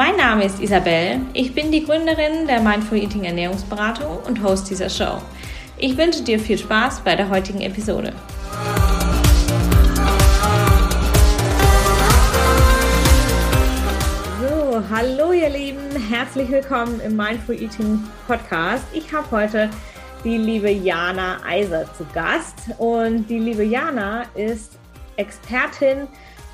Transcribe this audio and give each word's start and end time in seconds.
Mein 0.00 0.16
Name 0.16 0.46
ist 0.46 0.62
Isabel. 0.62 1.20
Ich 1.34 1.54
bin 1.54 1.70
die 1.70 1.84
Gründerin 1.84 2.46
der 2.46 2.62
Mindful 2.62 2.96
Eating 2.96 3.24
Ernährungsberatung 3.24 4.16
und 4.26 4.42
Host 4.42 4.70
dieser 4.70 4.88
Show. 4.88 5.20
Ich 5.76 5.94
wünsche 5.98 6.22
dir 6.22 6.40
viel 6.40 6.56
Spaß 6.56 7.00
bei 7.00 7.14
der 7.14 7.28
heutigen 7.28 7.60
Episode. 7.60 8.14
So, 14.40 14.82
hallo 14.88 15.32
ihr 15.32 15.50
Lieben, 15.50 15.90
herzlich 16.08 16.48
willkommen 16.48 16.98
im 17.00 17.14
Mindful 17.14 17.60
Eating 17.60 18.02
Podcast. 18.26 18.86
Ich 18.94 19.12
habe 19.12 19.30
heute 19.30 19.68
die 20.24 20.38
liebe 20.38 20.70
Jana 20.70 21.44
Eiser 21.46 21.84
zu 21.92 22.06
Gast 22.14 22.70
und 22.78 23.28
die 23.28 23.38
liebe 23.38 23.64
Jana 23.64 24.22
ist 24.34 24.78
Expertin 25.16 26.08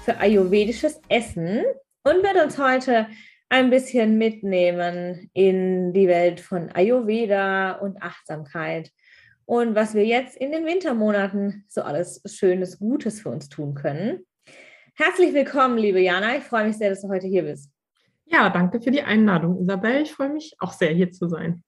für 0.04 0.18
ayurvedisches 0.18 1.00
Essen 1.08 1.62
und 2.02 2.24
wird 2.24 2.44
uns 2.44 2.58
heute 2.58 3.06
ein 3.48 3.70
bisschen 3.70 4.18
mitnehmen 4.18 5.30
in 5.32 5.92
die 5.92 6.08
Welt 6.08 6.40
von 6.40 6.70
Ayurveda 6.72 7.72
und 7.72 8.02
Achtsamkeit 8.02 8.90
und 9.44 9.76
was 9.76 9.94
wir 9.94 10.04
jetzt 10.04 10.36
in 10.36 10.50
den 10.50 10.66
Wintermonaten 10.66 11.64
so 11.68 11.82
alles 11.82 12.20
Schönes, 12.26 12.78
Gutes 12.78 13.20
für 13.20 13.30
uns 13.30 13.48
tun 13.48 13.74
können. 13.74 14.26
Herzlich 14.94 15.32
willkommen, 15.32 15.78
liebe 15.78 16.00
Jana. 16.00 16.36
Ich 16.36 16.44
freue 16.44 16.66
mich 16.66 16.76
sehr, 16.76 16.90
dass 16.90 17.02
du 17.02 17.08
heute 17.08 17.28
hier 17.28 17.44
bist. 17.44 17.70
Ja, 18.24 18.50
danke 18.50 18.80
für 18.80 18.90
die 18.90 19.02
Einladung, 19.02 19.60
Isabel. 19.60 20.02
Ich 20.02 20.12
freue 20.12 20.30
mich 20.30 20.56
auch 20.58 20.72
sehr, 20.72 20.90
hier 20.90 21.12
zu 21.12 21.28
sein. 21.28 21.62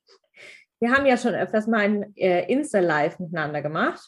Wir 0.81 0.91
haben 0.91 1.07
ja 1.07 1.17
schon 1.17 1.35
öfters 1.35 1.69
mal 1.69 1.81
ein 1.81 2.17
äh, 2.17 2.51
Insta-Live 2.51 3.21
miteinander 3.21 3.63
gemacht. 3.63 4.01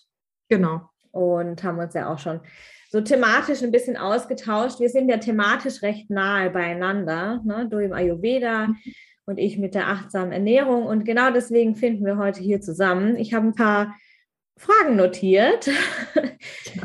Genau. 0.49 0.89
Und 1.13 1.63
haben 1.63 1.79
uns 1.79 1.95
ja 1.95 2.13
auch 2.13 2.19
schon 2.19 2.41
so 2.91 3.01
thematisch 3.01 3.63
ein 3.63 3.71
bisschen 3.71 3.97
ausgetauscht. 3.97 4.81
Wir 4.81 4.89
sind 4.89 5.09
ja 5.09 5.19
thematisch 5.19 5.81
recht 5.83 6.11
nahe 6.11 6.51
beieinander, 6.51 7.41
ne? 7.45 7.69
du 7.71 7.79
im 7.79 7.93
Ayurveda 7.93 8.69
und 9.27 9.39
ich 9.39 9.59
mit 9.59 9.77
der 9.77 9.87
achtsamen 9.87 10.33
Ernährung. 10.33 10.87
Und 10.87 11.05
genau 11.05 11.31
deswegen 11.31 11.77
finden 11.77 12.05
wir 12.05 12.19
heute 12.19 12.41
hier 12.41 12.61
zusammen. 12.61 13.17
Ich 13.17 13.33
habe 13.33 13.47
ein 13.47 13.55
paar 13.55 13.95
Fragen 14.57 14.97
notiert, 14.97 15.71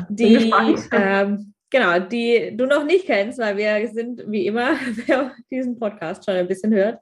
die, 0.08 0.52
ähm, 0.92 1.52
genau, 1.70 1.98
die 1.98 2.56
du 2.56 2.66
noch 2.66 2.84
nicht 2.84 3.06
kennst, 3.06 3.40
weil 3.40 3.56
wir 3.56 3.88
sind 3.88 4.22
wie 4.28 4.46
immer, 4.46 4.76
wer 5.06 5.32
diesen 5.50 5.76
Podcast 5.76 6.24
schon 6.24 6.34
ein 6.34 6.46
bisschen 6.46 6.72
hört, 6.72 7.00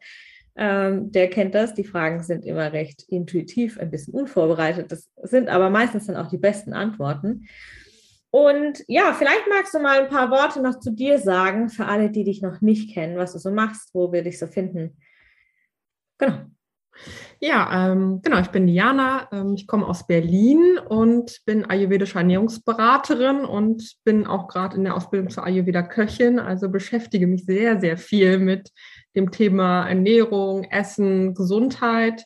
ähm, 0.56 1.12
der 1.12 1.28
kennt 1.28 1.54
das. 1.54 1.74
Die 1.74 1.84
Fragen 1.84 2.22
sind 2.22 2.46
immer 2.46 2.72
recht 2.72 3.04
intuitiv, 3.08 3.78
ein 3.78 3.90
bisschen 3.90 4.14
unvorbereitet. 4.14 4.90
Das 4.90 5.10
sind 5.24 5.50
aber 5.50 5.68
meistens 5.68 6.06
dann 6.06 6.16
auch 6.16 6.30
die 6.30 6.38
besten 6.38 6.72
Antworten. 6.72 7.46
Und 8.34 8.82
ja, 8.88 9.12
vielleicht 9.12 9.46
magst 9.48 9.74
du 9.74 9.78
mal 9.78 10.00
ein 10.00 10.08
paar 10.08 10.28
Worte 10.28 10.60
noch 10.60 10.80
zu 10.80 10.90
dir 10.90 11.20
sagen, 11.20 11.68
für 11.68 11.86
alle, 11.86 12.10
die 12.10 12.24
dich 12.24 12.42
noch 12.42 12.60
nicht 12.62 12.92
kennen, 12.92 13.16
was 13.16 13.32
du 13.32 13.38
so 13.38 13.52
machst, 13.52 13.90
wo 13.94 14.10
wir 14.10 14.24
dich 14.24 14.40
so 14.40 14.48
finden. 14.48 14.96
Genau. 16.18 16.38
Ja, 17.38 17.92
ähm, 17.92 18.22
genau, 18.22 18.40
ich 18.40 18.48
bin 18.48 18.66
Diana, 18.66 19.28
ähm, 19.30 19.54
ich 19.54 19.68
komme 19.68 19.86
aus 19.86 20.08
Berlin 20.08 20.78
und 20.78 21.42
bin 21.46 21.64
ayurvedische 21.64 22.18
Ernährungsberaterin 22.18 23.44
und 23.44 23.98
bin 24.02 24.26
auch 24.26 24.48
gerade 24.48 24.78
in 24.78 24.82
der 24.82 24.96
Ausbildung 24.96 25.30
zur 25.30 25.44
Ayurveda-Köchin, 25.44 26.40
also 26.40 26.68
beschäftige 26.68 27.28
mich 27.28 27.44
sehr, 27.44 27.80
sehr 27.80 27.96
viel 27.96 28.40
mit 28.40 28.72
dem 29.14 29.30
Thema 29.30 29.88
Ernährung, 29.88 30.64
Essen, 30.64 31.34
Gesundheit, 31.34 32.24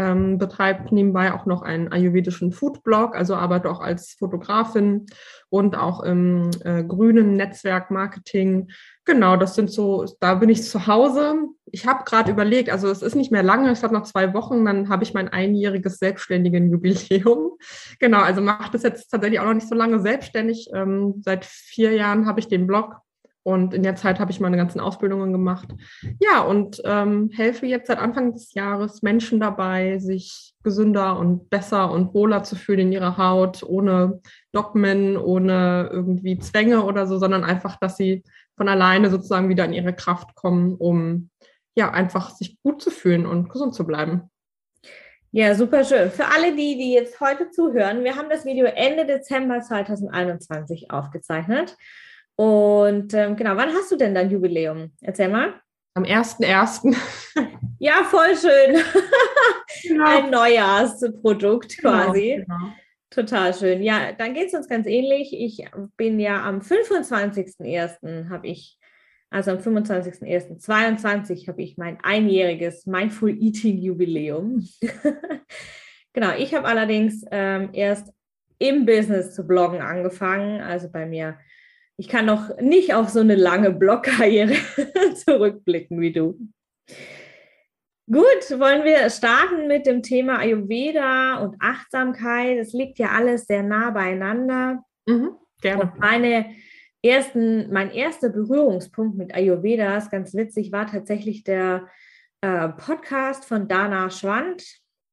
ähm, 0.00 0.38
betreibt 0.38 0.92
nebenbei 0.92 1.34
auch 1.34 1.44
noch 1.44 1.62
einen 1.62 1.92
ayurvedischen 1.92 2.52
Foodblog, 2.52 3.14
also 3.14 3.34
arbeite 3.34 3.70
auch 3.70 3.80
als 3.80 4.12
Fotografin 4.18 5.06
und 5.50 5.76
auch 5.76 6.02
im 6.02 6.50
äh, 6.64 6.82
grünen 6.82 7.36
Netzwerk 7.36 7.90
Marketing. 7.90 8.70
Genau, 9.04 9.36
das 9.36 9.54
sind 9.54 9.70
so, 9.70 10.06
da 10.20 10.36
bin 10.36 10.48
ich 10.48 10.62
zu 10.62 10.86
Hause. 10.86 11.34
Ich 11.66 11.86
habe 11.86 12.04
gerade 12.04 12.30
überlegt, 12.30 12.70
also 12.70 12.88
es 12.88 13.02
ist 13.02 13.14
nicht 13.14 13.30
mehr 13.30 13.42
lange, 13.42 13.70
es 13.70 13.82
hat 13.82 13.92
noch 13.92 14.04
zwei 14.04 14.32
Wochen, 14.32 14.64
dann 14.64 14.88
habe 14.88 15.02
ich 15.02 15.12
mein 15.12 15.28
einjähriges 15.28 15.98
selbstständigen 15.98 16.70
Jubiläum. 16.70 17.58
Genau, 17.98 18.20
also 18.20 18.40
mache 18.40 18.72
das 18.72 18.82
jetzt 18.82 19.10
tatsächlich 19.10 19.40
auch 19.40 19.44
noch 19.44 19.54
nicht 19.54 19.68
so 19.68 19.74
lange 19.74 20.00
selbstständig. 20.00 20.70
Ähm, 20.72 21.20
seit 21.22 21.44
vier 21.44 21.92
Jahren 21.92 22.26
habe 22.26 22.40
ich 22.40 22.48
den 22.48 22.66
Blog 22.66 22.96
und 23.42 23.72
in 23.72 23.82
der 23.82 23.96
Zeit 23.96 24.20
habe 24.20 24.30
ich 24.30 24.40
meine 24.40 24.56
ganzen 24.56 24.80
Ausbildungen 24.80 25.32
gemacht. 25.32 25.68
Ja, 26.20 26.42
und 26.42 26.82
ähm, 26.84 27.30
helfe 27.34 27.66
jetzt 27.66 27.86
seit 27.86 27.98
Anfang 27.98 28.32
des 28.32 28.52
Jahres 28.52 29.02
Menschen 29.02 29.40
dabei, 29.40 29.98
sich 29.98 30.54
gesünder 30.62 31.18
und 31.18 31.48
besser 31.48 31.90
und 31.90 32.12
wohler 32.12 32.42
zu 32.42 32.54
fühlen 32.54 32.80
in 32.80 32.92
ihrer 32.92 33.16
Haut, 33.16 33.62
ohne 33.62 34.20
Dogmen, 34.52 35.16
ohne 35.16 35.88
irgendwie 35.90 36.38
Zwänge 36.38 36.84
oder 36.84 37.06
so, 37.06 37.18
sondern 37.18 37.44
einfach, 37.44 37.78
dass 37.78 37.96
sie 37.96 38.22
von 38.56 38.68
alleine 38.68 39.08
sozusagen 39.08 39.48
wieder 39.48 39.64
in 39.64 39.72
ihre 39.72 39.94
Kraft 39.94 40.34
kommen, 40.34 40.74
um 40.74 41.30
ja 41.74 41.90
einfach 41.90 42.30
sich 42.30 42.58
gut 42.62 42.82
zu 42.82 42.90
fühlen 42.90 43.24
und 43.24 43.48
gesund 43.48 43.74
zu 43.74 43.86
bleiben. 43.86 44.30
Ja, 45.32 45.54
super 45.54 45.84
schön. 45.84 46.10
Für 46.10 46.26
alle 46.26 46.56
die, 46.56 46.76
die 46.76 46.92
jetzt 46.92 47.20
heute 47.20 47.50
zuhören, 47.50 48.02
wir 48.02 48.16
haben 48.16 48.28
das 48.28 48.44
Video 48.44 48.66
Ende 48.66 49.06
Dezember 49.06 49.60
2021 49.60 50.90
aufgezeichnet. 50.90 51.76
Und 52.40 53.12
ähm, 53.12 53.36
genau, 53.36 53.54
wann 53.54 53.68
hast 53.68 53.92
du 53.92 53.96
denn 53.96 54.14
dein 54.14 54.30
Jubiläum? 54.30 54.92
Erzähl 55.02 55.28
mal. 55.28 55.60
Am 55.92 56.04
1.1. 56.04 56.96
ja, 57.78 58.02
voll 58.04 58.34
schön. 58.34 58.82
Genau. 59.82 60.04
Ein 60.06 60.30
Neujahrsprodukt 60.30 61.76
genau, 61.76 61.90
quasi. 61.90 62.36
Genau, 62.36 62.46
genau. 62.46 62.72
Total 63.10 63.52
schön. 63.52 63.82
Ja, 63.82 64.12
dann 64.12 64.32
geht 64.32 64.48
es 64.48 64.54
uns 64.54 64.68
ganz 64.68 64.86
ähnlich. 64.86 65.34
Ich 65.34 65.66
bin 65.98 66.18
ja 66.18 66.42
am 66.42 66.60
25.01. 66.60 68.30
habe 68.30 68.46
ich, 68.46 68.78
also 69.28 69.50
am 69.50 69.58
25.01.22 69.58 71.46
habe 71.46 71.60
ich 71.60 71.76
mein 71.76 71.98
einjähriges 72.02 72.86
Mindful 72.86 73.36
Eating 73.38 73.76
Jubiläum. 73.76 74.66
genau, 76.14 76.30
ich 76.38 76.54
habe 76.54 76.66
allerdings 76.66 77.22
ähm, 77.30 77.68
erst 77.74 78.14
im 78.58 78.86
Business 78.86 79.34
zu 79.34 79.46
bloggen 79.46 79.82
angefangen. 79.82 80.62
Also 80.62 80.90
bei 80.90 81.04
mir 81.04 81.36
ich 82.00 82.08
kann 82.08 82.24
noch 82.24 82.56
nicht 82.62 82.94
auf 82.94 83.10
so 83.10 83.20
eine 83.20 83.34
lange 83.34 83.72
Blogkarriere 83.72 84.54
zurückblicken 85.16 86.00
wie 86.00 86.12
du. 86.12 86.38
Gut, 88.10 88.58
wollen 88.58 88.84
wir 88.84 89.10
starten 89.10 89.66
mit 89.66 89.84
dem 89.84 90.02
Thema 90.02 90.38
Ayurveda 90.38 91.40
und 91.40 91.56
Achtsamkeit. 91.60 92.56
Es 92.56 92.72
liegt 92.72 92.98
ja 92.98 93.10
alles 93.10 93.44
sehr 93.44 93.62
nah 93.62 93.90
beieinander. 93.90 94.82
Mhm, 95.04 95.32
gerne. 95.60 95.82
Und 95.82 95.98
meine 95.98 96.46
ersten, 97.02 97.70
mein 97.70 97.90
erster 97.90 98.30
Berührungspunkt 98.30 99.18
mit 99.18 99.34
Ayurveda, 99.34 99.98
ist 99.98 100.10
ganz 100.10 100.34
witzig, 100.34 100.72
war 100.72 100.86
tatsächlich 100.86 101.44
der 101.44 101.86
äh, 102.40 102.70
Podcast 102.70 103.44
von 103.44 103.68
Dana 103.68 104.08
Schwand. 104.08 104.64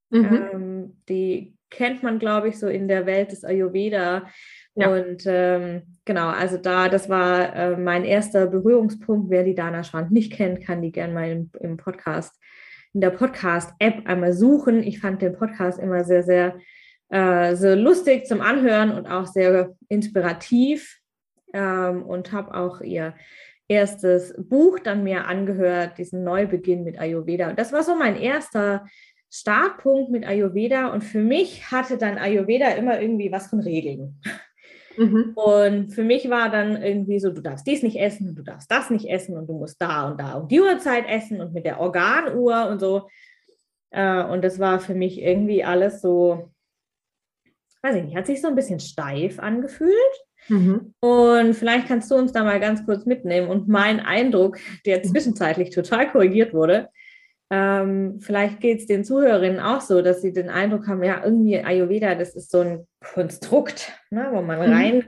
Mhm. 0.09 0.49
Ähm, 0.53 1.01
die 1.09 1.53
kennt 1.69 2.01
man, 2.01 2.17
glaube 2.17 2.47
ich, 2.47 2.57
so 2.57 2.69
in 2.69 2.87
der 2.87 3.05
Welt 3.05 3.33
des 3.33 3.43
Ayurveda 3.43 4.25
ja. 4.77 4.93
Und 4.93 5.23
ähm, 5.25 5.96
genau, 6.07 6.29
also 6.29 6.57
da, 6.57 6.89
das 6.89 7.09
war 7.09 7.55
äh, 7.55 7.77
mein 7.77 8.03
erster 8.03 8.47
Berührungspunkt. 8.47 9.29
Wer 9.29 9.43
die 9.43 9.53
Dana 9.53 9.83
Schwand 9.83 10.11
nicht 10.11 10.33
kennt, 10.33 10.61
kann 10.61 10.81
die 10.81 10.91
gerne 10.91 11.13
mal 11.13 11.29
im, 11.29 11.51
im 11.59 11.77
Podcast, 11.77 12.33
in 12.93 13.01
der 13.01 13.11
Podcast-App 13.11 14.07
einmal 14.07 14.33
suchen. 14.33 14.81
Ich 14.81 14.99
fand 14.99 15.21
den 15.21 15.37
Podcast 15.37 15.77
immer 15.77 16.03
sehr, 16.03 16.23
sehr 16.23 16.55
äh, 17.09 17.55
so 17.55 17.75
lustig 17.75 18.25
zum 18.25 18.41
Anhören 18.41 18.91
und 18.91 19.05
auch 19.05 19.27
sehr 19.27 19.75
inspirativ 19.89 20.99
ähm, 21.53 22.03
und 22.03 22.31
habe 22.31 22.55
auch 22.55 22.81
ihr 22.81 23.13
erstes 23.67 24.33
Buch 24.37 24.79
dann 24.79 25.03
mir 25.03 25.25
angehört, 25.25 25.97
diesen 25.97 26.23
Neubeginn 26.23 26.83
mit 26.83 26.99
Ayurveda. 26.99 27.49
Und 27.49 27.59
das 27.59 27.73
war 27.73 27.83
so 27.83 27.95
mein 27.95 28.15
erster 28.15 28.85
Startpunkt 29.29 30.09
mit 30.09 30.25
Ayurveda. 30.25 30.87
Und 30.87 31.03
für 31.03 31.19
mich 31.19 31.69
hatte 31.69 31.97
dann 31.97 32.17
Ayurveda 32.17 32.69
immer 32.69 33.01
irgendwie 33.01 33.31
was 33.31 33.47
von 33.47 33.59
Regeln. 33.59 34.21
Mhm. 34.97 35.33
Und 35.35 35.89
für 35.91 36.03
mich 36.03 36.29
war 36.29 36.49
dann 36.49 36.81
irgendwie 36.81 37.19
so, 37.19 37.31
du 37.31 37.41
darfst 37.41 37.67
dies 37.67 37.83
nicht 37.83 37.97
essen, 37.97 38.35
du 38.35 38.43
darfst 38.43 38.71
das 38.71 38.89
nicht 38.89 39.09
essen 39.09 39.37
und 39.37 39.47
du 39.47 39.53
musst 39.53 39.81
da 39.81 40.09
und 40.09 40.19
da 40.19 40.33
um 40.33 40.47
die 40.47 40.59
Uhrzeit 40.59 41.05
essen 41.07 41.39
und 41.39 41.53
mit 41.53 41.65
der 41.65 41.79
Organuhr 41.79 42.67
und 42.67 42.79
so. 42.79 43.07
Äh, 43.91 44.23
und 44.23 44.43
das 44.43 44.59
war 44.59 44.79
für 44.79 44.95
mich 44.95 45.21
irgendwie 45.21 45.63
alles 45.63 46.01
so, 46.01 46.51
weiß 47.83 47.95
ich 47.95 48.03
nicht, 48.03 48.17
hat 48.17 48.25
sich 48.25 48.41
so 48.41 48.47
ein 48.47 48.55
bisschen 48.55 48.79
steif 48.79 49.39
angefühlt. 49.39 49.93
Mhm. 50.49 50.93
Und 50.99 51.53
vielleicht 51.53 51.87
kannst 51.87 52.09
du 52.09 52.15
uns 52.15 52.31
da 52.31 52.43
mal 52.43 52.59
ganz 52.59 52.85
kurz 52.85 53.05
mitnehmen 53.05 53.49
und 53.49 53.67
mein 53.67 53.99
Eindruck, 53.99 54.57
der 54.85 55.03
zwischenzeitlich 55.03 55.71
total 55.71 56.11
korrigiert 56.11 56.53
wurde, 56.53 56.89
ähm, 57.49 58.19
vielleicht 58.19 58.59
geht 58.59 58.79
es 58.79 58.87
den 58.87 59.05
Zuhörerinnen 59.05 59.59
auch 59.59 59.81
so, 59.81 60.01
dass 60.01 60.21
sie 60.21 60.33
den 60.33 60.49
Eindruck 60.49 60.87
haben, 60.87 61.03
ja, 61.03 61.23
irgendwie 61.23 61.59
Ayurveda, 61.59 62.15
das 62.15 62.35
ist 62.35 62.51
so 62.51 62.61
ein 62.61 62.87
Konstrukt, 63.13 63.93
ne, 64.09 64.29
wo 64.31 64.41
man 64.41 64.59
mhm. 64.59 64.73
rein, 64.73 65.03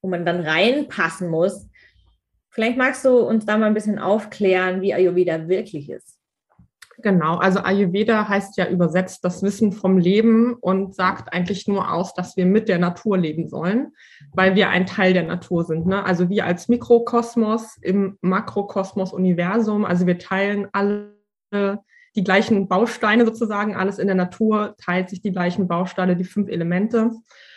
wo 0.00 0.08
man 0.08 0.24
dann 0.24 0.40
reinpassen 0.40 1.28
muss. 1.28 1.68
Vielleicht 2.50 2.76
magst 2.76 3.04
du 3.04 3.18
uns 3.18 3.46
da 3.46 3.56
mal 3.56 3.66
ein 3.66 3.74
bisschen 3.74 3.98
aufklären, 3.98 4.80
wie 4.80 4.94
Ayurveda 4.94 5.48
wirklich 5.48 5.90
ist. 5.90 6.18
Genau, 6.98 7.36
also 7.38 7.60
Ayurveda 7.60 8.28
heißt 8.28 8.56
ja 8.58 8.68
übersetzt 8.68 9.24
das 9.24 9.42
Wissen 9.42 9.72
vom 9.72 9.98
Leben 9.98 10.54
und 10.54 10.94
sagt 10.94 11.32
eigentlich 11.32 11.66
nur 11.66 11.92
aus, 11.92 12.14
dass 12.14 12.36
wir 12.36 12.46
mit 12.46 12.68
der 12.68 12.78
Natur 12.78 13.18
leben 13.18 13.48
sollen, 13.48 13.92
weil 14.32 14.54
wir 14.54 14.68
ein 14.68 14.86
Teil 14.86 15.12
der 15.12 15.24
Natur 15.24 15.64
sind. 15.64 15.86
Ne? 15.86 16.04
Also 16.04 16.28
wir 16.28 16.46
als 16.46 16.68
Mikrokosmos 16.68 17.76
im 17.80 18.18
Makrokosmos-Universum, 18.20 19.84
also 19.84 20.06
wir 20.06 20.18
teilen 20.18 20.68
alle 20.72 21.11
die 22.14 22.24
gleichen 22.24 22.68
Bausteine 22.68 23.24
sozusagen, 23.24 23.74
alles 23.74 23.98
in 23.98 24.06
der 24.06 24.16
Natur 24.16 24.74
teilt 24.78 25.08
sich 25.08 25.22
die 25.22 25.32
gleichen 25.32 25.66
Bausteine, 25.66 26.16
die 26.16 26.24
fünf 26.24 26.48
Elemente. 26.48 27.10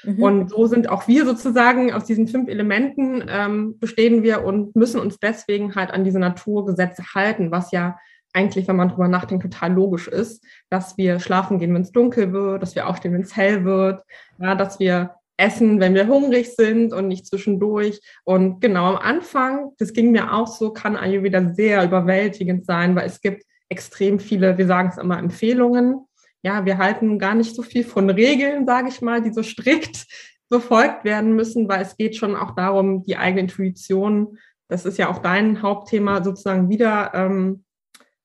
Mhm. 0.03 0.23
Und 0.23 0.49
so 0.49 0.65
sind 0.67 0.89
auch 0.89 1.07
wir 1.07 1.25
sozusagen 1.25 1.91
aus 1.91 2.05
diesen 2.05 2.27
fünf 2.27 2.47
Elementen 2.47 3.23
ähm, 3.27 3.77
bestehen 3.79 4.23
wir 4.23 4.45
und 4.45 4.75
müssen 4.75 5.01
uns 5.01 5.19
deswegen 5.19 5.75
halt 5.75 5.91
an 5.91 6.05
diese 6.05 6.19
Naturgesetze 6.19 7.03
halten, 7.13 7.51
was 7.51 7.71
ja 7.71 7.97
eigentlich, 8.33 8.67
wenn 8.67 8.75
man 8.75 8.89
drüber 8.89 9.07
nachdenkt, 9.07 9.43
total 9.43 9.73
logisch 9.73 10.07
ist, 10.07 10.43
dass 10.69 10.97
wir 10.97 11.19
schlafen 11.19 11.57
gehen, 11.59 11.73
wenn 11.73 11.83
es 11.83 11.91
dunkel 11.91 12.33
wird, 12.33 12.61
dass 12.61 12.75
wir 12.75 12.87
aufstehen, 12.87 13.13
wenn 13.13 13.21
es 13.21 13.35
hell 13.35 13.63
wird, 13.63 14.03
ja, 14.39 14.55
dass 14.55 14.79
wir 14.79 15.15
essen, 15.37 15.79
wenn 15.79 15.93
wir 15.93 16.07
hungrig 16.07 16.55
sind 16.55 16.93
und 16.93 17.07
nicht 17.07 17.25
zwischendurch. 17.25 17.99
Und 18.23 18.61
genau 18.61 18.87
am 18.87 18.97
Anfang, 18.97 19.71
das 19.79 19.93
ging 19.93 20.11
mir 20.11 20.33
auch 20.33 20.47
so, 20.47 20.71
kann 20.71 20.95
Ayurveda 20.95 21.53
sehr 21.53 21.83
überwältigend 21.83 22.65
sein, 22.65 22.95
weil 22.95 23.07
es 23.07 23.21
gibt 23.21 23.43
extrem 23.69 24.19
viele, 24.19 24.57
wir 24.57 24.67
sagen 24.67 24.89
es 24.89 24.97
immer, 24.97 25.17
Empfehlungen. 25.17 26.05
Ja, 26.43 26.65
wir 26.65 26.77
halten 26.77 27.17
gar 27.17 27.35
nicht 27.35 27.55
so 27.55 27.63
viel 27.63 27.83
von 27.83 28.09
Regeln, 28.09 28.65
sage 28.65 28.89
ich 28.89 29.01
mal, 29.01 29.21
die 29.21 29.33
so 29.33 29.43
strikt 29.43 30.05
befolgt 30.49 31.03
werden 31.03 31.35
müssen, 31.35 31.67
weil 31.67 31.81
es 31.81 31.97
geht 31.97 32.15
schon 32.15 32.35
auch 32.35 32.55
darum, 32.55 33.03
die 33.03 33.17
eigene 33.17 33.41
Intuition, 33.41 34.37
das 34.67 34.85
ist 34.85 34.97
ja 34.97 35.09
auch 35.09 35.19
dein 35.19 35.61
Hauptthema, 35.61 36.23
sozusagen 36.23 36.69
wieder 36.69 37.11
ähm, 37.13 37.63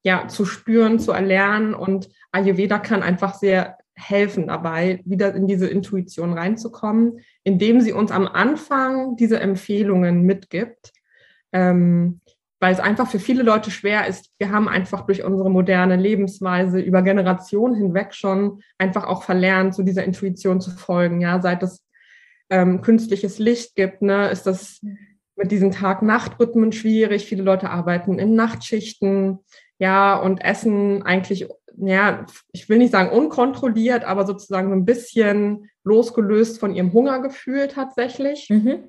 ja, 0.02 0.28
zu 0.28 0.44
spüren, 0.44 0.98
zu 0.98 1.12
erlernen. 1.12 1.74
Und 1.74 2.08
Ayurveda 2.32 2.78
kann 2.78 3.02
einfach 3.02 3.34
sehr 3.34 3.76
helfen 3.94 4.46
dabei, 4.46 5.02
wieder 5.04 5.34
in 5.34 5.46
diese 5.46 5.66
Intuition 5.66 6.32
reinzukommen, 6.32 7.20
indem 7.44 7.80
sie 7.80 7.92
uns 7.92 8.10
am 8.10 8.26
Anfang 8.26 9.16
diese 9.16 9.40
Empfehlungen 9.40 10.22
mitgibt. 10.22 10.92
Ähm, 11.52 12.20
weil 12.60 12.74
es 12.74 12.80
einfach 12.80 13.10
für 13.10 13.18
viele 13.18 13.42
Leute 13.42 13.70
schwer 13.70 14.06
ist. 14.06 14.30
Wir 14.38 14.52
haben 14.52 14.68
einfach 14.68 15.06
durch 15.06 15.24
unsere 15.24 15.50
moderne 15.50 15.96
Lebensweise 15.96 16.78
über 16.78 17.02
Generationen 17.02 17.74
hinweg 17.74 18.14
schon 18.14 18.62
einfach 18.78 19.04
auch 19.04 19.22
verlernt, 19.22 19.74
zu 19.74 19.82
dieser 19.82 20.04
Intuition 20.04 20.60
zu 20.60 20.70
folgen. 20.70 21.22
Ja, 21.22 21.40
seit 21.40 21.62
es 21.62 21.82
ähm, 22.50 22.82
künstliches 22.82 23.38
Licht 23.38 23.74
gibt, 23.76 24.02
ne, 24.02 24.28
ist 24.28 24.46
das 24.46 24.80
mit 25.36 25.50
diesen 25.50 25.70
Tag-Nacht-Rhythmen 25.70 26.72
schwierig. 26.72 27.24
Viele 27.24 27.42
Leute 27.42 27.70
arbeiten 27.70 28.18
in 28.18 28.34
Nachtschichten 28.34 29.38
ja, 29.78 30.14
und 30.16 30.44
essen 30.44 31.02
eigentlich, 31.02 31.48
ja, 31.78 32.26
ich 32.52 32.68
will 32.68 32.76
nicht 32.76 32.92
sagen 32.92 33.08
unkontrolliert, 33.10 34.04
aber 34.04 34.26
sozusagen 34.26 34.68
so 34.68 34.74
ein 34.74 34.84
bisschen 34.84 35.70
losgelöst 35.82 36.60
von 36.60 36.74
ihrem 36.74 36.92
Hungergefühl 36.92 37.68
tatsächlich. 37.68 38.48
Mhm. 38.50 38.84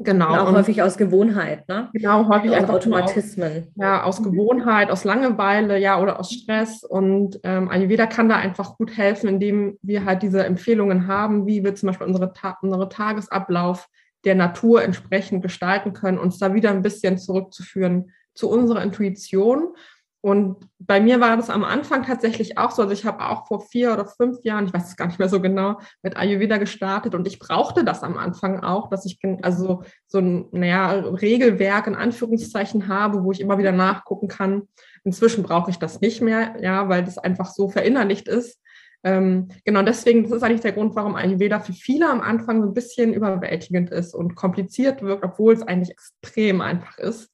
Genau. 0.00 0.32
Und 0.32 0.38
auch 0.38 0.48
und 0.48 0.54
häufig 0.54 0.80
aus 0.80 0.96
Gewohnheit, 0.96 1.68
ne? 1.68 1.88
Genau, 1.92 2.28
häufig 2.28 2.56
aus 2.56 2.68
Automatismen. 2.68 3.66
Aus, 3.66 3.72
ja, 3.74 4.02
aus 4.04 4.22
Gewohnheit, 4.22 4.92
aus 4.92 5.02
Langeweile, 5.02 5.76
ja, 5.78 6.00
oder 6.00 6.20
aus 6.20 6.30
Stress. 6.32 6.84
Und 6.84 7.40
ähm, 7.42 7.68
Ayurveda 7.68 8.06
kann 8.06 8.28
da 8.28 8.36
einfach 8.36 8.76
gut 8.76 8.96
helfen, 8.96 9.28
indem 9.28 9.76
wir 9.82 10.04
halt 10.04 10.22
diese 10.22 10.44
Empfehlungen 10.44 11.08
haben, 11.08 11.46
wie 11.46 11.64
wir 11.64 11.74
zum 11.74 11.88
Beispiel 11.88 12.06
unsere, 12.06 12.32
Ta 12.32 12.56
unsere 12.62 12.88
Tagesablauf 12.88 13.88
der 14.24 14.36
Natur 14.36 14.82
entsprechend 14.84 15.42
gestalten 15.42 15.92
können, 15.94 16.18
uns 16.18 16.38
da 16.38 16.54
wieder 16.54 16.70
ein 16.70 16.82
bisschen 16.82 17.18
zurückzuführen 17.18 18.12
zu 18.34 18.48
unserer 18.48 18.84
Intuition 18.84 19.74
und 20.20 20.56
bei 20.80 21.00
mir 21.00 21.20
war 21.20 21.36
das 21.36 21.48
am 21.48 21.62
Anfang 21.62 22.04
tatsächlich 22.04 22.58
auch 22.58 22.72
so. 22.72 22.82
Also 22.82 22.92
ich 22.92 23.04
habe 23.04 23.24
auch 23.24 23.46
vor 23.46 23.60
vier 23.60 23.92
oder 23.92 24.04
fünf 24.04 24.42
Jahren, 24.42 24.66
ich 24.66 24.74
weiß 24.74 24.88
es 24.88 24.96
gar 24.96 25.06
nicht 25.06 25.20
mehr 25.20 25.28
so 25.28 25.40
genau, 25.40 25.78
mit 26.02 26.16
Ayurveda 26.16 26.56
gestartet 26.56 27.14
und 27.14 27.26
ich 27.28 27.38
brauchte 27.38 27.84
das 27.84 28.02
am 28.02 28.18
Anfang 28.18 28.60
auch, 28.60 28.88
dass 28.88 29.06
ich 29.06 29.20
also 29.42 29.84
so 30.08 30.18
ein 30.18 30.46
naja, 30.50 30.90
Regelwerk 30.90 31.86
in 31.86 31.94
Anführungszeichen 31.94 32.88
habe, 32.88 33.22
wo 33.22 33.30
ich 33.30 33.40
immer 33.40 33.58
wieder 33.58 33.70
nachgucken 33.70 34.26
kann. 34.26 34.62
Inzwischen 35.04 35.44
brauche 35.44 35.70
ich 35.70 35.78
das 35.78 36.00
nicht 36.00 36.20
mehr, 36.20 36.56
ja, 36.60 36.88
weil 36.88 37.04
das 37.04 37.18
einfach 37.18 37.46
so 37.46 37.68
verinnerlicht 37.68 38.26
ist. 38.26 38.60
Ähm, 39.04 39.48
genau 39.64 39.82
deswegen, 39.82 40.24
das 40.24 40.32
ist 40.32 40.42
eigentlich 40.42 40.62
der 40.62 40.72
Grund, 40.72 40.96
warum 40.96 41.14
Ayurveda 41.14 41.60
für 41.60 41.72
viele 41.72 42.10
am 42.10 42.20
Anfang 42.20 42.60
so 42.60 42.68
ein 42.68 42.74
bisschen 42.74 43.14
überwältigend 43.14 43.90
ist 43.90 44.14
und 44.14 44.34
kompliziert 44.34 45.02
wirkt, 45.02 45.24
obwohl 45.24 45.54
es 45.54 45.62
eigentlich 45.62 45.92
extrem 45.92 46.60
einfach 46.60 46.98
ist. 46.98 47.30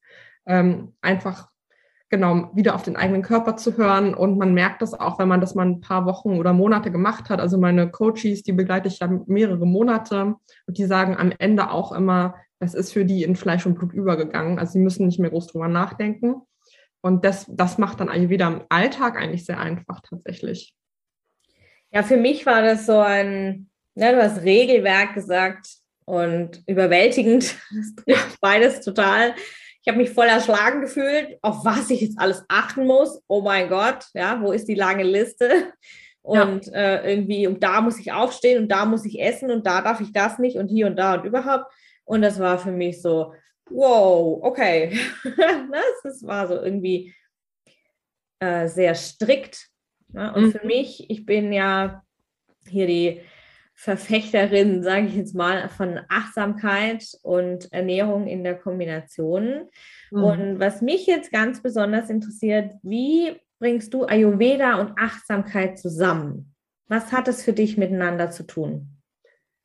Ähm, 0.47 0.93
einfach 1.01 1.49
genau, 2.11 2.51
wieder 2.55 2.75
auf 2.75 2.83
den 2.83 2.97
eigenen 2.97 3.23
Körper 3.23 3.57
zu 3.57 3.77
hören. 3.77 4.15
Und 4.15 4.39
man 4.39 4.55
merkt 4.55 4.83
das 4.83 4.95
auch, 4.95 5.19
wenn 5.19 5.29
man 5.29 5.41
das 5.41 5.55
mal 5.55 5.67
ein 5.67 5.81
paar 5.81 6.07
Wochen 6.07 6.39
oder 6.39 6.53
Monate 6.53 6.91
gemacht 6.91 7.31
hat. 7.31 7.41
Also 7.41 7.59
meine 7.59 7.91
Coaches, 7.91 8.43
die 8.43 8.53
begleite 8.53 8.89
ich 8.89 8.99
ja 9.01 9.09
mehrere 9.27 9.67
Monate 9.67 10.35
und 10.67 10.79
die 10.79 10.87
sagen 10.87 11.17
am 11.17 11.33
Ende 11.39 11.71
auch 11.71 11.93
immer, 11.93 12.35
das 12.61 12.75
ist 12.75 12.93
für 12.93 13.05
die 13.05 13.25
in 13.25 13.37
Fleisch 13.37 13.67
und 13.67 13.75
Blut 13.75 13.93
übergegangen. 13.93 14.59
Also 14.59 14.75
sie 14.75 14.79
müssen 14.79 15.07
nicht 15.07 15.19
mehr 15.19 15.31
groß 15.31 15.49
drüber 15.49 15.69
nachdenken. 15.69 16.43
Und 17.01 17.25
das, 17.25 17.47
das 17.49 17.77
macht 17.77 18.01
dann 18.01 18.09
Ayurveda 18.09 18.49
im 18.49 18.63
Alltag 18.71 19.17
eigentlich 19.17 19.45
sehr 19.45 19.61
einfach 19.61 20.01
tatsächlich. 20.01 20.75
Ja, 21.93 22.03
für 22.03 22.17
mich 22.17 22.47
war 22.47 22.63
das 22.63 22.87
so 22.87 22.99
ein, 22.99 23.69
ja, 23.95 24.13
du 24.13 24.23
hast 24.23 24.43
Regelwerk 24.43 25.15
gesagt 25.15 25.67
und 26.07 26.63
überwältigend. 26.67 27.57
Das 27.71 28.05
trifft 28.05 28.41
beides 28.41 28.81
total. 28.81 29.35
Ich 29.85 29.93
habe 29.93 29.99
mich 29.99 30.11
voll 30.11 30.27
erschlagen 30.27 30.81
gefühlt, 30.81 31.39
auf 31.43 31.63
was 31.65 31.91
ich 31.91 32.01
jetzt 32.01 32.19
alles 32.19 32.43
achten 32.49 32.87
muss. 32.87 33.21
Oh 33.29 33.43
mein 33.43 33.69
Gott, 33.69 34.07
ja, 34.15 34.41
wo 34.41 34.51
ist 34.51 34.67
die 34.67 34.75
lange 34.75 35.03
Liste? 35.03 35.73
Und 36.23 36.69
ja. 36.69 36.73
äh, 36.73 37.11
irgendwie, 37.13 37.47
und 37.47 37.63
da 37.63 37.83
muss 37.83 38.01
ich 38.01 38.11
aufstehen 38.11 38.63
und 38.63 38.69
da 38.69 38.87
muss 38.87 39.05
ich 39.05 39.21
essen 39.21 39.51
und 39.51 39.67
da 39.67 39.83
darf 39.83 40.01
ich 40.01 40.11
das 40.11 40.39
nicht 40.39 40.57
und 40.57 40.69
hier 40.69 40.87
und 40.87 40.97
da 40.97 41.17
und 41.17 41.27
überhaupt. 41.27 41.71
Und 42.05 42.23
das 42.23 42.41
war 42.41 42.59
für 42.59 42.73
mich 42.73 43.03
so, 43.03 43.35
wow, 43.69 44.39
okay. 44.43 44.99
das 46.03 46.27
war 46.27 46.49
so 46.49 46.55
irgendwie 46.55 47.15
äh, 48.39 48.69
sehr 48.69 48.95
strikt. 48.95 49.69
Ja? 50.15 50.31
Und 50.31 50.45
mhm. 50.45 50.53
für 50.53 50.67
mich, 50.67 51.11
ich 51.11 51.27
bin 51.27 51.53
ja 51.53 52.03
hier 52.71 52.87
die 52.87 53.21
Verfechterin, 53.75 54.83
sage 54.83 55.07
ich 55.07 55.17
jetzt 55.17 55.35
mal, 55.35 55.69
von 55.69 56.01
Achtsamkeit 56.09 57.05
und 57.23 57.73
Ernährung 57.73 58.27
in 58.27 58.45
der 58.45 58.55
Kombination. 58.55 59.69
Mhm. 60.11 60.25
Und 60.25 60.61
was 60.61 60.81
mich 60.81 61.07
jetzt 61.07 61.33
ganz 61.33 61.61
besonders 61.61 62.09
interessiert, 62.09 62.73
wie 62.83 63.37
bringst 63.59 63.93
du 63.93 64.05
Ayurveda 64.05 64.81
und 64.81 64.99
Achtsamkeit 64.99 65.79
zusammen? 65.79 66.55
Was 66.89 67.13
hat 67.13 67.29
es 67.29 67.43
für 67.43 67.53
dich 67.53 67.77
miteinander 67.77 68.31
zu 68.31 68.45
tun? 68.45 68.95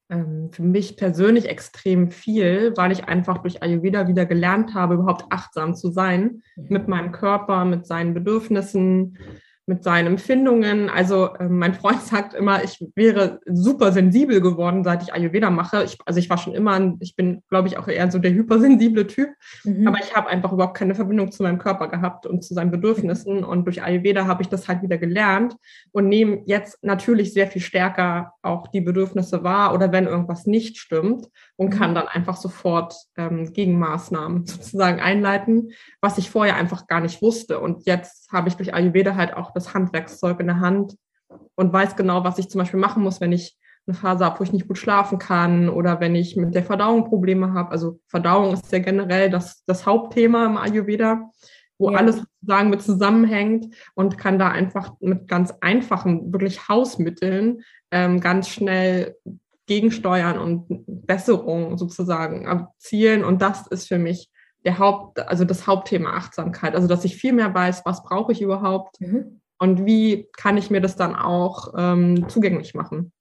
Ähm, 0.09 0.49
für 0.51 0.63
mich 0.63 0.97
persönlich 0.97 1.47
extrem 1.47 2.09
viel, 2.09 2.73
weil 2.75 2.91
ich 2.91 3.05
einfach 3.05 3.39
durch 3.39 3.61
Ayurveda 3.61 4.07
wieder 4.07 4.25
gelernt 4.25 4.73
habe, 4.73 4.95
überhaupt 4.95 5.25
achtsam 5.29 5.75
zu 5.75 5.91
sein 5.91 6.41
mit 6.55 6.87
meinem 6.87 7.11
Körper, 7.11 7.63
mit 7.63 7.85
seinen 7.85 8.15
Bedürfnissen, 8.15 9.17
mit 9.69 9.83
seinen 9.83 10.07
Empfindungen. 10.07 10.89
Also 10.89 11.35
äh, 11.35 11.47
mein 11.47 11.75
Freund 11.75 12.01
sagt 12.03 12.33
immer, 12.33 12.63
ich 12.63 12.83
wäre 12.95 13.39
super 13.45 13.91
sensibel 13.91 14.41
geworden, 14.41 14.83
seit 14.83 15.03
ich 15.03 15.13
Ayurveda 15.13 15.51
mache. 15.51 15.83
Ich, 15.83 15.97
also 16.05 16.19
ich 16.19 16.29
war 16.29 16.37
schon 16.37 16.55
immer, 16.55 16.95
ich 16.99 17.15
bin, 17.15 17.43
glaube 17.49 17.67
ich, 17.67 17.77
auch 17.77 17.87
eher 17.87 18.11
so 18.11 18.17
der 18.17 18.33
hypersensible 18.33 19.05
Typ, 19.07 19.29
mhm. 19.63 19.87
aber 19.87 19.99
ich 19.99 20.15
habe 20.15 20.27
einfach 20.27 20.51
überhaupt 20.51 20.75
keine 20.75 20.95
Verbindung 20.95 21.31
zu 21.31 21.43
meinem 21.43 21.59
Körper 21.59 21.87
gehabt 21.87 22.25
und 22.25 22.43
zu 22.43 22.55
seinen 22.55 22.71
Bedürfnissen. 22.71 23.43
Und 23.43 23.65
durch 23.65 23.83
Ayurveda 23.83 24.25
habe 24.25 24.41
ich 24.41 24.49
das 24.49 24.67
halt 24.67 24.81
wieder 24.81 24.97
gelernt 24.97 25.55
und 25.91 26.09
nehme 26.09 26.41
jetzt 26.45 26.83
natürlich 26.83 27.31
sehr 27.33 27.47
viel 27.47 27.61
stärker 27.61 28.33
auch 28.41 28.67
die 28.67 28.81
Bedürfnisse 28.81 29.43
wahr 29.43 29.73
oder 29.73 29.91
wenn 29.91 30.07
irgendwas 30.07 30.47
nicht 30.47 30.77
stimmt 30.77 31.27
und 31.59 31.71
kann 31.71 31.91
mhm. 31.91 31.95
dann 31.95 32.07
einfach 32.07 32.37
sofort 32.37 32.95
ähm, 33.17 33.51
Gegenmaßnahmen 33.51 34.45
sozusagen 34.45 35.01
einleiten, 35.01 35.73
was 35.99 36.17
ich 36.17 36.29
vorher 36.29 36.55
einfach 36.55 36.87
gar 36.87 37.01
nicht 37.01 37.21
wusste. 37.21 37.59
Und 37.59 37.85
jetzt 37.85 38.31
habe 38.31 38.47
ich 38.47 38.55
durch 38.55 38.73
Ayurveda 38.73 39.15
halt 39.15 39.33
auch 39.33 39.51
das 39.51 39.73
Handwerkszeug 39.73 40.39
in 40.39 40.47
der 40.47 40.61
Hand 40.61 40.95
und 41.55 41.73
weiß 41.73 41.97
genau, 41.97 42.23
was 42.23 42.39
ich 42.39 42.49
zum 42.49 42.59
Beispiel 42.59 42.79
machen 42.79 43.03
muss, 43.03 43.19
wenn 43.19 43.33
ich 43.33 43.57
eine 43.85 43.93
Phase 43.93 44.23
habe, 44.23 44.39
wo 44.39 44.43
ich 44.45 44.53
nicht 44.53 44.69
gut 44.69 44.77
schlafen 44.77 45.19
kann 45.19 45.67
oder 45.67 45.99
wenn 45.99 46.15
ich 46.15 46.37
mit 46.37 46.55
der 46.55 46.63
Verdauung 46.63 47.09
Probleme 47.09 47.53
habe. 47.53 47.71
Also 47.71 47.99
Verdauung 48.07 48.53
ist 48.53 48.71
ja 48.71 48.79
generell 48.79 49.29
das, 49.29 49.65
das 49.65 49.85
Hauptthema 49.85 50.45
im 50.45 50.55
Ayurveda, 50.55 51.29
wo 51.77 51.91
ja. 51.91 51.97
alles 51.97 52.23
sozusagen 52.41 52.69
mit 52.69 52.81
zusammenhängt 52.81 53.75
und 53.95 54.17
kann 54.17 54.39
da 54.39 54.47
einfach 54.47 54.93
mit 55.01 55.27
ganz 55.27 55.53
einfachen, 55.59 56.31
wirklich 56.31 56.69
Hausmitteln 56.69 57.63
ähm, 57.91 58.21
ganz 58.21 58.47
schnell 58.47 59.17
gegensteuern 59.69 60.39
und 60.39 60.65
Besserung 60.87 61.77
sozusagen 61.77 62.45
erzielen. 62.45 63.23
Und 63.23 63.41
das 63.43 63.67
ist 63.67 63.87
für 63.87 63.99
mich 63.99 64.29
der 64.65 64.79
Haupt, 64.79 65.19
also 65.19 65.45
das 65.45 65.67
Hauptthema 65.67 66.13
Achtsamkeit. 66.13 66.75
Also 66.75 66.87
dass 66.87 67.05
ich 67.05 67.15
viel 67.15 67.33
mehr 67.33 67.53
weiß, 67.53 67.83
was 67.85 68.03
brauche 68.03 68.31
ich 68.31 68.41
überhaupt 68.41 68.99
mhm. 68.99 69.41
und 69.59 69.85
wie 69.85 70.27
kann 70.35 70.57
ich 70.57 70.71
mir 70.71 70.81
das 70.81 70.95
dann 70.95 71.15
auch 71.15 71.73
ähm, 71.77 72.27
zugänglich 72.27 72.73
machen. 72.73 73.11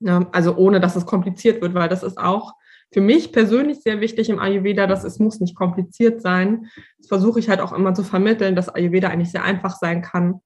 Ja, 0.00 0.26
also 0.32 0.56
ohne 0.56 0.80
dass 0.80 0.96
es 0.96 1.06
kompliziert 1.06 1.62
wird, 1.62 1.74
weil 1.74 1.88
das 1.88 2.02
ist 2.02 2.18
auch 2.18 2.54
für 2.92 3.00
mich 3.00 3.32
persönlich 3.32 3.82
sehr 3.82 4.00
wichtig 4.00 4.28
im 4.28 4.40
Ayurveda, 4.40 4.88
dass 4.88 5.04
es 5.04 5.20
muss 5.20 5.38
nicht 5.38 5.54
kompliziert 5.54 6.20
sein. 6.20 6.66
Das 6.98 7.06
versuche 7.06 7.38
ich 7.38 7.48
halt 7.48 7.60
auch 7.60 7.72
immer 7.72 7.94
zu 7.94 8.02
vermitteln, 8.02 8.56
dass 8.56 8.68
Ayurveda 8.68 9.08
eigentlich 9.08 9.30
sehr 9.30 9.44
einfach 9.44 9.76
sein 9.76 10.02
kann. 10.02 10.40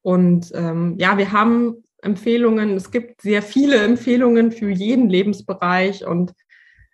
Und 0.00 0.50
ähm, 0.54 0.94
ja, 0.98 1.18
wir 1.18 1.32
haben 1.32 1.83
Empfehlungen. 2.04 2.76
Es 2.76 2.90
gibt 2.90 3.22
sehr 3.22 3.42
viele 3.42 3.76
Empfehlungen 3.78 4.52
für 4.52 4.70
jeden 4.70 5.08
Lebensbereich 5.08 6.06
und 6.06 6.32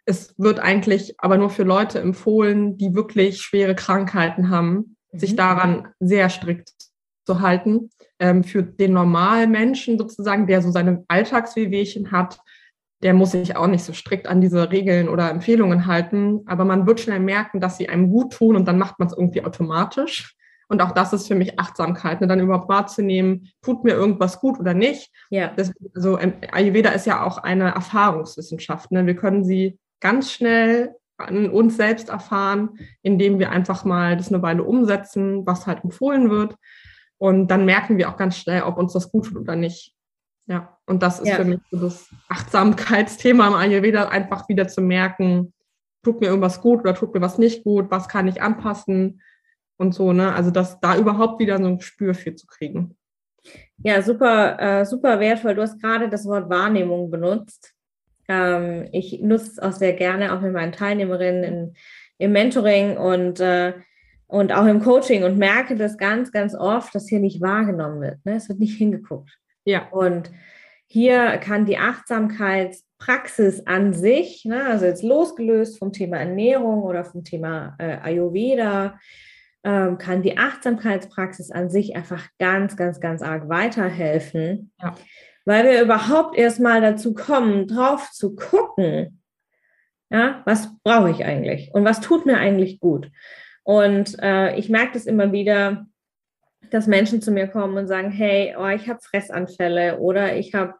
es 0.04 0.34
wird 0.38 0.58
eigentlich 0.58 1.14
aber 1.18 1.36
nur 1.36 1.50
für 1.50 1.62
Leute 1.62 2.00
empfohlen, 2.00 2.76
die 2.76 2.94
wirklich 2.94 3.40
schwere 3.42 3.74
Krankheiten 3.74 4.50
haben, 4.50 4.96
mhm. 5.12 5.18
sich 5.18 5.36
daran 5.36 5.88
sehr 6.00 6.28
strikt 6.30 6.72
zu 7.26 7.40
halten. 7.40 7.90
Ähm, 8.18 8.44
für 8.44 8.62
den 8.62 8.92
normalen 8.92 9.50
Menschen 9.50 9.98
sozusagen, 9.98 10.46
der 10.46 10.62
so 10.62 10.70
seine 10.70 11.04
Alltagswehwehchen 11.08 12.10
hat, 12.10 12.40
der 13.02 13.14
muss 13.14 13.30
sich 13.30 13.56
auch 13.56 13.66
nicht 13.66 13.84
so 13.84 13.92
strikt 13.92 14.26
an 14.26 14.40
diese 14.40 14.70
Regeln 14.70 15.08
oder 15.08 15.30
Empfehlungen 15.30 15.86
halten. 15.86 16.42
Aber 16.46 16.64
man 16.64 16.86
wird 16.86 17.00
schnell 17.00 17.20
merken, 17.20 17.60
dass 17.60 17.78
sie 17.78 17.88
einem 17.88 18.10
gut 18.10 18.32
tun 18.32 18.56
und 18.56 18.66
dann 18.66 18.78
macht 18.78 18.98
man 18.98 19.08
es 19.08 19.16
irgendwie 19.16 19.44
automatisch. 19.44 20.36
Und 20.70 20.80
auch 20.82 20.92
das 20.92 21.12
ist 21.12 21.26
für 21.26 21.34
mich 21.34 21.58
Achtsamkeit, 21.58 22.20
ne? 22.20 22.28
dann 22.28 22.38
überhaupt 22.38 22.68
wahrzunehmen, 22.68 23.50
tut 23.60 23.82
mir 23.82 23.90
irgendwas 23.90 24.38
gut 24.38 24.60
oder 24.60 24.72
nicht. 24.72 25.10
Ja. 25.28 25.52
Das, 25.56 25.72
also 25.96 26.16
Ayurveda 26.16 26.90
ist 26.90 27.06
ja 27.06 27.24
auch 27.24 27.38
eine 27.38 27.74
Erfahrungswissenschaft. 27.74 28.92
Ne? 28.92 29.04
Wir 29.04 29.16
können 29.16 29.42
sie 29.42 29.80
ganz 29.98 30.30
schnell 30.30 30.94
an 31.16 31.50
uns 31.50 31.76
selbst 31.76 32.08
erfahren, 32.08 32.78
indem 33.02 33.40
wir 33.40 33.50
einfach 33.50 33.84
mal 33.84 34.16
das 34.16 34.32
eine 34.32 34.42
Weile 34.42 34.62
umsetzen, 34.62 35.44
was 35.44 35.66
halt 35.66 35.82
empfohlen 35.82 36.30
wird. 36.30 36.54
Und 37.18 37.48
dann 37.48 37.64
merken 37.64 37.98
wir 37.98 38.08
auch 38.08 38.16
ganz 38.16 38.36
schnell, 38.36 38.62
ob 38.62 38.78
uns 38.78 38.92
das 38.92 39.10
gut 39.10 39.26
tut 39.26 39.38
oder 39.38 39.56
nicht. 39.56 39.96
Ja, 40.46 40.78
und 40.86 41.02
das 41.02 41.18
ist 41.18 41.30
ja. 41.30 41.34
für 41.34 41.44
mich 41.44 41.58
so 41.72 41.78
das 41.78 42.08
Achtsamkeitsthema 42.28 43.48
im 43.48 43.54
Ayurveda, 43.54 44.08
einfach 44.08 44.48
wieder 44.48 44.68
zu 44.68 44.82
merken, 44.82 45.52
tut 46.04 46.20
mir 46.20 46.28
irgendwas 46.28 46.60
gut 46.60 46.80
oder 46.80 46.94
tut 46.94 47.12
mir 47.12 47.20
was 47.20 47.38
nicht 47.38 47.64
gut, 47.64 47.90
was 47.90 48.06
kann 48.06 48.28
ich 48.28 48.40
anpassen 48.40 49.20
und 49.80 49.92
so, 49.94 50.12
ne? 50.12 50.34
Also 50.34 50.50
dass 50.50 50.78
da 50.80 50.96
überhaupt 50.96 51.40
wieder 51.40 51.58
so 51.58 51.64
ein 51.64 51.78
Gespür 51.78 52.14
für 52.14 52.34
zu 52.34 52.46
kriegen. 52.46 52.96
Ja, 53.82 54.02
super, 54.02 54.60
äh, 54.60 54.84
super 54.84 55.18
wertvoll. 55.18 55.54
Du 55.54 55.62
hast 55.62 55.80
gerade 55.80 56.10
das 56.10 56.26
Wort 56.26 56.50
Wahrnehmung 56.50 57.10
benutzt. 57.10 57.74
Ähm, 58.28 58.88
ich 58.92 59.20
nutze 59.22 59.52
es 59.52 59.58
auch 59.58 59.72
sehr 59.72 59.94
gerne, 59.94 60.34
auch 60.34 60.42
mit 60.42 60.52
meinen 60.52 60.72
Teilnehmerinnen 60.72 61.44
in, 61.44 61.74
im 62.18 62.32
Mentoring 62.32 62.98
und, 62.98 63.40
äh, 63.40 63.72
und 64.26 64.52
auch 64.52 64.66
im 64.66 64.82
Coaching 64.82 65.24
und 65.24 65.38
merke 65.38 65.76
das 65.76 65.96
ganz, 65.96 66.30
ganz 66.30 66.54
oft, 66.54 66.94
dass 66.94 67.08
hier 67.08 67.20
nicht 67.20 67.40
wahrgenommen 67.40 68.02
wird. 68.02 68.24
Ne? 68.26 68.34
Es 68.34 68.50
wird 68.50 68.60
nicht 68.60 68.76
hingeguckt. 68.76 69.30
Ja. 69.64 69.88
Und 69.90 70.30
hier 70.86 71.38
kann 71.38 71.64
die 71.64 71.78
Achtsamkeitspraxis 71.78 73.66
an 73.66 73.94
sich, 73.94 74.44
ne, 74.44 74.66
also 74.66 74.84
jetzt 74.84 75.04
losgelöst 75.04 75.78
vom 75.78 75.92
Thema 75.92 76.18
Ernährung 76.18 76.82
oder 76.82 77.04
vom 77.04 77.24
Thema 77.24 77.76
äh, 77.78 77.96
Ayurveda, 78.02 78.98
ähm, 79.64 79.98
kann 79.98 80.22
die 80.22 80.38
Achtsamkeitspraxis 80.38 81.50
an 81.50 81.70
sich 81.70 81.96
einfach 81.96 82.26
ganz, 82.38 82.76
ganz, 82.76 83.00
ganz 83.00 83.22
arg 83.22 83.48
weiterhelfen, 83.48 84.72
ja. 84.80 84.94
weil 85.44 85.64
wir 85.64 85.82
überhaupt 85.82 86.36
erstmal 86.36 86.80
dazu 86.80 87.14
kommen, 87.14 87.66
drauf 87.66 88.10
zu 88.10 88.34
gucken, 88.34 89.20
ja, 90.10 90.42
was 90.44 90.70
brauche 90.82 91.10
ich 91.10 91.24
eigentlich 91.24 91.70
und 91.72 91.84
was 91.84 92.00
tut 92.00 92.26
mir 92.26 92.38
eigentlich 92.38 92.80
gut. 92.80 93.10
Und 93.62 94.16
äh, 94.22 94.56
ich 94.56 94.68
merke 94.68 94.94
das 94.94 95.06
immer 95.06 95.32
wieder, 95.32 95.86
dass 96.70 96.86
Menschen 96.86 97.20
zu 97.20 97.30
mir 97.30 97.46
kommen 97.46 97.76
und 97.76 97.86
sagen, 97.86 98.10
hey, 98.10 98.54
oh, 98.58 98.66
ich 98.68 98.88
habe 98.88 99.00
Fressanfälle 99.02 99.98
oder 99.98 100.36
ich 100.36 100.54
habe, 100.54 100.74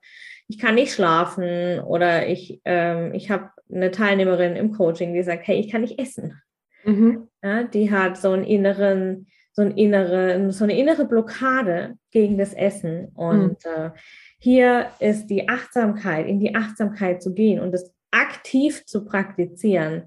ich 0.48 0.58
kann 0.58 0.74
nicht 0.74 0.92
schlafen 0.92 1.80
oder 1.80 2.26
ich, 2.26 2.60
ähm, 2.64 3.14
ich 3.14 3.30
habe 3.30 3.50
eine 3.72 3.90
Teilnehmerin 3.90 4.56
im 4.56 4.72
Coaching, 4.72 5.14
die 5.14 5.22
sagt, 5.22 5.46
hey, 5.46 5.60
ich 5.60 5.70
kann 5.70 5.82
nicht 5.82 5.98
essen. 5.98 6.40
Mhm. 6.84 7.28
Ja, 7.42 7.64
die 7.64 7.90
hat 7.90 8.16
so 8.16 8.32
einen 8.32 8.44
inneren, 8.44 9.26
so, 9.52 9.62
einen 9.62 9.76
inneren, 9.76 10.50
so 10.50 10.64
eine 10.64 10.78
innere 10.78 11.06
Blockade 11.06 11.96
gegen 12.10 12.38
das 12.38 12.54
Essen. 12.54 13.08
Und 13.14 13.64
mhm. 13.64 13.72
äh, 13.76 13.90
hier 14.38 14.86
ist 15.00 15.26
die 15.26 15.48
Achtsamkeit, 15.48 16.26
in 16.26 16.40
die 16.40 16.54
Achtsamkeit 16.54 17.22
zu 17.22 17.34
gehen 17.34 17.60
und 17.60 17.72
das 17.72 17.92
aktiv 18.10 18.84
zu 18.86 19.04
praktizieren, 19.04 20.04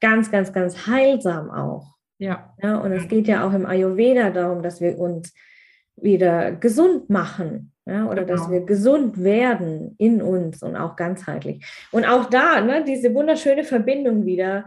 ganz, 0.00 0.30
ganz, 0.30 0.52
ganz 0.52 0.86
heilsam 0.86 1.50
auch. 1.50 1.96
Ja. 2.18 2.54
ja. 2.62 2.78
Und 2.78 2.92
es 2.92 3.08
geht 3.08 3.28
ja 3.28 3.46
auch 3.46 3.52
im 3.52 3.66
Ayurveda 3.66 4.30
darum, 4.30 4.62
dass 4.62 4.80
wir 4.80 4.98
uns 4.98 5.34
wieder 5.96 6.52
gesund 6.52 7.10
machen. 7.10 7.72
Ja, 7.86 8.04
oder 8.04 8.24
genau. 8.24 8.36
dass 8.36 8.50
wir 8.50 8.60
gesund 8.66 9.24
werden 9.24 9.94
in 9.96 10.20
uns 10.20 10.62
und 10.62 10.76
auch 10.76 10.94
ganzheitlich. 10.94 11.64
Und 11.90 12.04
auch 12.04 12.26
da, 12.26 12.60
ne, 12.60 12.84
diese 12.84 13.14
wunderschöne 13.14 13.64
Verbindung 13.64 14.26
wieder 14.26 14.66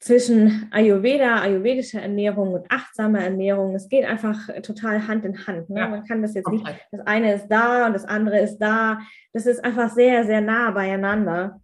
zwischen 0.00 0.68
Ayurveda, 0.70 1.40
ayurvedischer 1.40 2.00
Ernährung 2.00 2.54
und 2.54 2.70
achtsamer 2.70 3.20
Ernährung. 3.20 3.74
Es 3.74 3.88
geht 3.88 4.04
einfach 4.04 4.48
total 4.62 5.08
Hand 5.08 5.24
in 5.24 5.46
Hand. 5.46 5.70
Ne? 5.70 5.80
Ja. 5.80 5.88
Man 5.88 6.04
kann 6.04 6.22
das 6.22 6.34
jetzt 6.34 6.48
nicht, 6.48 6.64
das 6.92 7.00
eine 7.06 7.34
ist 7.34 7.48
da 7.48 7.86
und 7.86 7.94
das 7.94 8.04
andere 8.04 8.38
ist 8.38 8.58
da. 8.58 9.00
Das 9.32 9.46
ist 9.46 9.64
einfach 9.64 9.90
sehr, 9.90 10.24
sehr 10.24 10.40
nah 10.40 10.70
beieinander. 10.70 11.60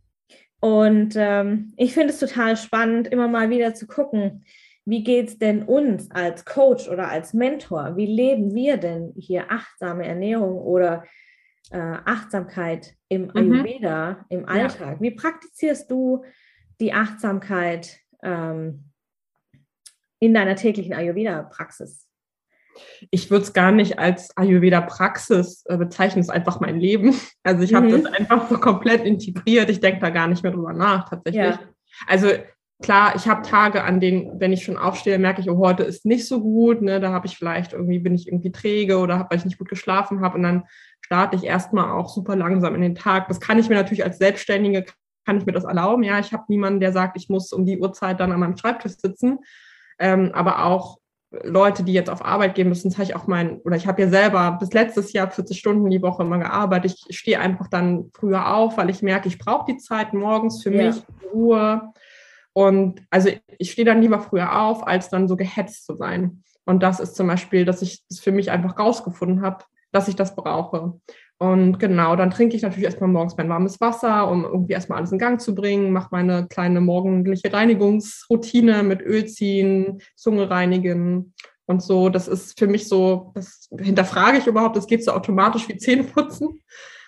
Und 0.60 1.14
ähm, 1.16 1.74
ich 1.76 1.94
finde 1.94 2.08
es 2.08 2.18
total 2.18 2.56
spannend, 2.56 3.06
immer 3.08 3.28
mal 3.28 3.50
wieder 3.50 3.74
zu 3.74 3.86
gucken, 3.86 4.44
wie 4.86 5.04
geht 5.04 5.28
es 5.28 5.38
denn 5.38 5.62
uns 5.62 6.10
als 6.10 6.44
Coach 6.44 6.88
oder 6.88 7.08
als 7.08 7.34
Mentor? 7.34 7.96
Wie 7.96 8.06
leben 8.06 8.54
wir 8.54 8.76
denn 8.76 9.12
hier 9.16 9.50
achtsame 9.50 10.06
Ernährung 10.06 10.58
oder 10.58 11.04
äh, 11.70 11.78
Achtsamkeit 11.78 12.94
im 13.08 13.22
mhm. 13.22 13.30
Ayurveda, 13.34 14.10
mhm. 14.10 14.16
im 14.28 14.48
Alltag? 14.48 14.96
Ja. 14.96 15.00
Wie 15.00 15.10
praktizierst 15.12 15.90
du 15.90 16.24
die 16.80 16.92
Achtsamkeit 16.92 18.00
ähm, 18.24 18.90
in 20.18 20.34
deiner 20.34 20.56
täglichen 20.56 20.94
Ayurveda-Praxis? 20.94 22.08
Ich 23.10 23.30
würde 23.30 23.44
es 23.44 23.52
gar 23.52 23.70
nicht 23.70 23.98
als 23.98 24.36
Ayurveda-Praxis 24.36 25.64
äh, 25.66 25.76
bezeichnen, 25.76 26.20
es 26.20 26.26
ist 26.26 26.34
einfach 26.34 26.60
mein 26.60 26.80
Leben. 26.80 27.14
Also 27.46 27.62
ich 27.62 27.74
habe 27.74 27.88
mhm. 27.88 28.02
das 28.02 28.12
einfach 28.14 28.48
so 28.48 28.58
komplett 28.58 29.04
integriert. 29.04 29.68
Ich 29.68 29.80
denke 29.80 30.00
da 30.00 30.08
gar 30.08 30.28
nicht 30.28 30.42
mehr 30.42 30.52
drüber 30.52 30.72
nach, 30.72 31.10
tatsächlich. 31.10 31.44
Ja. 31.44 31.60
Also 32.06 32.28
klar, 32.82 33.14
ich 33.16 33.28
habe 33.28 33.42
Tage, 33.42 33.84
an 33.84 34.00
denen, 34.00 34.40
wenn 34.40 34.52
ich 34.52 34.64
schon 34.64 34.78
aufstehe, 34.78 35.18
merke 35.18 35.42
ich, 35.42 35.50
oh, 35.50 35.58
heute 35.58 35.82
ist 35.82 36.06
nicht 36.06 36.26
so 36.26 36.40
gut. 36.40 36.80
Ne? 36.80 37.00
Da 37.00 37.12
habe 37.12 37.26
ich 37.26 37.36
vielleicht 37.36 37.74
irgendwie, 37.74 37.98
bin 37.98 38.14
ich 38.14 38.28
irgendwie 38.28 38.50
träge 38.50 38.98
oder 38.98 39.18
habe, 39.18 39.30
weil 39.30 39.38
ich 39.38 39.44
nicht 39.44 39.58
gut 39.58 39.68
geschlafen 39.68 40.22
habe. 40.22 40.36
Und 40.36 40.42
dann 40.42 40.64
starte 41.02 41.36
ich 41.36 41.44
erstmal 41.44 41.90
auch 41.90 42.08
super 42.08 42.34
langsam 42.34 42.74
in 42.74 42.80
den 42.80 42.94
Tag. 42.94 43.28
Das 43.28 43.40
kann 43.40 43.58
ich 43.58 43.68
mir 43.68 43.74
natürlich 43.74 44.04
als 44.04 44.16
Selbstständige 44.16 44.86
kann 45.24 45.38
ich 45.38 45.46
mir 45.46 45.52
das 45.52 45.64
erlauben. 45.64 46.02
Ja, 46.02 46.18
ich 46.18 46.32
habe 46.32 46.44
niemanden, 46.48 46.80
der 46.80 46.92
sagt, 46.92 47.16
ich 47.16 47.28
muss 47.28 47.52
um 47.52 47.64
die 47.64 47.78
Uhrzeit 47.78 48.20
dann 48.20 48.32
an 48.32 48.40
meinem 48.40 48.56
Schreibtisch 48.56 48.96
sitzen. 48.96 49.38
Ähm, 49.98 50.30
aber 50.34 50.64
auch 50.64 50.98
Leute, 51.42 51.82
die 51.82 51.92
jetzt 51.92 52.10
auf 52.10 52.24
Arbeit 52.24 52.54
gehen 52.54 52.68
müssen, 52.68 52.88
das 52.88 52.98
habe 52.98 53.04
ich 53.04 53.16
auch 53.16 53.26
mein, 53.26 53.58
oder 53.60 53.76
ich 53.76 53.86
habe 53.86 54.02
ja 54.02 54.08
selber 54.08 54.56
bis 54.60 54.72
letztes 54.72 55.12
Jahr 55.12 55.30
40 55.30 55.58
Stunden 55.58 55.90
die 55.90 56.02
Woche 56.02 56.22
immer 56.22 56.38
gearbeitet. 56.38 56.96
Ich 57.08 57.18
stehe 57.18 57.40
einfach 57.40 57.68
dann 57.68 58.10
früher 58.14 58.54
auf, 58.54 58.76
weil 58.76 58.90
ich 58.90 59.02
merke, 59.02 59.28
ich 59.28 59.38
brauche 59.38 59.72
die 59.72 59.78
Zeit 59.78 60.12
morgens 60.12 60.62
für 60.62 60.72
ja. 60.72 60.86
mich, 60.86 61.02
Ruhe. 61.32 61.92
Und 62.52 63.02
also 63.10 63.30
ich 63.58 63.72
stehe 63.72 63.84
dann 63.84 64.00
lieber 64.00 64.20
früher 64.20 64.60
auf, 64.60 64.86
als 64.86 65.08
dann 65.08 65.26
so 65.26 65.36
gehetzt 65.36 65.86
zu 65.86 65.96
sein. 65.96 66.44
Und 66.64 66.82
das 66.82 67.00
ist 67.00 67.16
zum 67.16 67.26
Beispiel, 67.26 67.64
dass 67.64 67.82
ich 67.82 68.04
das 68.08 68.20
für 68.20 68.32
mich 68.32 68.50
einfach 68.50 68.78
rausgefunden 68.78 69.42
habe, 69.42 69.64
dass 69.92 70.08
ich 70.08 70.16
das 70.16 70.36
brauche. 70.36 71.00
Und 71.38 71.78
genau, 71.78 72.14
dann 72.16 72.30
trinke 72.30 72.56
ich 72.56 72.62
natürlich 72.62 72.84
erstmal 72.84 73.10
morgens 73.10 73.36
mein 73.36 73.48
warmes 73.48 73.80
Wasser, 73.80 74.30
um 74.30 74.44
irgendwie 74.44 74.72
erstmal 74.72 74.98
alles 74.98 75.12
in 75.12 75.18
Gang 75.18 75.40
zu 75.40 75.54
bringen, 75.54 75.92
mache 75.92 76.08
meine 76.12 76.46
kleine 76.46 76.80
morgendliche 76.80 77.52
Reinigungsroutine 77.52 78.82
mit 78.82 79.02
Öl 79.02 79.26
ziehen, 79.26 80.00
Zunge 80.14 80.48
reinigen 80.48 81.34
und 81.66 81.82
so. 81.82 82.08
Das 82.08 82.28
ist 82.28 82.58
für 82.58 82.68
mich 82.68 82.88
so, 82.88 83.32
das 83.34 83.68
hinterfrage 83.76 84.38
ich 84.38 84.46
überhaupt, 84.46 84.76
das 84.76 84.86
geht 84.86 85.04
so 85.04 85.12
automatisch 85.12 85.68
wie 85.68 85.76
Zähneputzen. 85.76 86.62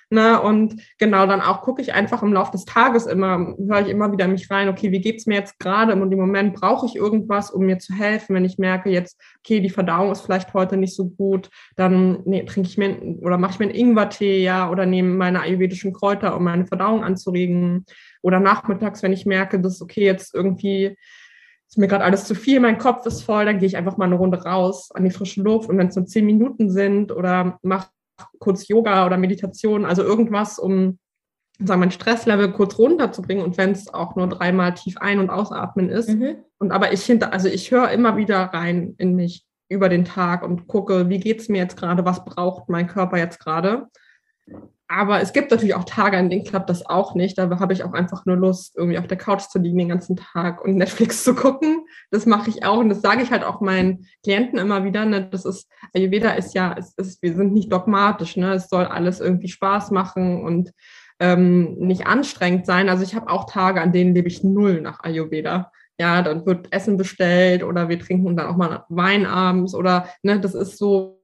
Ne? 0.09 0.41
Und 0.41 0.81
genau, 0.99 1.27
dann 1.27 1.41
auch 1.41 1.63
gucke 1.63 1.83
ich 1.83 1.93
einfach 1.93 2.23
im 2.23 2.33
Laufe 2.33 2.53
des 2.53 2.65
Tages 2.65 3.07
immer, 3.07 3.57
höre 3.59 3.81
ich 3.81 3.89
immer 3.89 4.13
wieder 4.13 4.29
mich 4.29 4.49
rein, 4.51 4.69
okay, 4.69 4.93
wie 4.93 5.01
geht's 5.01 5.27
mir 5.27 5.35
jetzt 5.35 5.59
gerade? 5.59 5.95
Und 5.95 6.13
im 6.13 6.19
Moment 6.19 6.55
brauche 6.55 6.87
ich 6.87 6.95
irgendwas, 6.95 7.51
um 7.51 7.67
mir 7.67 7.81
zu 7.81 7.93
helfen. 7.93 8.37
Wenn 8.37 8.45
ich 8.45 8.57
merke 8.57 8.89
jetzt, 8.89 9.21
okay, 9.41 9.59
die 9.59 9.71
Verdauung 9.71 10.13
ist 10.13 10.21
vielleicht 10.21 10.55
heute 10.55 10.77
nicht 10.77 10.95
so 10.95 11.09
gut, 11.09 11.51
dann 11.75 12.21
nee, 12.25 12.45
trinke 12.45 12.69
ich 12.69 12.79
mir 12.79 13.19
oder 13.21 13.37
mache 13.37 13.55
ich 13.55 13.59
mir 13.59 13.67
einen 13.67 13.75
Ingwertee, 13.75 14.45
ja, 14.45 14.71
oder 14.71 14.87
nehme 14.87 15.13
meine 15.13 15.41
ayurvedischen 15.41 15.93
Kräuter, 15.93 16.37
um 16.37 16.45
meine 16.45 16.67
Verdauung 16.67 17.03
anzuregen. 17.03 17.85
Oder 18.23 18.39
nachmittags, 18.39 19.03
wenn 19.03 19.13
ich 19.13 19.27
merke, 19.27 19.61
dass 19.61 19.83
okay, 19.83 20.05
jetzt 20.05 20.35
irgendwie 20.37 20.97
ist 21.69 21.79
mir 21.79 21.89
gerade 21.89 22.05
alles 22.05 22.27
zu 22.27 22.37
viel, 22.37 22.61
mein 22.61 22.79
Kopf 22.79 23.05
ist 23.07 23.23
voll, 23.23 23.45
dann 23.45 23.59
gehe 23.59 23.67
ich 23.67 23.77
einfach 23.77 23.97
mal 23.97 24.05
eine 24.05 24.15
Runde 24.15 24.41
raus 24.41 24.91
an 24.95 25.03
die 25.03 25.11
frische 25.11 25.43
Luft 25.43 25.69
und 25.69 25.79
wenn 25.79 25.89
es 25.89 25.97
nur 25.97 26.07
zehn 26.07 26.25
Minuten 26.25 26.71
sind 26.71 27.11
oder 27.11 27.59
mache 27.63 27.89
kurz 28.39 28.69
Yoga 28.69 29.07
oder 29.07 29.17
Meditation, 29.17 29.85
also 29.85 30.03
irgendwas, 30.03 30.59
um 30.59 30.99
sagen, 31.59 31.81
mein 31.81 31.91
Stresslevel 31.91 32.53
kurz 32.53 32.79
runterzubringen 32.79 33.45
und 33.45 33.57
wenn 33.57 33.73
es 33.73 33.93
auch 33.93 34.17
nur 34.17 34.29
dreimal 34.29 34.75
tief 34.75 34.99
ein- 34.99 35.19
und 35.19 35.31
ausatmen 35.31 35.89
ist. 35.89 36.11
Mhm. 36.11 36.37
Und 36.59 36.73
aber 36.73 36.93
ich 36.93 37.05
hinter, 37.05 37.33
also 37.33 37.49
ich 37.49 37.71
höre 37.71 37.91
immer 37.91 38.17
wieder 38.17 38.39
rein 38.39 38.95
in 38.99 39.15
mich 39.15 39.47
über 39.69 39.89
den 39.89 40.05
Tag 40.05 40.43
und 40.43 40.67
gucke, 40.69 41.09
wie 41.09 41.19
geht 41.19 41.41
es 41.41 41.49
mir 41.49 41.59
jetzt 41.59 41.77
gerade, 41.77 42.05
was 42.05 42.25
braucht 42.25 42.69
mein 42.69 42.87
Körper 42.87 43.19
jetzt 43.19 43.41
gerade. 43.41 43.89
Aber 44.88 45.21
es 45.21 45.33
gibt 45.33 45.50
natürlich 45.50 45.75
auch 45.75 45.85
Tage, 45.85 46.16
an 46.16 46.31
denen 46.31 46.45
klappt 46.45 46.71
das 46.71 46.87
auch 46.87 47.16
nicht. 47.16 47.37
Da 47.38 47.50
habe 47.59 47.73
ich 47.73 47.83
auch 47.83 47.93
einfach 47.93 48.25
nur 48.25 48.37
Lust, 48.37 48.76
irgendwie 48.76 48.99
auf 48.99 49.09
der 49.09 49.19
Couch 49.19 49.43
zu 49.43 49.59
liegen 49.59 49.78
den 49.78 49.88
ganzen 49.88 50.16
Tag 50.16 50.64
und 50.64 50.76
Netflix 50.76 51.25
zu 51.25 51.35
gucken. 51.35 51.87
Das 52.11 52.25
mache 52.25 52.50
ich 52.50 52.64
auch 52.64 52.78
und 52.78 52.88
das 52.88 53.02
sage 53.02 53.23
ich 53.23 53.33
halt 53.33 53.43
auch 53.43 53.61
meinen 53.61 54.07
Klienten 54.23 54.59
immer 54.59 54.85
wieder. 54.85 55.05
Ne? 55.05 55.28
Das 55.28 55.45
ist, 55.45 55.69
Ayurveda 55.93 56.31
ist 56.33 56.55
ja, 56.55 56.75
es 56.78 56.95
ist, 56.97 57.21
wir 57.23 57.35
sind 57.35 57.52
nicht 57.52 57.73
dogmatisch. 57.73 58.37
Ne? 58.37 58.55
Es 58.55 58.69
soll 58.69 58.85
alles 58.85 59.21
irgendwie 59.21 59.49
Spaß 59.49 59.90
machen 59.90 60.45
und 60.45 60.71
ähm, 61.19 61.75
nicht 61.78 62.07
anstrengend 62.07 62.66
sein. 62.66 62.88
Also 62.88 63.02
ich 63.02 63.14
habe 63.16 63.31
auch 63.31 63.50
Tage, 63.50 63.81
an 63.81 63.93
denen 63.93 64.14
lebe 64.14 64.28
ich 64.28 64.45
null 64.45 64.81
nach 64.81 65.02
Ayurveda. 65.02 65.73
Ja, 65.99 66.21
dann 66.23 66.45
wird 66.45 66.73
Essen 66.73 66.97
bestellt 66.97 67.64
oder 67.64 67.88
wir 67.88 67.99
trinken 67.99 68.37
dann 68.37 68.47
auch 68.47 68.57
mal 68.57 68.85
Wein 68.90 69.25
abends 69.25 69.75
oder 69.75 70.09
ne, 70.23 70.38
das 70.38 70.55
ist 70.55 70.76
so, 70.76 71.16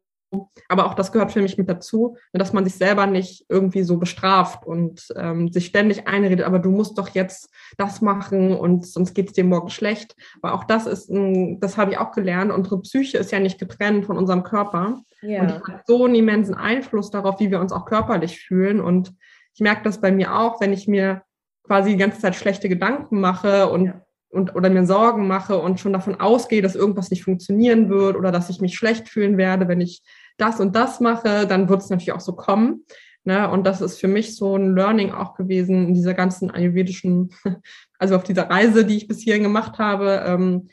aber 0.68 0.86
auch 0.86 0.94
das 0.94 1.12
gehört 1.12 1.32
für 1.32 1.42
mich 1.42 1.58
mit 1.58 1.68
dazu, 1.68 2.16
dass 2.32 2.52
man 2.52 2.64
sich 2.64 2.74
selber 2.74 3.06
nicht 3.06 3.44
irgendwie 3.48 3.82
so 3.82 3.98
bestraft 3.98 4.66
und 4.66 5.08
ähm, 5.16 5.52
sich 5.52 5.66
ständig 5.66 6.08
einredet, 6.08 6.44
aber 6.44 6.58
du 6.58 6.70
musst 6.70 6.98
doch 6.98 7.08
jetzt 7.10 7.50
das 7.76 8.00
machen 8.00 8.54
und 8.56 8.86
sonst 8.86 9.14
geht 9.14 9.28
es 9.28 9.32
dir 9.34 9.44
morgen 9.44 9.70
schlecht. 9.70 10.16
Aber 10.40 10.54
auch 10.54 10.64
das 10.64 10.86
ist, 10.86 11.10
ein, 11.10 11.60
das 11.60 11.76
habe 11.76 11.92
ich 11.92 11.98
auch 11.98 12.12
gelernt, 12.12 12.52
unsere 12.52 12.80
Psyche 12.80 13.18
ist 13.18 13.32
ja 13.32 13.40
nicht 13.40 13.58
getrennt 13.58 14.06
von 14.06 14.16
unserem 14.16 14.42
Körper 14.42 15.02
ja. 15.20 15.40
und 15.42 15.48
die 15.50 15.72
hat 15.72 15.86
so 15.86 16.04
einen 16.04 16.14
immensen 16.14 16.54
Einfluss 16.54 17.10
darauf, 17.10 17.40
wie 17.40 17.50
wir 17.50 17.60
uns 17.60 17.72
auch 17.72 17.84
körperlich 17.84 18.40
fühlen 18.40 18.80
und 18.80 19.12
ich 19.54 19.60
merke 19.60 19.82
das 19.84 20.00
bei 20.00 20.10
mir 20.12 20.36
auch, 20.36 20.60
wenn 20.60 20.72
ich 20.72 20.88
mir 20.88 21.22
quasi 21.64 21.90
die 21.90 21.96
ganze 21.96 22.20
Zeit 22.20 22.34
schlechte 22.34 22.68
Gedanken 22.68 23.20
mache 23.20 23.68
und, 23.68 23.86
ja. 23.86 24.04
und 24.30 24.54
oder 24.54 24.70
mir 24.70 24.86
Sorgen 24.86 25.26
mache 25.26 25.58
und 25.58 25.80
schon 25.80 25.92
davon 25.92 26.20
ausgehe, 26.20 26.62
dass 26.62 26.74
irgendwas 26.74 27.10
nicht 27.10 27.24
funktionieren 27.24 27.88
wird 27.88 28.16
oder 28.16 28.32
dass 28.32 28.50
ich 28.50 28.60
mich 28.60 28.76
schlecht 28.76 29.08
fühlen 29.08 29.36
werde, 29.36 29.68
wenn 29.68 29.80
ich 29.80 30.02
das 30.38 30.60
und 30.60 30.74
das 30.74 31.00
mache, 31.00 31.46
dann 31.46 31.68
wird 31.68 31.82
es 31.82 31.90
natürlich 31.90 32.12
auch 32.12 32.20
so 32.20 32.34
kommen. 32.34 32.84
Ne? 33.24 33.48
Und 33.48 33.64
das 33.64 33.80
ist 33.80 34.00
für 34.00 34.08
mich 34.08 34.36
so 34.36 34.56
ein 34.56 34.74
Learning 34.74 35.12
auch 35.12 35.34
gewesen 35.34 35.88
in 35.88 35.94
dieser 35.94 36.14
ganzen 36.14 36.50
ayurvedischen, 36.50 37.30
also 37.98 38.16
auf 38.16 38.24
dieser 38.24 38.50
Reise, 38.50 38.84
die 38.84 38.96
ich 38.96 39.08
bis 39.08 39.20
hierhin 39.20 39.44
gemacht 39.44 39.78
habe, 39.78 40.24
ähm, 40.26 40.68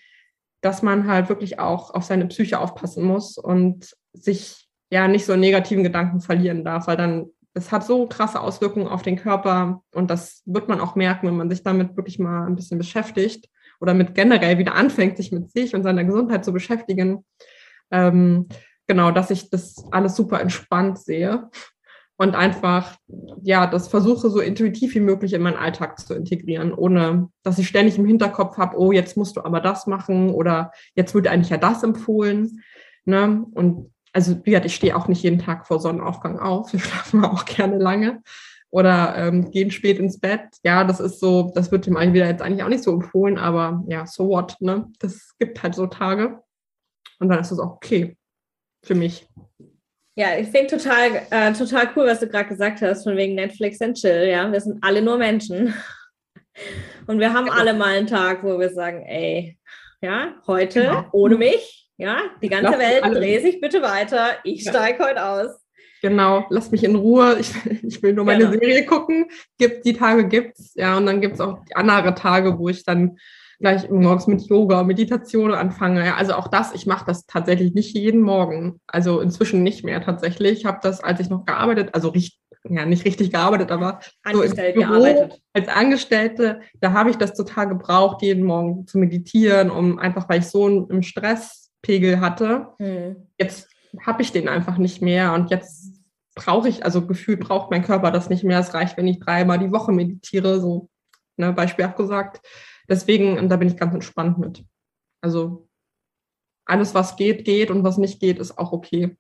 dass 0.62 0.82
man 0.82 1.08
halt 1.08 1.30
wirklich 1.30 1.60
auch 1.60 1.94
auf 1.94 2.04
seine 2.04 2.28
Psyche 2.28 2.60
aufpassen 2.60 3.04
muss 3.04 3.38
und 3.38 3.96
sich 4.14 4.68
ja 4.92 5.08
nicht 5.08 5.26
so 5.26 5.36
negativen 5.36 5.84
Gedanken 5.84 6.20
verlieren 6.20 6.66
darf, 6.66 6.88
weil 6.88 6.98
dann 6.98 7.28
es 7.54 7.72
hat 7.72 7.84
so 7.84 8.08
krasse 8.08 8.40
Auswirkungen 8.40 8.88
auf 8.88 9.02
den 9.02 9.16
Körper 9.16 9.82
und 9.94 10.10
das 10.10 10.44
wird 10.46 10.70
man 10.70 10.80
auch 10.80 10.96
merken, 10.96 11.28
wenn 11.28 11.38
man 11.38 11.50
sich 11.50 11.64
damit 11.64 11.98
wirklich 11.98 12.20
mal 12.20 12.46
ein 12.46 12.56
bisschen 12.56 12.78
beschäftigt 12.78 13.50
oder 13.80 13.94
mit 13.94 14.16
generell 14.16 14.58
wieder 14.58 14.76
anfängt, 14.76 15.18
sich 15.18 15.32
mit 15.32 15.52
sich 15.52 15.76
und 15.76 15.84
seiner 15.84 16.04
Gesundheit 16.04 16.46
zu 16.46 16.54
beschäftigen. 16.54 17.26
Ähm, 17.92 18.48
genau, 18.90 19.12
dass 19.12 19.30
ich 19.30 19.52
das 19.52 19.86
alles 19.92 20.16
super 20.16 20.42
entspannt 20.42 20.98
sehe 20.98 21.48
und 22.18 22.36
einfach, 22.36 22.98
ja, 23.44 23.68
das 23.68 23.88
versuche 23.88 24.32
so 24.32 24.40
intuitiv 24.40 24.96
wie 24.96 25.00
möglich 25.00 25.34
in 25.34 25.44
meinen 25.44 25.58
Alltag 25.58 26.00
zu 26.00 26.16
integrieren, 26.16 26.74
ohne 26.74 27.30
dass 27.44 27.60
ich 27.60 27.68
ständig 27.68 28.00
im 28.00 28.06
Hinterkopf 28.06 28.58
habe, 28.58 28.78
oh, 28.80 28.92
jetzt 28.92 29.16
musst 29.16 29.38
du 29.38 29.46
aber 29.46 29.62
das 29.62 29.86
machen 29.86 30.32
oder 30.32 30.72
jetzt 30.96 31.14
wird 31.14 31.28
eigentlich 31.28 31.52
ja 31.52 31.58
das 31.58 31.84
empfohlen. 31.84 32.64
Ne? 33.06 33.46
Und 33.52 33.94
also 34.12 34.36
wie 34.44 34.50
gesagt, 34.50 34.66
ich 34.66 34.74
stehe 34.74 34.98
auch 34.98 35.08
nicht 35.08 35.22
jeden 35.22 35.38
Tag 35.40 35.68
vor 35.68 35.80
Sonnenaufgang 35.80 36.40
auf. 36.40 36.74
Wir 36.74 36.80
schlafen 36.80 37.24
auch 37.24 37.46
gerne 37.46 37.78
lange 37.78 38.24
oder 38.72 39.16
ähm, 39.18 39.52
gehen 39.52 39.70
spät 39.70 40.00
ins 40.00 40.20
Bett. 40.20 40.42
Ja, 40.64 40.84
das 40.84 41.00
ist 41.00 41.20
so, 41.20 41.52
das 41.54 41.72
wird 41.72 41.86
dem 41.86 41.96
einen 41.96 42.14
wieder 42.14 42.26
jetzt 42.26 42.42
eigentlich 42.42 42.64
auch 42.64 42.70
nicht 42.70 42.84
so 42.84 42.92
empfohlen, 42.92 43.38
aber 43.38 43.84
ja, 43.88 44.08
so 44.08 44.28
what, 44.30 44.56
ne? 44.62 44.88
Das 44.98 45.36
gibt 45.38 45.62
halt 45.62 45.76
so 45.76 45.86
Tage. 45.86 46.42
Und 47.20 47.30
dann 47.30 47.40
ist 47.40 47.52
das 47.52 47.60
auch 47.60 47.76
okay 47.76 48.18
für 48.84 48.96
mich. 48.96 49.28
Ja, 50.16 50.38
ich 50.38 50.50
finde 50.50 50.78
total, 50.78 51.22
äh, 51.32 51.54
total 51.54 51.90
cool, 51.96 52.08
was 52.08 52.20
du 52.20 52.28
gerade 52.28 52.50
gesagt 52.50 52.82
hast, 52.82 53.04
von 53.04 53.16
wegen 53.16 53.36
Netflix 53.36 53.82
and 53.82 53.98
Chill. 53.98 54.28
Ja, 54.30 54.52
wir 54.52 54.60
sind 54.60 54.84
alle 54.84 55.02
nur 55.02 55.18
Menschen. 55.18 55.74
Und 57.08 57.20
wir 57.20 57.34
haben 57.34 57.48
ja. 57.48 57.54
alle 57.54 57.74
mal 57.74 57.98
einen 57.98 58.08
Tag, 58.08 58.44
wo 58.44 58.60
wir 58.60 58.70
sagen, 58.70 59.06
ey, 59.06 59.58
ja, 60.02 60.34
heute 60.46 60.82
genau. 60.82 61.06
ohne 61.12 61.38
mich 61.38 61.80
ja, 62.00 62.22
die 62.42 62.48
ganze 62.48 62.72
Lass 62.72 62.80
Welt, 62.80 63.04
dreh 63.04 63.40
sich 63.40 63.60
bitte 63.60 63.82
weiter. 63.82 64.38
Ich 64.46 64.64
ja. 64.64 64.72
steige 64.72 65.04
heute 65.04 65.24
aus. 65.24 65.50
Genau, 66.02 66.46
lass 66.50 66.72
mich 66.72 66.86
in 66.86 66.96
Ruhe. 66.96 67.38
Ich, 67.40 67.54
ich 67.84 68.02
will 68.02 68.14
nur 68.14 68.24
meine 68.24 68.46
genau. 68.46 68.54
Serie 68.54 68.86
gucken. 68.86 69.26
Gibt, 69.58 69.86
die 69.86 69.94
Tage 69.94 70.26
gibt's, 70.28 70.72
ja, 70.76 70.96
und 70.96 71.06
dann 71.06 71.20
gibt 71.20 71.36
es 71.36 71.42
auch 71.42 71.60
andere 71.74 72.16
Tage, 72.16 72.58
wo 72.58 72.70
ich 72.70 72.86
dann 72.86 73.18
gleich 73.60 73.90
morgens 73.90 74.28
mit 74.28 74.42
Yoga, 74.48 74.84
Meditation 74.84 75.54
anfange. 75.54 76.06
Ja, 76.06 76.16
also 76.16 76.34
auch 76.34 76.48
das, 76.48 76.74
ich 76.74 76.86
mache 76.86 77.06
das 77.06 77.26
tatsächlich 77.26 77.74
nicht 77.74 77.96
jeden 77.96 78.22
Morgen. 78.22 78.80
Also 78.88 79.20
inzwischen 79.20 79.64
nicht 79.64 79.84
mehr 79.84 80.02
tatsächlich. 80.02 80.60
Ich 80.60 80.66
habe 80.66 80.80
das, 80.82 81.04
als 81.04 81.20
ich 81.20 81.30
noch 81.30 81.46
gearbeitet, 81.46 81.90
also 81.94 82.10
richtig, 82.10 82.40
ja, 82.70 82.86
nicht 82.86 83.06
richtig 83.06 83.32
gearbeitet, 83.32 83.72
aber 83.72 84.00
so 84.32 84.42
im 84.42 84.52
Büro, 84.52 84.74
gearbeitet. 84.74 85.42
als 85.54 85.68
Angestellte, 85.68 86.62
da 86.80 86.94
habe 86.94 87.10
ich 87.10 87.18
das 87.18 87.34
total 87.34 87.68
gebraucht, 87.68 88.22
jeden 88.22 88.44
Morgen 88.44 88.88
zu 88.88 88.98
meditieren, 88.98 89.70
um 89.70 90.00
einfach, 90.00 90.28
weil 90.30 90.40
ich 90.40 90.48
so 90.48 90.68
im 90.68 91.02
Stress 91.04 91.72
Pegel 91.82 92.20
hatte. 92.20 92.68
Mhm. 92.80 93.28
Jetzt 93.38 93.70
habe 94.06 94.22
ich 94.22 94.32
den 94.32 94.48
einfach 94.48 94.78
nicht 94.78 95.02
mehr 95.02 95.34
und 95.34 95.50
jetzt 95.50 96.00
brauche 96.36 96.70
ich, 96.70 96.86
also 96.86 97.06
gefühlt 97.06 97.42
braucht 97.42 97.72
mein 97.72 97.84
Körper 97.84 98.12
das 98.12 98.30
nicht 98.30 98.44
mehr. 98.44 98.60
Es 98.60 98.74
reicht, 98.74 98.98
wenn 98.98 99.08
ich 99.08 99.20
dreimal 99.20 99.60
die 99.60 99.72
Woche 99.72 99.92
meditiere, 99.92 100.62
so 100.62 100.90
ne, 101.40 101.54
beispielhaft 101.54 101.98
gesagt. 101.98 102.46
Deswegen, 102.88 103.38
und 103.38 103.50
da 103.50 103.58
bin 103.58 103.68
ich 103.68 103.78
ganz 103.78 103.94
entspannt 103.94 104.38
mit. 104.38 104.64
Also 105.22 105.68
alles, 106.66 106.94
was 106.94 107.16
geht, 107.16 107.46
geht 107.46 107.72
und 107.72 107.84
was 107.84 107.98
nicht 107.98 108.20
geht, 108.20 108.40
ist 108.40 108.58
auch 108.58 108.72
okay. 108.72 109.18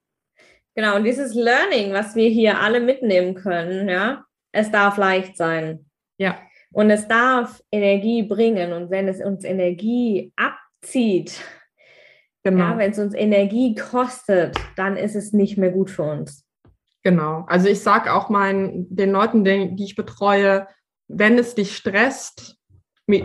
Genau, 0.76 0.96
und 0.96 1.04
dieses 1.04 1.34
Learning, 1.34 1.94
was 1.94 2.16
wir 2.16 2.30
hier 2.30 2.60
alle 2.60 2.80
mitnehmen 2.80 3.36
können, 3.36 3.90
ja, 3.90 4.26
es 4.52 4.72
darf 4.72 4.98
leicht 4.98 5.36
sein. 5.36 5.86
Ja. 6.18 6.40
Und 6.72 6.92
es 6.92 7.08
darf 7.08 7.62
Energie 7.72 8.24
bringen. 8.24 8.74
Und 8.74 8.92
wenn 8.92 9.08
es 9.08 9.20
uns 9.20 9.44
Energie 9.44 10.32
abzieht, 10.36 11.42
Genau. 12.44 12.64
Ja, 12.64 12.78
wenn 12.78 12.92
es 12.92 13.00
uns 13.00 13.14
Energie 13.14 13.76
kostet, 13.76 14.58
dann 14.76 14.96
ist 14.96 15.16
es 15.16 15.34
nicht 15.34 15.58
mehr 15.58 15.72
gut 15.72 15.90
für 15.90 16.04
uns. 16.04 16.46
Genau. 17.04 17.46
Also 17.48 17.68
ich 17.68 17.82
sage 17.82 18.14
auch 18.14 18.30
meinen, 18.30 18.88
den 18.96 19.12
Leuten, 19.12 19.44
die, 19.44 19.76
die 19.76 19.84
ich 19.84 19.96
betreue, 19.96 20.68
wenn 21.10 21.38
es 21.38 21.56
dich 21.56 21.76
stresst, 21.76 22.56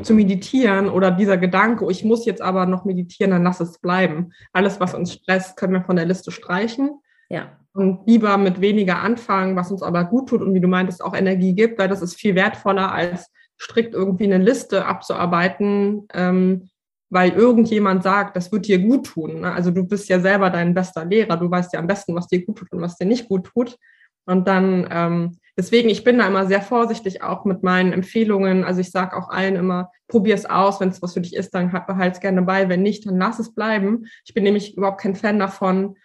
zu 0.02 0.14
meditieren 0.14 0.88
oder 0.88 1.10
dieser 1.10 1.36
Gedanke, 1.36 1.84
oh, 1.84 1.90
ich 1.90 2.04
muss 2.04 2.24
jetzt 2.24 2.40
aber 2.40 2.64
noch 2.64 2.86
meditieren, 2.86 3.32
dann 3.32 3.42
lass 3.42 3.60
es 3.60 3.78
bleiben. 3.78 4.32
Alles, 4.54 4.80
was 4.80 4.94
uns 4.94 5.12
stresst, 5.12 5.58
können 5.58 5.74
wir 5.74 5.84
von 5.84 5.96
der 5.96 6.06
Liste 6.06 6.32
streichen. 6.32 7.00
Ja. 7.28 7.58
Und 7.74 8.06
lieber 8.06 8.38
mit 8.38 8.62
weniger 8.62 9.00
anfangen, 9.00 9.56
was 9.56 9.70
uns 9.70 9.82
aber 9.82 10.04
gut 10.04 10.30
tut 10.30 10.40
und 10.40 10.54
wie 10.54 10.60
du 10.60 10.68
meintest, 10.68 11.04
auch 11.04 11.14
Energie 11.14 11.54
gibt, 11.54 11.78
weil 11.78 11.88
das 11.88 12.00
ist 12.00 12.14
viel 12.14 12.34
wertvoller, 12.34 12.92
als 12.92 13.30
strikt 13.60 13.94
irgendwie 13.94 14.24
eine 14.24 14.38
Liste 14.38 14.86
abzuarbeiten, 14.86 16.06
ähm, 16.14 16.70
weil 17.10 17.32
irgendjemand 17.32 18.02
sagt, 18.02 18.36
das 18.36 18.50
wird 18.52 18.66
dir 18.66 18.78
gut 18.78 19.06
tun. 19.06 19.40
Ne? 19.40 19.52
Also 19.52 19.70
du 19.70 19.84
bist 19.84 20.08
ja 20.08 20.18
selber 20.18 20.50
dein 20.50 20.72
bester 20.72 21.04
Lehrer, 21.04 21.36
du 21.36 21.50
weißt 21.50 21.74
ja 21.74 21.80
am 21.80 21.86
besten, 21.86 22.14
was 22.14 22.28
dir 22.28 22.44
gut 22.44 22.58
tut 22.58 22.72
und 22.72 22.80
was 22.80 22.96
dir 22.96 23.06
nicht 23.06 23.28
gut 23.28 23.46
tut. 23.46 23.76
Und 24.24 24.48
dann, 24.48 24.88
ähm, 24.90 25.38
deswegen, 25.56 25.88
ich 25.88 26.04
bin 26.04 26.18
da 26.18 26.26
immer 26.26 26.46
sehr 26.46 26.62
vorsichtig 26.62 27.22
auch 27.22 27.44
mit 27.44 27.62
meinen 27.62 27.92
Empfehlungen. 27.92 28.64
Also 28.64 28.80
ich 28.80 28.90
sage 28.90 29.16
auch 29.16 29.28
allen 29.28 29.56
immer, 29.56 29.90
probier 30.08 30.34
es 30.34 30.46
aus, 30.46 30.80
wenn 30.80 30.88
es 30.88 31.02
was 31.02 31.14
für 31.14 31.20
dich 31.20 31.34
ist, 31.34 31.54
dann 31.54 31.70
behalt 31.86 32.14
es 32.14 32.20
gerne 32.20 32.42
bei. 32.42 32.68
Wenn 32.68 32.82
nicht, 32.82 33.06
dann 33.06 33.18
lass 33.18 33.38
es 33.38 33.54
bleiben. 33.54 34.06
Ich 34.24 34.34
bin 34.34 34.44
nämlich 34.44 34.76
überhaupt 34.76 35.00
kein 35.00 35.16
Fan 35.16 35.38
davon, 35.38 35.96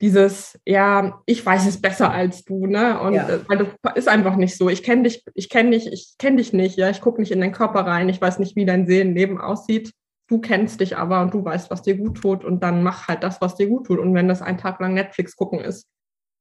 dieses, 0.00 0.58
ja, 0.66 1.22
ich 1.26 1.46
weiß 1.46 1.66
es 1.66 1.80
besser 1.80 2.10
als 2.10 2.44
du, 2.44 2.66
ne? 2.66 2.98
Und 3.00 3.14
ja. 3.14 3.38
weil 3.46 3.58
das 3.58 3.94
ist 3.94 4.08
einfach 4.08 4.34
nicht 4.34 4.56
so. 4.56 4.68
Ich 4.68 4.82
kenne 4.82 5.04
dich, 5.04 5.24
ich 5.34 5.48
kenne 5.48 5.70
dich, 5.70 5.86
ich 5.86 6.14
kenne 6.18 6.38
dich 6.38 6.52
nicht, 6.52 6.76
ja, 6.76 6.90
ich 6.90 7.00
gucke 7.00 7.20
nicht 7.20 7.30
in 7.30 7.40
deinen 7.40 7.52
Körper 7.52 7.86
rein, 7.86 8.08
ich 8.08 8.20
weiß 8.20 8.40
nicht, 8.40 8.56
wie 8.56 8.64
dein 8.64 8.86
Seelenleben 8.86 9.40
aussieht 9.40 9.92
du 10.32 10.40
kennst 10.40 10.80
dich 10.80 10.96
aber 10.96 11.20
und 11.20 11.34
du 11.34 11.44
weißt, 11.44 11.70
was 11.70 11.82
dir 11.82 11.96
gut 11.96 12.16
tut 12.20 12.42
und 12.42 12.62
dann 12.62 12.82
mach 12.82 13.06
halt 13.06 13.22
das, 13.22 13.40
was 13.42 13.56
dir 13.56 13.68
gut 13.68 13.86
tut. 13.86 13.98
Und 13.98 14.14
wenn 14.14 14.28
das 14.28 14.40
ein 14.40 14.56
Tag 14.56 14.80
lang 14.80 14.94
Netflix 14.94 15.36
gucken 15.36 15.60
ist, 15.60 15.86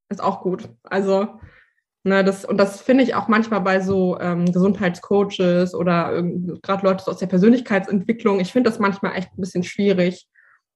ist 0.09 0.23
auch 0.23 0.41
gut. 0.41 0.69
Also, 0.83 1.39
ne, 2.03 2.23
das, 2.23 2.45
und 2.45 2.57
das 2.57 2.81
finde 2.81 3.03
ich 3.03 3.15
auch 3.15 3.27
manchmal 3.27 3.61
bei 3.61 3.79
so 3.79 4.19
ähm, 4.19 4.51
Gesundheitscoaches 4.51 5.73
oder 5.75 6.21
gerade 6.61 6.85
Leute 6.85 7.07
aus 7.07 7.17
der 7.17 7.27
Persönlichkeitsentwicklung. 7.27 8.39
Ich 8.39 8.51
finde 8.51 8.69
das 8.69 8.79
manchmal 8.79 9.15
echt 9.15 9.29
ein 9.31 9.41
bisschen 9.41 9.63
schwierig, 9.63 10.27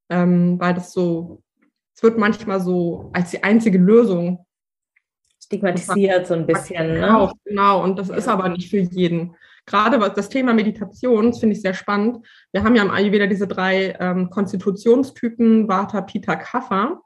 ähm, 0.10 0.60
weil 0.60 0.74
das 0.74 0.94
so, 0.94 1.42
es 1.96 2.04
wird 2.04 2.18
manchmal 2.18 2.62
so 2.62 3.10
als 3.14 3.32
die 3.32 3.44
einzige 3.44 3.78
Lösung 3.78 4.46
stigmatisiert 5.44 6.28
so 6.28 6.34
ein 6.34 6.48
bisschen. 6.48 7.00
Ne? 7.00 7.32
Genau, 7.46 7.84
und 7.84 8.00
das 8.00 8.10
ja. 8.10 8.16
ist 8.16 8.28
aber 8.28 8.50
nicht 8.50 8.70
für 8.70 8.80
jeden 8.80 9.36
gerade 9.66 10.00
was 10.00 10.14
das 10.14 10.30
Thema 10.30 10.54
Meditation, 10.54 11.28
das 11.28 11.40
finde 11.40 11.56
ich 11.56 11.62
sehr 11.62 11.74
spannend. 11.74 12.26
Wir 12.52 12.64
haben 12.64 12.76
ja 12.76 12.84
im 12.84 12.92
Ayurveda 12.92 13.28
diese 13.28 13.48
drei 13.48 13.96
ähm, 14.00 14.30
Konstitutionstypen, 14.30 15.68
Vata, 15.68 16.02
Pitta, 16.02 16.36
Kapha. 16.36 17.02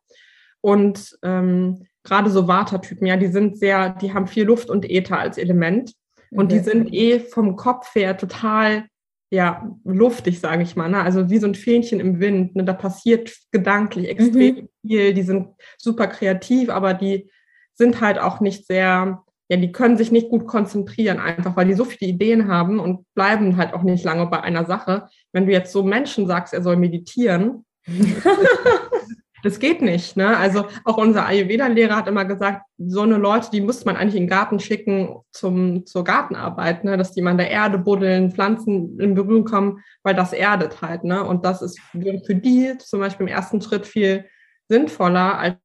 Und 0.62 1.18
ähm, 1.24 1.88
gerade 2.04 2.30
so 2.30 2.48
Vata-Typen, 2.48 3.08
ja, 3.08 3.18
die 3.18 3.28
sind 3.28 3.58
sehr, 3.58 3.90
die 3.90 4.14
haben 4.14 4.28
viel 4.28 4.46
Luft 4.46 4.70
und 4.70 4.90
Äther 4.90 5.20
als 5.20 5.38
Element. 5.38 5.94
Und 6.32 6.52
die 6.52 6.60
sind 6.60 6.94
eh 6.94 7.20
vom 7.20 7.56
Kopf 7.56 7.96
her 7.96 8.16
total 8.16 8.86
ja, 9.32 9.70
luftig, 9.84 10.40
sage 10.40 10.64
ich 10.64 10.76
mal. 10.76 10.90
Ne? 10.90 11.02
Also 11.02 11.30
wie 11.30 11.38
so 11.38 11.48
ein 11.48 11.56
Fähnchen 11.56 12.00
im 12.00 12.20
Wind. 12.20 12.56
Ne? 12.56 12.64
Da 12.64 12.74
passiert 12.74 13.32
gedanklich 13.52 14.10
extrem 14.10 14.56
mhm. 14.56 14.70
viel. 14.88 15.14
Die 15.14 15.22
sind 15.22 15.50
super 15.78 16.08
kreativ, 16.08 16.70
aber 16.70 16.94
die 16.94 17.30
sind 17.76 18.02
halt 18.02 18.18
auch 18.20 18.40
nicht 18.40 18.66
sehr, 18.66 19.24
ja, 19.50 19.58
die 19.58 19.72
können 19.72 19.98
sich 19.98 20.12
nicht 20.12 20.30
gut 20.30 20.48
konzentrieren, 20.48 21.20
einfach 21.20 21.56
weil 21.56 21.68
die 21.68 21.76
so 21.76 21.86
viele 21.86 22.12
Ideen 22.12 22.48
haben 22.48 22.80
und 22.80 23.06
bleiben 23.14 23.56
halt 23.58 23.74
auch 23.74 23.84
nicht 23.84 24.04
lange 24.04 24.26
bei 24.26 24.42
einer 24.42 24.66
Sache. 24.66 25.08
Wenn 25.32 25.46
du 25.46 25.52
jetzt 25.52 25.72
so 25.72 25.84
Menschen 25.84 26.28
sagst, 26.28 26.54
er 26.54 26.64
soll 26.64 26.76
meditieren, 26.76 27.66
Das 29.44 29.60
geht 29.60 29.82
nicht. 29.82 30.18
Ne? 30.18 30.38
Also 30.38 30.66
auch 30.86 30.98
unser 30.98 31.26
Ayurveda-Lehrer 31.26 31.96
hat 31.96 32.08
immer 32.08 32.26
gesagt, 32.26 32.64
so 32.78 33.02
eine 33.02 33.18
Leute, 33.18 33.50
die 33.52 33.62
muss 33.62 33.86
man 33.86 33.96
eigentlich 33.96 34.16
in 34.16 34.24
den 34.24 34.30
Garten 34.30 34.60
schicken 34.60 35.16
zum, 35.32 35.86
zur 35.86 36.04
Gartenarbeit, 36.04 36.84
ne? 36.84 36.98
dass 36.98 37.14
die 37.14 37.22
mal 37.22 37.32
in 37.32 37.38
der 37.38 37.50
Erde 37.50 37.78
buddeln, 37.78 38.32
Pflanzen 38.32 39.00
in 39.00 39.16
Berührung 39.16 39.46
kommen, 39.46 39.84
weil 40.04 40.16
das 40.16 40.34
erdet 40.34 40.82
halt. 40.82 41.04
Ne? 41.04 41.24
Und 41.24 41.46
das 41.46 41.62
ist 41.62 41.80
für 41.80 42.36
die 42.36 42.78
zum 42.80 43.00
Beispiel 43.00 43.28
im 43.28 43.34
ersten 43.34 43.62
Schritt 43.62 43.86
viel 43.86 44.26
sinnvoller, 44.68 45.38
als 45.40 45.58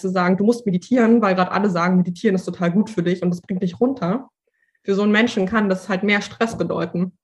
zu 0.00 0.10
sagen, 0.10 0.36
du 0.36 0.44
musst 0.44 0.66
meditieren, 0.66 1.22
weil 1.22 1.34
gerade 1.34 1.52
alle 1.52 1.70
sagen, 1.70 1.96
meditieren 1.96 2.34
ist 2.34 2.44
total 2.44 2.70
gut 2.70 2.90
für 2.90 3.02
dich 3.02 3.22
und 3.22 3.30
das 3.30 3.40
bringt 3.40 3.62
dich 3.62 3.80
runter. 3.80 4.28
Für 4.84 4.94
so 4.94 5.02
einen 5.02 5.12
Menschen 5.12 5.46
kann 5.46 5.68
das 5.68 5.88
halt 5.88 6.02
mehr 6.02 6.20
Stress 6.20 6.56
bedeuten. 6.56 7.16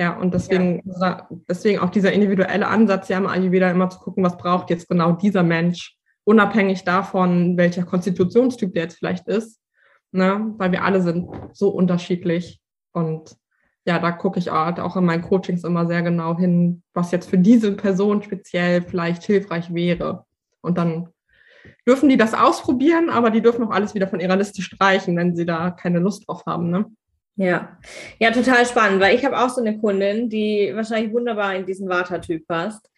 Ja, 0.00 0.16
und 0.16 0.32
deswegen, 0.32 0.80
ja. 1.02 1.28
deswegen 1.46 1.80
auch 1.80 1.90
dieser 1.90 2.10
individuelle 2.10 2.66
Ansatz, 2.66 3.08
ja, 3.08 3.18
im 3.18 3.26
Ayurveda 3.26 3.70
immer 3.70 3.90
zu 3.90 3.98
gucken, 3.98 4.24
was 4.24 4.38
braucht 4.38 4.70
jetzt 4.70 4.88
genau 4.88 5.12
dieser 5.12 5.42
Mensch, 5.42 5.94
unabhängig 6.24 6.84
davon, 6.84 7.58
welcher 7.58 7.82
Konstitutionstyp 7.82 8.72
der 8.72 8.84
jetzt 8.84 8.96
vielleicht 8.96 9.28
ist, 9.28 9.60
ne? 10.10 10.54
weil 10.56 10.72
wir 10.72 10.84
alle 10.84 11.02
sind 11.02 11.28
so 11.52 11.68
unterschiedlich. 11.68 12.62
Und 12.92 13.36
ja, 13.84 13.98
da 13.98 14.12
gucke 14.12 14.38
ich 14.38 14.50
auch 14.50 14.96
in 14.96 15.04
meinen 15.04 15.20
Coachings 15.20 15.64
immer 15.64 15.86
sehr 15.86 16.00
genau 16.00 16.34
hin, 16.38 16.82
was 16.94 17.10
jetzt 17.10 17.28
für 17.28 17.36
diese 17.36 17.72
Person 17.72 18.22
speziell 18.22 18.80
vielleicht 18.80 19.24
hilfreich 19.24 19.74
wäre. 19.74 20.24
Und 20.62 20.78
dann 20.78 21.10
dürfen 21.86 22.08
die 22.08 22.16
das 22.16 22.32
ausprobieren, 22.32 23.10
aber 23.10 23.30
die 23.30 23.42
dürfen 23.42 23.64
auch 23.64 23.70
alles 23.70 23.94
wieder 23.94 24.08
von 24.08 24.20
ihrer 24.20 24.36
Liste 24.36 24.62
streichen, 24.62 25.14
wenn 25.18 25.36
sie 25.36 25.44
da 25.44 25.70
keine 25.70 25.98
Lust 25.98 26.26
drauf 26.26 26.46
haben. 26.46 26.70
Ne? 26.70 26.86
Ja, 27.36 27.78
ja, 28.18 28.30
total 28.32 28.66
spannend, 28.66 29.00
weil 29.00 29.14
ich 29.14 29.24
habe 29.24 29.38
auch 29.38 29.48
so 29.48 29.60
eine 29.60 29.78
Kundin, 29.78 30.28
die 30.28 30.72
wahrscheinlich 30.74 31.12
wunderbar 31.12 31.54
in 31.54 31.64
diesen 31.64 31.88
Vata-Typ 31.88 32.46
passt. 32.46 32.90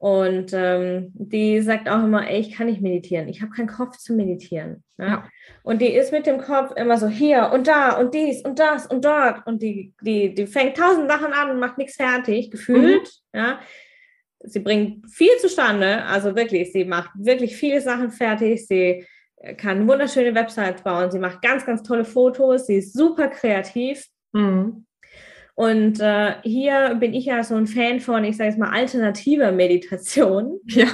Und 0.00 0.52
ähm, 0.54 1.12
die 1.12 1.60
sagt 1.60 1.86
auch 1.86 2.02
immer, 2.02 2.26
ey, 2.26 2.40
ich 2.40 2.52
kann 2.52 2.68
nicht 2.68 2.80
meditieren, 2.80 3.28
ich 3.28 3.42
habe 3.42 3.52
keinen 3.52 3.68
Kopf 3.68 3.98
zu 3.98 4.14
meditieren. 4.14 4.82
Ja? 4.96 5.06
ja? 5.06 5.28
Und 5.62 5.82
die 5.82 5.92
ist 5.92 6.10
mit 6.10 6.24
dem 6.24 6.38
Kopf 6.38 6.72
immer 6.74 6.96
so 6.96 7.06
hier 7.06 7.50
und 7.52 7.66
da 7.66 7.98
und 7.98 8.14
dies 8.14 8.42
und 8.42 8.58
das 8.58 8.86
und 8.86 9.04
dort. 9.04 9.46
Und 9.46 9.62
die, 9.62 9.92
die, 10.00 10.34
die 10.34 10.46
fängt 10.46 10.78
tausend 10.78 11.10
Sachen 11.10 11.34
an 11.34 11.50
und 11.50 11.58
macht 11.58 11.76
nichts 11.76 11.96
fertig, 11.96 12.50
gefühlt. 12.50 13.10
Mhm. 13.34 13.38
Ja? 13.38 13.60
Sie 14.42 14.60
bringt 14.60 15.10
viel 15.10 15.36
zustande, 15.38 16.02
also 16.06 16.34
wirklich, 16.34 16.72
sie 16.72 16.86
macht 16.86 17.10
wirklich 17.14 17.56
viele 17.56 17.82
Sachen 17.82 18.10
fertig. 18.10 18.66
Sie 18.66 19.04
kann 19.56 19.88
wunderschöne 19.88 20.34
Websites 20.34 20.82
bauen, 20.82 21.10
sie 21.10 21.18
macht 21.18 21.42
ganz, 21.42 21.64
ganz 21.64 21.82
tolle 21.82 22.04
Fotos, 22.04 22.66
sie 22.66 22.76
ist 22.76 22.92
super 22.92 23.28
kreativ. 23.28 24.06
Mhm. 24.32 24.86
Und 25.54 26.00
äh, 26.00 26.36
hier 26.42 26.94
bin 26.94 27.12
ich 27.12 27.26
ja 27.26 27.44
so 27.44 27.54
ein 27.54 27.66
Fan 27.66 28.00
von, 28.00 28.24
ich 28.24 28.36
sage 28.36 28.50
jetzt 28.50 28.58
mal, 28.58 28.70
alternativer 28.70 29.52
Meditation. 29.52 30.58
Ja. 30.68 30.86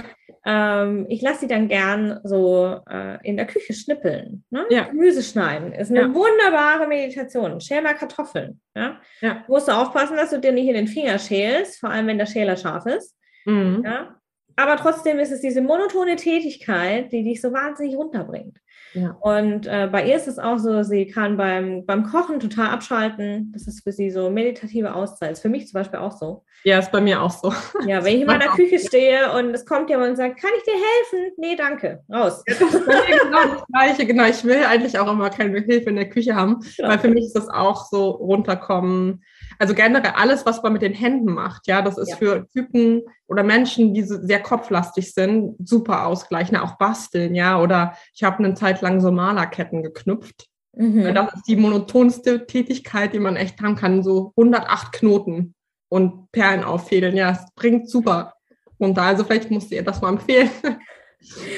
Ähm, 0.48 1.06
ich 1.09 1.22
lasse 1.22 1.40
sie 1.40 1.46
dann 1.48 1.66
gern 1.66 2.20
so 2.22 2.80
äh, 2.88 3.18
in 3.28 3.37
der 3.37 3.46
Küche 3.46 3.74
schnippeln. 3.74 4.44
Ne? 4.50 4.64
Ja. 4.70 4.85
Gemüse 4.85 5.24
schneiden. 5.24 5.72
Ist 5.72 5.90
eine 5.90 6.02
ja. 6.02 6.14
wunderbare 6.14 6.87
Meditation. 6.87 7.61
Schäl 7.61 7.82
mal 7.82 7.94
Kartoffeln. 7.94 8.61
Ja? 8.76 9.00
Ja. 9.20 9.44
Musst 9.48 9.66
du 9.66 9.72
aufpassen, 9.72 10.16
dass 10.16 10.30
du 10.30 10.38
dir 10.38 10.52
nicht 10.52 10.68
in 10.68 10.74
den 10.74 10.87
Finger 10.87 11.18
schälst, 11.18 11.80
vor 11.80 11.90
allem 11.90 12.06
wenn 12.06 12.18
der 12.18 12.26
Schäler 12.26 12.56
scharf 12.56 12.87
ist. 12.87 13.16
Mhm. 13.44 13.82
Ja? 13.85 14.20
Aber 14.57 14.77
trotzdem 14.77 15.19
ist 15.19 15.33
es 15.33 15.40
diese 15.40 15.61
monotone 15.61 16.16
Tätigkeit, 16.16 17.12
die 17.12 17.23
dich 17.23 17.40
so 17.40 17.53
wahnsinnig 17.53 17.97
runterbringt. 17.97 18.59
Ja. 18.97 19.11
Und 19.21 19.66
äh, 19.66 19.88
bei 19.92 20.07
ihr 20.07 20.16
ist 20.16 20.27
es 20.27 20.38
auch 20.38 20.59
so, 20.59 20.83
sie 20.83 21.07
kann 21.07 21.37
beim, 21.37 21.85
beim 21.85 22.05
Kochen 22.05 22.40
total 22.40 22.69
abschalten. 22.69 23.53
Das 23.53 23.66
ist 23.66 23.83
für 23.83 23.92
sie 23.92 24.11
so 24.11 24.31
meditative 24.31 24.95
Auszeit. 24.95 25.33
Ist 25.33 25.42
für 25.42 25.51
mich 25.51 25.69
zum 25.69 25.81
Beispiel 25.81 25.99
auch 25.99 26.12
so. 26.12 26.45
Ja, 26.64 26.79
ist 26.79 26.90
bei 26.90 27.03
mir 27.03 27.21
auch 27.21 27.31
so. 27.31 27.53
Ja, 27.87 28.03
wenn 28.03 28.14
ich 28.14 28.21
in 28.23 28.27
meiner 28.27 28.49
Küche 28.57 28.79
stehe 28.79 29.33
und 29.33 29.55
es 29.55 29.66
kommt 29.66 29.90
jemand 29.90 30.11
und 30.11 30.16
sagt, 30.16 30.40
kann 30.40 30.51
ich 30.57 30.64
dir 30.64 30.73
helfen? 30.73 31.35
Nee, 31.37 31.57
danke. 31.57 32.03
Raus. 32.11 32.42
Ja, 32.49 32.55
das 32.59 32.75
ist 32.75 32.87
genau 32.87 33.55
das 33.55 33.66
Gleiche. 33.66 34.07
Genau, 34.07 34.25
ich 34.25 34.45
will 34.45 34.64
eigentlich 34.64 34.99
auch 34.99 35.12
immer 35.12 35.29
keine 35.29 35.61
Hilfe 35.61 35.90
in 35.90 35.97
der 35.97 36.09
Küche 36.09 36.35
haben, 36.35 36.61
ja. 36.79 36.88
weil 36.88 36.99
für 36.99 37.09
mich 37.09 37.27
ist 37.27 37.37
das 37.37 37.49
auch 37.49 37.85
so 37.85 38.11
runterkommen 38.11 39.23
also 39.59 39.75
generell 39.75 40.12
alles, 40.16 40.47
was 40.47 40.62
man 40.62 40.73
mit 40.73 40.83
den 40.83 40.95
Händen 40.95 41.33
macht, 41.33 41.66
ja, 41.66 41.83
das 41.83 41.99
ist 41.99 42.11
ja. 42.11 42.16
für 42.16 42.49
Typen 42.49 43.03
oder 43.27 43.42
Menschen, 43.42 43.95
die 43.95 44.03
sehr 44.03 44.42
kopflastig 44.42 45.12
sind, 45.12 45.57
super 45.59 46.07
Ausgleich. 46.07 46.53
Ne? 46.53 46.62
Auch 46.62 46.79
basteln, 46.79 47.35
ja, 47.35 47.61
oder 47.61 47.97
ich 48.14 48.23
habe 48.23 48.38
eine 48.38 48.55
Zeit 48.55 48.83
lang 48.83 49.01
so 49.01 49.11
Malerketten 49.11 49.83
geknüpft. 49.83 50.47
Mhm. 50.77 51.14
Das 51.14 51.35
ist 51.35 51.49
die 51.49 51.57
monotonste 51.57 52.47
Tätigkeit, 52.47 53.14
die 53.14 53.19
man 53.19 53.37
echt 53.37 53.61
haben 53.62 53.77
kann, 53.77 54.03
so 54.03 54.33
108 54.37 54.92
Knoten 54.92 55.55
und 55.88 56.31
Perlen 56.33 56.64
auffädeln. 56.64 57.16
Ja, 57.16 57.31
es 57.31 57.47
bringt 57.55 57.88
super 57.88 58.35
runter. 58.79 59.03
Also 59.03 59.25
vielleicht 59.25 59.51
musst 59.51 59.71
du 59.71 59.77
ihr 59.77 59.85
das 59.85 60.01
mal 60.01 60.11
empfehlen. 60.11 60.51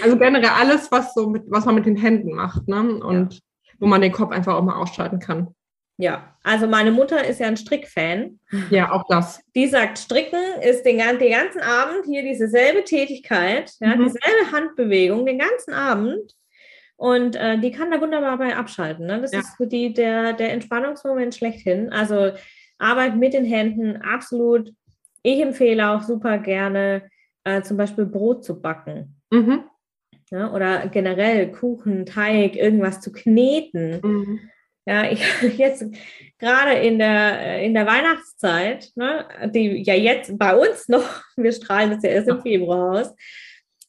Also 0.03 0.17
generell 0.17 0.49
alles, 0.49 0.91
was 0.91 1.13
so 1.13 1.29
mit, 1.29 1.43
was 1.49 1.67
man 1.67 1.75
mit 1.75 1.85
den 1.85 1.97
Händen 1.97 2.33
macht, 2.33 2.69
ne? 2.69 2.81
Und 3.05 3.35
ja. 3.35 3.41
wo 3.81 3.87
man 3.87 4.01
den 4.01 4.13
Kopf 4.13 4.31
einfach 4.31 4.55
auch 4.55 4.63
mal 4.63 4.77
ausschalten 4.77 5.19
kann. 5.19 5.55
Ja, 6.01 6.33
also 6.45 6.69
meine 6.69 6.93
Mutter 6.93 7.27
ist 7.27 7.41
ja 7.41 7.49
ein 7.49 7.57
Strickfan. 7.57 8.39
Ja, 8.71 8.93
auch 8.93 9.05
das. 9.09 9.43
Die 9.57 9.67
sagt, 9.67 9.99
Stricken 9.99 10.39
ist 10.63 10.85
den, 10.85 10.99
den 11.19 11.33
ganzen 11.33 11.61
Abend 11.61 12.05
hier 12.07 12.23
dieselbe 12.23 12.85
Tätigkeit, 12.85 13.73
ja, 13.81 13.97
mhm. 13.97 14.05
dieselbe 14.05 14.53
Handbewegung 14.53 15.27
den 15.27 15.41
ganzen 15.41 15.75
Abend. 15.75 16.35
Und 16.97 17.35
äh, 17.35 17.59
die 17.59 17.73
kann 17.73 17.91
da 17.91 18.01
wunderbar 18.01 18.39
bei 18.39 18.57
abschalten. 18.57 19.07
Ne? 19.07 19.21
Das 19.21 19.33
ja. 19.33 19.41
ist 19.41 19.57
für 19.57 19.67
die 19.67 19.93
der, 19.93 20.35
der 20.35 20.53
Entspannungsmoment 20.53 21.35
schlechthin. 21.35 21.93
Also 21.93 22.31
Arbeit 22.79 23.17
mit 23.17 23.35
den 23.35 23.45
Händen, 23.45 23.97
absolut. 23.97 24.73
Ich 25.25 25.41
empfehle 25.41 25.91
auch 25.91 26.03
super 26.03 26.39
gerne, 26.39 27.11
äh, 27.43 27.63
zum 27.63 27.77
Beispiel 27.77 28.07
Brot 28.07 28.45
zu 28.45 28.63
backen. 28.63 29.17
Mhm. 29.31 29.65
Ja, 30.31 30.53
oder 30.53 30.87
generell 30.89 31.51
Kuchen, 31.51 32.07
Teig, 32.07 32.55
irgendwas 32.55 33.01
zu 33.01 33.13
kneten. 33.13 34.01
Mhm 34.01 34.41
ja, 34.88 35.11
ich, 35.11 35.22
jetzt 35.59 35.85
gerade 36.38 36.72
in 36.72 36.98
der, 36.98 37.61
in 37.62 37.74
der 37.74 37.87
Weihnachtszeit, 37.87 38.90
ne, 38.94 39.27
die 39.55 39.83
ja 39.83 39.94
jetzt 39.94 40.38
bei 40.38 40.57
uns 40.57 40.88
noch, 40.88 41.05
wir 41.37 41.53
strahlen 41.53 41.90
das 41.90 42.03
ja 42.03 42.11
erst 42.11 42.29
im 42.29 42.40
Februar 42.40 43.01
aus, 43.01 43.14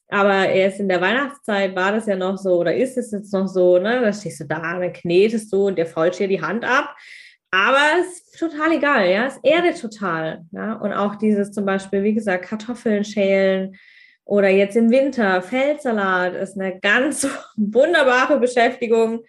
aber 0.08 0.48
erst 0.48 0.80
in 0.80 0.88
der 0.88 1.00
Weihnachtszeit 1.00 1.74
war 1.74 1.92
das 1.92 2.06
ja 2.06 2.16
noch 2.16 2.36
so, 2.36 2.58
oder 2.58 2.74
ist 2.74 2.98
es 2.98 3.12
jetzt 3.12 3.32
noch 3.32 3.46
so, 3.46 3.78
ne, 3.78 4.00
da 4.00 4.12
stehst 4.12 4.40
du 4.40 4.44
da, 4.44 4.78
dann 4.78 4.92
knetest 4.92 5.52
du 5.52 5.68
und 5.68 5.78
der 5.78 5.86
fault 5.86 6.18
dir 6.18 6.28
die 6.28 6.42
Hand 6.42 6.64
ab. 6.64 6.94
Aber 7.52 7.78
es 8.00 8.20
ist 8.20 8.38
total 8.38 8.72
egal, 8.72 9.08
ja, 9.10 9.26
es 9.26 9.38
erdet 9.42 9.80
total. 9.80 10.44
Ja? 10.52 10.74
Und 10.74 10.92
auch 10.92 11.16
dieses 11.16 11.50
zum 11.50 11.64
Beispiel, 11.64 12.04
wie 12.04 12.14
gesagt, 12.14 12.44
Kartoffeln 12.44 13.04
schälen 13.04 13.76
oder 14.24 14.48
jetzt 14.48 14.76
im 14.76 14.90
Winter 14.90 15.42
Feldsalat 15.42 16.34
ist 16.34 16.56
eine 16.56 16.78
ganz 16.78 17.26
wunderbare 17.56 18.38
Beschäftigung 18.38 19.24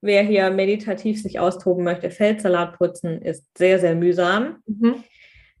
wer 0.00 0.22
hier 0.22 0.50
meditativ 0.50 1.22
sich 1.22 1.38
austoben 1.38 1.84
möchte, 1.84 2.10
Feldsalat 2.10 2.76
putzen 2.78 3.22
ist 3.22 3.56
sehr, 3.56 3.78
sehr 3.78 3.94
mühsam 3.94 4.56
mhm. 4.66 5.04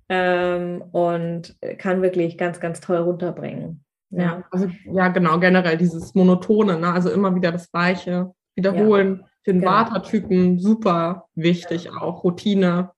ähm, 0.08 0.82
und 0.92 1.56
kann 1.78 2.02
wirklich 2.02 2.38
ganz, 2.38 2.60
ganz 2.60 2.80
toll 2.80 2.98
runterbringen. 2.98 3.84
Ja, 4.10 4.22
ja 4.22 4.44
also 4.50 4.68
ja, 4.92 5.08
genau, 5.08 5.38
generell 5.38 5.76
dieses 5.76 6.14
Monotone, 6.14 6.78
ne? 6.78 6.92
also 6.92 7.10
immer 7.10 7.34
wieder 7.34 7.52
das 7.52 7.70
Gleiche 7.70 8.32
wiederholen. 8.54 9.20
Ja, 9.20 9.28
Für 9.44 9.52
den 9.52 9.60
genau. 9.60 9.72
Vata-Typen 9.72 10.58
super 10.58 11.26
wichtig 11.34 11.84
ja. 11.84 11.92
auch, 11.92 12.24
Routine, 12.24 12.90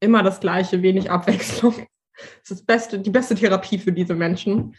immer 0.00 0.22
das 0.22 0.40
Gleiche, 0.40 0.82
wenig 0.82 1.10
Abwechslung. 1.10 1.74
Das 2.16 2.50
ist 2.50 2.50
das 2.50 2.64
beste, 2.64 2.98
die 2.98 3.10
beste 3.10 3.34
Therapie 3.34 3.76
für 3.76 3.92
diese 3.92 4.14
Menschen. 4.14 4.74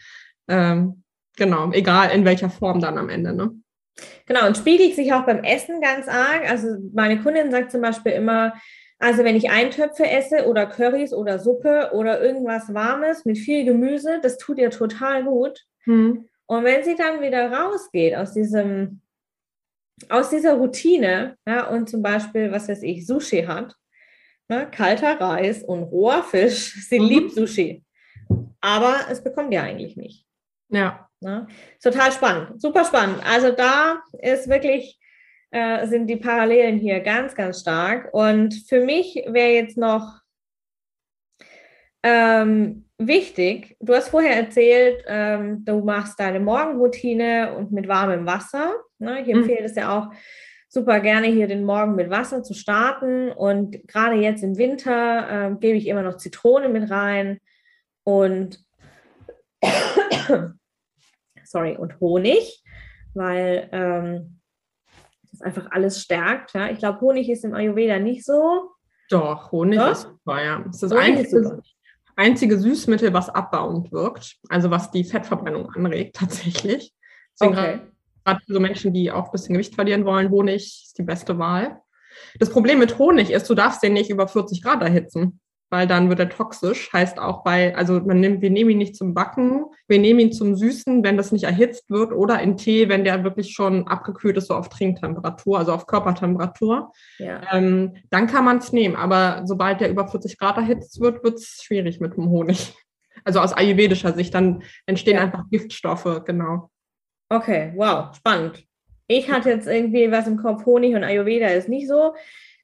Ähm, 0.48 1.04
genau, 1.36 1.70
egal 1.70 2.10
in 2.10 2.24
welcher 2.24 2.50
Form 2.50 2.80
dann 2.80 2.98
am 2.98 3.08
Ende. 3.08 3.32
Ne? 3.32 3.52
Genau, 4.26 4.46
und 4.46 4.56
spiegelt 4.56 4.94
sich 4.94 5.12
auch 5.12 5.24
beim 5.24 5.42
Essen 5.42 5.80
ganz 5.80 6.08
arg. 6.08 6.48
Also 6.48 6.68
meine 6.92 7.20
Kundin 7.20 7.50
sagt 7.50 7.70
zum 7.70 7.80
Beispiel 7.80 8.12
immer, 8.12 8.52
also 8.98 9.24
wenn 9.24 9.36
ich 9.36 9.50
Eintöpfe 9.50 10.08
esse 10.08 10.46
oder 10.46 10.66
Currys 10.66 11.12
oder 11.12 11.38
Suppe 11.38 11.90
oder 11.92 12.20
irgendwas 12.20 12.72
Warmes 12.74 13.24
mit 13.24 13.38
viel 13.38 13.64
Gemüse, 13.64 14.18
das 14.22 14.38
tut 14.38 14.58
ihr 14.58 14.70
total 14.70 15.24
gut. 15.24 15.64
Hm. 15.84 16.28
Und 16.46 16.64
wenn 16.64 16.82
sie 16.82 16.96
dann 16.96 17.20
wieder 17.20 17.52
rausgeht 17.52 18.16
aus 18.16 18.32
diesem, 18.32 19.02
aus 20.08 20.30
dieser 20.30 20.54
Routine, 20.54 21.36
ja, 21.46 21.68
und 21.68 21.88
zum 21.88 22.02
Beispiel, 22.02 22.50
was 22.50 22.68
weiß 22.68 22.82
ich, 22.82 23.06
Sushi 23.06 23.42
hat, 23.42 23.74
ne, 24.48 24.68
kalter 24.70 25.20
Reis 25.20 25.62
und 25.62 25.84
roher 25.84 26.22
Fisch, 26.22 26.74
sie 26.88 26.98
mhm. 26.98 27.06
liebt 27.06 27.32
Sushi. 27.32 27.84
Aber 28.60 28.96
es 29.10 29.22
bekommt 29.22 29.52
ihr 29.52 29.62
eigentlich 29.62 29.96
nicht. 29.96 30.26
Ja. 30.70 31.07
Ne? 31.20 31.46
Total 31.82 32.12
spannend, 32.12 32.60
super 32.60 32.84
spannend. 32.84 33.20
Also 33.24 33.52
da 33.52 34.02
ist 34.20 34.48
wirklich 34.48 34.98
äh, 35.50 35.86
sind 35.86 36.08
die 36.08 36.16
Parallelen 36.16 36.78
hier 36.78 37.00
ganz, 37.00 37.34
ganz 37.34 37.60
stark. 37.60 38.12
Und 38.12 38.54
für 38.68 38.84
mich 38.84 39.14
wäre 39.26 39.52
jetzt 39.52 39.78
noch 39.78 40.20
ähm, 42.02 42.84
wichtig, 42.98 43.76
du 43.80 43.94
hast 43.94 44.10
vorher 44.10 44.36
erzählt, 44.36 45.04
ähm, 45.06 45.64
du 45.64 45.80
machst 45.80 46.20
deine 46.20 46.40
Morgenroutine 46.40 47.54
und 47.54 47.72
mit 47.72 47.88
warmem 47.88 48.26
Wasser. 48.26 48.74
Ne? 48.98 49.22
Ich 49.22 49.28
mhm. 49.28 49.40
empfehle 49.40 49.64
es 49.64 49.74
ja 49.74 49.98
auch 49.98 50.12
super 50.68 51.00
gerne, 51.00 51.28
hier 51.28 51.46
den 51.46 51.64
Morgen 51.64 51.94
mit 51.94 52.10
Wasser 52.10 52.42
zu 52.42 52.52
starten. 52.52 53.32
Und 53.32 53.88
gerade 53.88 54.16
jetzt 54.16 54.42
im 54.42 54.58
Winter 54.58 55.50
äh, 55.50 55.54
gebe 55.58 55.78
ich 55.78 55.86
immer 55.86 56.02
noch 56.02 56.18
Zitrone 56.18 56.68
mit 56.68 56.90
rein 56.90 57.40
und 58.04 58.62
sorry, 61.50 61.76
und 61.76 61.98
Honig, 62.00 62.62
weil 63.14 63.68
ähm, 63.72 64.40
das 65.30 65.40
einfach 65.42 65.70
alles 65.70 66.02
stärkt. 66.02 66.54
Ja? 66.54 66.70
Ich 66.70 66.78
glaube, 66.78 67.00
Honig 67.00 67.28
ist 67.28 67.44
im 67.44 67.54
Ayurveda 67.54 67.98
nicht 67.98 68.24
so. 68.24 68.70
Doch, 69.10 69.52
Honig 69.52 69.78
Doch? 69.78 69.92
ist 69.92 70.02
super, 70.02 70.44
ja. 70.44 70.62
Das 70.66 70.82
ist 70.82 70.82
das 70.82 70.92
einzige, 70.92 71.62
einzige 72.16 72.58
Süßmittel, 72.58 73.12
was 73.12 73.30
abbauend 73.30 73.90
wirkt, 73.92 74.36
also 74.48 74.70
was 74.70 74.90
die 74.90 75.04
Fettverbrennung 75.04 75.70
anregt 75.72 76.16
tatsächlich. 76.16 76.92
Deswegen 77.32 77.58
okay. 77.58 77.80
gerade 78.24 78.40
für 78.44 78.52
so 78.52 78.60
Menschen, 78.60 78.92
die 78.92 79.10
auch 79.10 79.26
ein 79.26 79.32
bisschen 79.32 79.54
Gewicht 79.54 79.74
verlieren 79.74 80.04
wollen, 80.04 80.30
Honig 80.30 80.84
ist 80.86 80.98
die 80.98 81.04
beste 81.04 81.38
Wahl. 81.38 81.80
Das 82.38 82.50
Problem 82.50 82.80
mit 82.80 82.98
Honig 82.98 83.30
ist, 83.30 83.48
du 83.48 83.54
darfst 83.54 83.82
den 83.82 83.92
nicht 83.92 84.10
über 84.10 84.26
40 84.26 84.62
Grad 84.62 84.82
erhitzen 84.82 85.40
weil 85.70 85.86
dann 85.86 86.08
wird 86.08 86.18
er 86.20 86.28
toxisch. 86.28 86.92
Heißt 86.92 87.18
auch 87.18 87.44
bei, 87.44 87.76
also 87.76 88.00
man 88.00 88.20
nimmt, 88.20 88.42
wir 88.42 88.50
nehmen 88.50 88.70
ihn 88.70 88.78
nicht 88.78 88.96
zum 88.96 89.14
Backen, 89.14 89.64
wir 89.86 89.98
nehmen 89.98 90.20
ihn 90.20 90.32
zum 90.32 90.56
Süßen, 90.56 91.04
wenn 91.04 91.16
das 91.16 91.32
nicht 91.32 91.44
erhitzt 91.44 91.90
wird 91.90 92.12
oder 92.12 92.40
in 92.40 92.56
Tee, 92.56 92.88
wenn 92.88 93.04
der 93.04 93.24
wirklich 93.24 93.52
schon 93.52 93.86
abgekühlt 93.86 94.36
ist, 94.36 94.48
so 94.48 94.54
auf 94.54 94.68
Trinktemperatur, 94.68 95.58
also 95.58 95.72
auf 95.72 95.86
Körpertemperatur. 95.86 96.92
Ja. 97.18 97.40
Ähm, 97.52 97.96
dann 98.10 98.26
kann 98.26 98.44
man 98.44 98.58
es 98.58 98.72
nehmen, 98.72 98.96
aber 98.96 99.42
sobald 99.44 99.80
der 99.80 99.90
über 99.90 100.08
40 100.08 100.38
Grad 100.38 100.56
erhitzt 100.56 101.00
wird, 101.00 101.22
wird 101.22 101.34
es 101.34 101.60
schwierig 101.62 102.00
mit 102.00 102.16
dem 102.16 102.28
Honig. 102.30 102.74
Also 103.24 103.40
aus 103.40 103.52
ayurvedischer 103.52 104.12
Sicht, 104.14 104.32
dann 104.32 104.62
entstehen 104.86 105.16
ja. 105.16 105.22
einfach 105.22 105.44
Giftstoffe, 105.50 106.22
genau. 106.24 106.70
Okay, 107.28 107.72
wow, 107.76 108.14
spannend. 108.16 108.64
Ich 109.06 109.30
hatte 109.30 109.50
jetzt 109.50 109.66
irgendwie 109.66 110.10
was 110.10 110.26
im 110.26 110.36
Kopf, 110.36 110.64
Honig 110.66 110.94
und 110.94 111.04
Ayurveda 111.04 111.48
ist 111.48 111.68
nicht 111.68 111.88
so. 111.88 112.14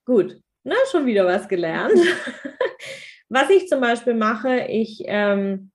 Gut, 0.04 0.40
na, 0.64 0.74
schon 0.90 1.06
wieder 1.06 1.26
was 1.26 1.48
gelernt. 1.48 1.94
was 3.28 3.50
ich 3.50 3.68
zum 3.68 3.80
Beispiel 3.80 4.14
mache, 4.14 4.66
ich, 4.68 5.02
ähm, 5.06 5.70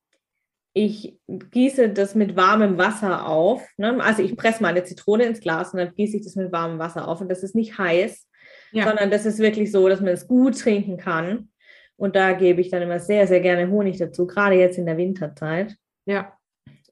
ich 0.73 1.17
gieße 1.27 1.89
das 1.89 2.15
mit 2.15 2.35
warmem 2.35 2.77
Wasser 2.77 3.27
auf. 3.27 3.67
Ne? 3.77 4.03
Also 4.03 4.23
ich 4.23 4.35
presse 4.35 4.61
meine 4.61 4.83
Zitrone 4.83 5.25
ins 5.25 5.39
Glas 5.39 5.73
und 5.73 5.79
dann 5.79 5.93
gieße 5.93 6.17
ich 6.17 6.23
das 6.23 6.35
mit 6.35 6.51
warmem 6.51 6.79
Wasser 6.79 7.07
auf. 7.07 7.21
Und 7.21 7.29
das 7.29 7.43
ist 7.43 7.55
nicht 7.55 7.77
heiß, 7.77 8.27
ja. 8.71 8.85
sondern 8.85 9.11
das 9.11 9.25
ist 9.25 9.39
wirklich 9.39 9.71
so, 9.71 9.87
dass 9.87 10.01
man 10.01 10.09
es 10.09 10.27
gut 10.27 10.59
trinken 10.59 10.97
kann. 10.97 11.49
Und 11.95 12.15
da 12.15 12.33
gebe 12.33 12.61
ich 12.61 12.69
dann 12.69 12.81
immer 12.81 12.99
sehr, 12.99 13.27
sehr 13.27 13.41
gerne 13.41 13.69
Honig 13.69 13.97
dazu, 13.97 14.25
gerade 14.25 14.55
jetzt 14.55 14.77
in 14.77 14.85
der 14.85 14.97
Winterzeit. 14.97 15.75
Ja. 16.05 16.33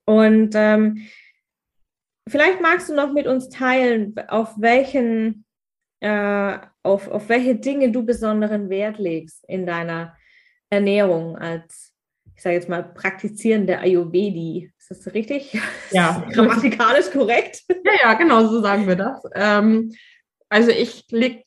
Und 0.06 0.52
ähm, 0.54 1.08
vielleicht 2.28 2.62
magst 2.62 2.90
du 2.90 2.94
noch 2.94 3.14
mit 3.14 3.26
uns 3.26 3.50
teilen, 3.50 4.14
auf 4.28 4.54
welchen 4.58 5.46
äh, 6.02 6.58
auf, 6.88 7.08
auf 7.10 7.30
welche 7.30 7.56
Dinge 7.56 7.92
du 7.92 8.06
besonderen 8.06 8.70
Wert 8.70 8.98
legst 8.98 9.44
in 9.48 9.66
deiner 9.66 10.16
Ernährung 10.70 11.38
als, 11.38 11.94
ich 12.36 12.42
sage 12.42 12.56
jetzt 12.56 12.70
mal, 12.70 12.84
praktizierende 12.84 13.78
Ayurvedi. 13.80 14.72
Ist 14.78 14.92
das 14.92 15.14
richtig? 15.14 15.60
Ja. 15.92 16.26
Grammatikalisch 16.32 17.12
korrekt? 17.12 17.62
Ja, 17.70 17.92
ja, 18.02 18.14
genau, 18.14 18.46
so 18.48 18.62
sagen 18.62 18.88
wir 18.88 18.96
das. 18.96 19.22
Ähm, 19.36 19.94
also 20.50 20.72
ich 20.72 21.06
leg, 21.12 21.46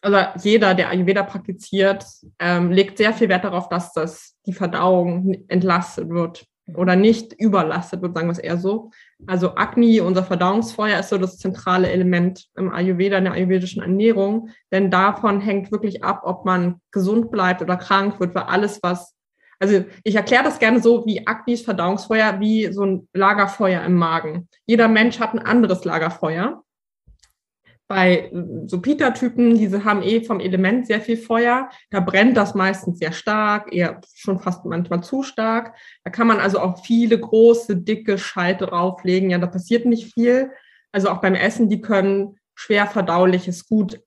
also 0.00 0.18
jeder, 0.42 0.74
der 0.74 0.90
Ayurveda 0.90 1.22
praktiziert, 1.22 2.04
ähm, 2.38 2.70
legt 2.70 2.98
sehr 2.98 3.12
viel 3.12 3.28
Wert 3.28 3.44
darauf, 3.44 3.68
dass 3.68 3.92
das 3.92 4.36
die 4.46 4.52
Verdauung 4.52 5.44
entlastet 5.48 6.08
wird 6.08 6.46
oder 6.74 6.96
nicht 6.96 7.32
überlastet 7.32 8.02
wird, 8.02 8.14
sagen 8.14 8.28
wir 8.28 8.32
es 8.32 8.38
eher 8.38 8.58
so. 8.58 8.90
Also 9.26 9.56
Agni, 9.56 10.00
unser 10.00 10.22
Verdauungsfeuer, 10.22 11.00
ist 11.00 11.08
so 11.08 11.18
das 11.18 11.38
zentrale 11.38 11.90
Element 11.90 12.44
im 12.56 12.70
Ayurveda, 12.70 13.18
in 13.18 13.24
der 13.24 13.32
ayurvedischen 13.32 13.82
Ernährung, 13.82 14.50
denn 14.70 14.90
davon 14.90 15.40
hängt 15.40 15.72
wirklich 15.72 16.04
ab, 16.04 16.22
ob 16.24 16.44
man 16.44 16.80
gesund 16.92 17.30
bleibt 17.30 17.62
oder 17.62 17.76
krank 17.76 18.20
wird, 18.20 18.34
weil 18.34 18.44
alles, 18.44 18.80
was, 18.82 19.14
also 19.58 19.84
ich 20.04 20.14
erkläre 20.14 20.44
das 20.44 20.58
gerne 20.58 20.80
so 20.80 21.06
wie 21.06 21.26
Agnis 21.26 21.62
Verdauungsfeuer, 21.62 22.40
wie 22.40 22.70
so 22.72 22.84
ein 22.84 23.08
Lagerfeuer 23.14 23.82
im 23.84 23.94
Magen. 23.94 24.48
Jeder 24.66 24.86
Mensch 24.86 25.18
hat 25.18 25.32
ein 25.32 25.38
anderes 25.38 25.84
Lagerfeuer 25.84 26.62
bei 27.88 28.32
so 28.66 28.80
Pita-Typen, 28.80 29.56
diese 29.56 29.84
haben 29.84 30.02
eh 30.02 30.22
vom 30.22 30.40
Element 30.40 30.86
sehr 30.86 31.00
viel 31.00 31.16
Feuer. 31.16 31.70
Da 31.90 32.00
brennt 32.00 32.36
das 32.36 32.54
meistens 32.54 32.98
sehr 32.98 33.12
stark, 33.12 33.72
eher 33.72 34.00
schon 34.14 34.40
fast 34.40 34.64
manchmal 34.64 35.02
zu 35.04 35.22
stark. 35.22 35.74
Da 36.02 36.10
kann 36.10 36.26
man 36.26 36.40
also 36.40 36.58
auch 36.58 36.84
viele 36.84 37.18
große, 37.18 37.76
dicke 37.76 38.18
Scheite 38.18 38.66
drauflegen. 38.66 39.30
Ja, 39.30 39.38
da 39.38 39.46
passiert 39.46 39.86
nicht 39.86 40.12
viel. 40.14 40.50
Also 40.90 41.10
auch 41.10 41.20
beim 41.20 41.34
Essen, 41.34 41.68
die 41.68 41.80
können 41.80 42.38
schwer 42.56 42.86
verdauliches 42.86 43.68
gut 43.68 44.00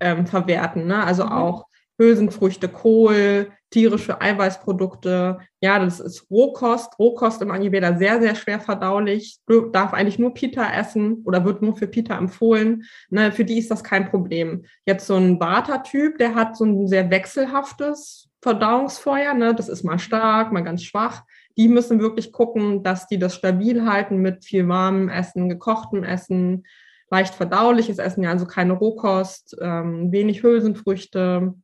ähm, 0.00 0.26
verwerten. 0.26 0.86
Ne? 0.86 1.04
Also 1.04 1.26
mhm. 1.26 1.32
auch 1.32 1.66
Hülsenfrüchte, 2.00 2.68
Kohl, 2.68 3.52
tierische 3.68 4.20
Eiweißprodukte. 4.20 5.38
Ja, 5.60 5.78
das 5.78 6.00
ist 6.00 6.30
Rohkost. 6.30 6.98
Rohkost 6.98 7.42
im 7.42 7.50
Ayurveda 7.50 7.98
sehr, 7.98 8.20
sehr 8.20 8.34
schwer 8.34 8.58
verdaulich. 8.58 9.38
Darf 9.72 9.92
eigentlich 9.92 10.18
nur 10.18 10.32
Pita 10.32 10.72
essen 10.72 11.22
oder 11.24 11.44
wird 11.44 11.60
nur 11.60 11.76
für 11.76 11.86
Pita 11.86 12.16
empfohlen. 12.16 12.84
Ne, 13.10 13.30
für 13.32 13.44
die 13.44 13.58
ist 13.58 13.70
das 13.70 13.84
kein 13.84 14.08
Problem. 14.08 14.64
Jetzt 14.86 15.06
so 15.06 15.16
ein 15.16 15.38
Vata-Typ, 15.38 16.16
der 16.16 16.34
hat 16.34 16.56
so 16.56 16.64
ein 16.64 16.88
sehr 16.88 17.10
wechselhaftes 17.10 18.30
Verdauungsfeuer. 18.40 19.34
Ne? 19.34 19.54
Das 19.54 19.68
ist 19.68 19.84
mal 19.84 19.98
stark, 19.98 20.52
mal 20.52 20.64
ganz 20.64 20.82
schwach. 20.82 21.22
Die 21.58 21.68
müssen 21.68 22.00
wirklich 22.00 22.32
gucken, 22.32 22.82
dass 22.82 23.06
die 23.08 23.18
das 23.18 23.34
stabil 23.34 23.84
halten 23.84 24.16
mit 24.16 24.46
viel 24.46 24.66
warmem 24.66 25.10
Essen, 25.10 25.50
gekochtem 25.50 26.02
Essen, 26.02 26.64
leicht 27.10 27.34
verdauliches 27.34 27.98
Essen, 27.98 28.22
ja, 28.22 28.30
also 28.30 28.46
keine 28.46 28.72
Rohkost, 28.72 29.56
ähm, 29.60 30.12
wenig 30.12 30.42
Hülsenfrüchte, 30.42 31.54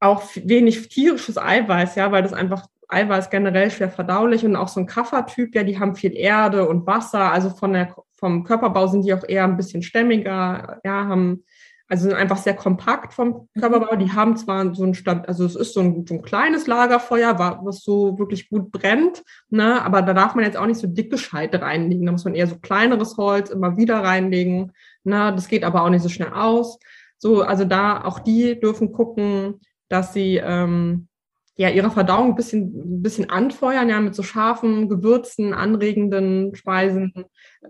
auch 0.00 0.22
wenig 0.34 0.88
tierisches 0.88 1.38
Eiweiß, 1.38 1.94
ja, 1.94 2.10
weil 2.10 2.22
das 2.22 2.32
einfach 2.32 2.66
Eiweiß 2.88 3.30
generell 3.30 3.70
schwer 3.70 3.90
verdaulich 3.90 4.44
und 4.44 4.56
auch 4.56 4.68
so 4.68 4.80
ein 4.80 4.86
Kaffertyp, 4.86 5.54
ja, 5.54 5.62
die 5.62 5.78
haben 5.78 5.94
viel 5.94 6.16
Erde 6.16 6.68
und 6.68 6.86
Wasser, 6.86 7.30
also 7.30 7.50
von 7.50 7.72
der, 7.72 7.94
vom 8.16 8.44
Körperbau 8.44 8.86
sind 8.86 9.02
die 9.02 9.14
auch 9.14 9.26
eher 9.26 9.44
ein 9.44 9.56
bisschen 9.56 9.82
stämmiger, 9.82 10.80
ja, 10.84 11.06
haben, 11.06 11.44
also 11.88 12.08
sind 12.08 12.16
einfach 12.16 12.38
sehr 12.38 12.54
kompakt 12.54 13.14
vom 13.14 13.48
mhm. 13.54 13.60
Körperbau. 13.60 13.96
Die 13.96 14.12
haben 14.12 14.36
zwar 14.36 14.74
so 14.74 14.84
ein, 14.84 14.96
also 15.26 15.44
es 15.44 15.56
ist 15.56 15.74
so 15.74 15.80
ein, 15.80 16.06
so 16.06 16.14
ein 16.14 16.22
kleines 16.22 16.66
Lagerfeuer, 16.66 17.38
was 17.62 17.82
so 17.82 18.18
wirklich 18.18 18.48
gut 18.48 18.70
brennt, 18.72 19.22
ne, 19.50 19.82
aber 19.82 20.02
da 20.02 20.14
darf 20.14 20.34
man 20.34 20.44
jetzt 20.44 20.56
auch 20.56 20.66
nicht 20.66 20.80
so 20.80 20.86
dicke 20.86 21.18
Scheite 21.18 21.60
reinlegen, 21.60 22.06
da 22.06 22.12
muss 22.12 22.24
man 22.24 22.34
eher 22.34 22.46
so 22.46 22.58
kleineres 22.58 23.16
Holz 23.16 23.50
immer 23.50 23.76
wieder 23.76 24.02
reinlegen, 24.02 24.72
ne, 25.04 25.32
das 25.34 25.48
geht 25.48 25.64
aber 25.64 25.82
auch 25.82 25.90
nicht 25.90 26.02
so 26.02 26.08
schnell 26.08 26.32
aus. 26.32 26.78
So, 27.18 27.42
also 27.42 27.66
da 27.66 28.02
auch 28.02 28.18
die 28.18 28.58
dürfen 28.58 28.92
gucken, 28.92 29.60
dass 29.90 30.14
sie 30.14 30.36
ähm, 30.36 31.08
ja 31.56 31.68
ihre 31.68 31.90
Verdauung 31.90 32.30
ein 32.30 32.34
bisschen, 32.36 32.98
ein 32.98 33.02
bisschen 33.02 33.28
anfeuern, 33.28 33.90
ja, 33.90 34.00
mit 34.00 34.14
so 34.14 34.22
scharfen, 34.22 34.88
gewürzen, 34.88 35.52
anregenden 35.52 36.54
Speisen. 36.54 37.12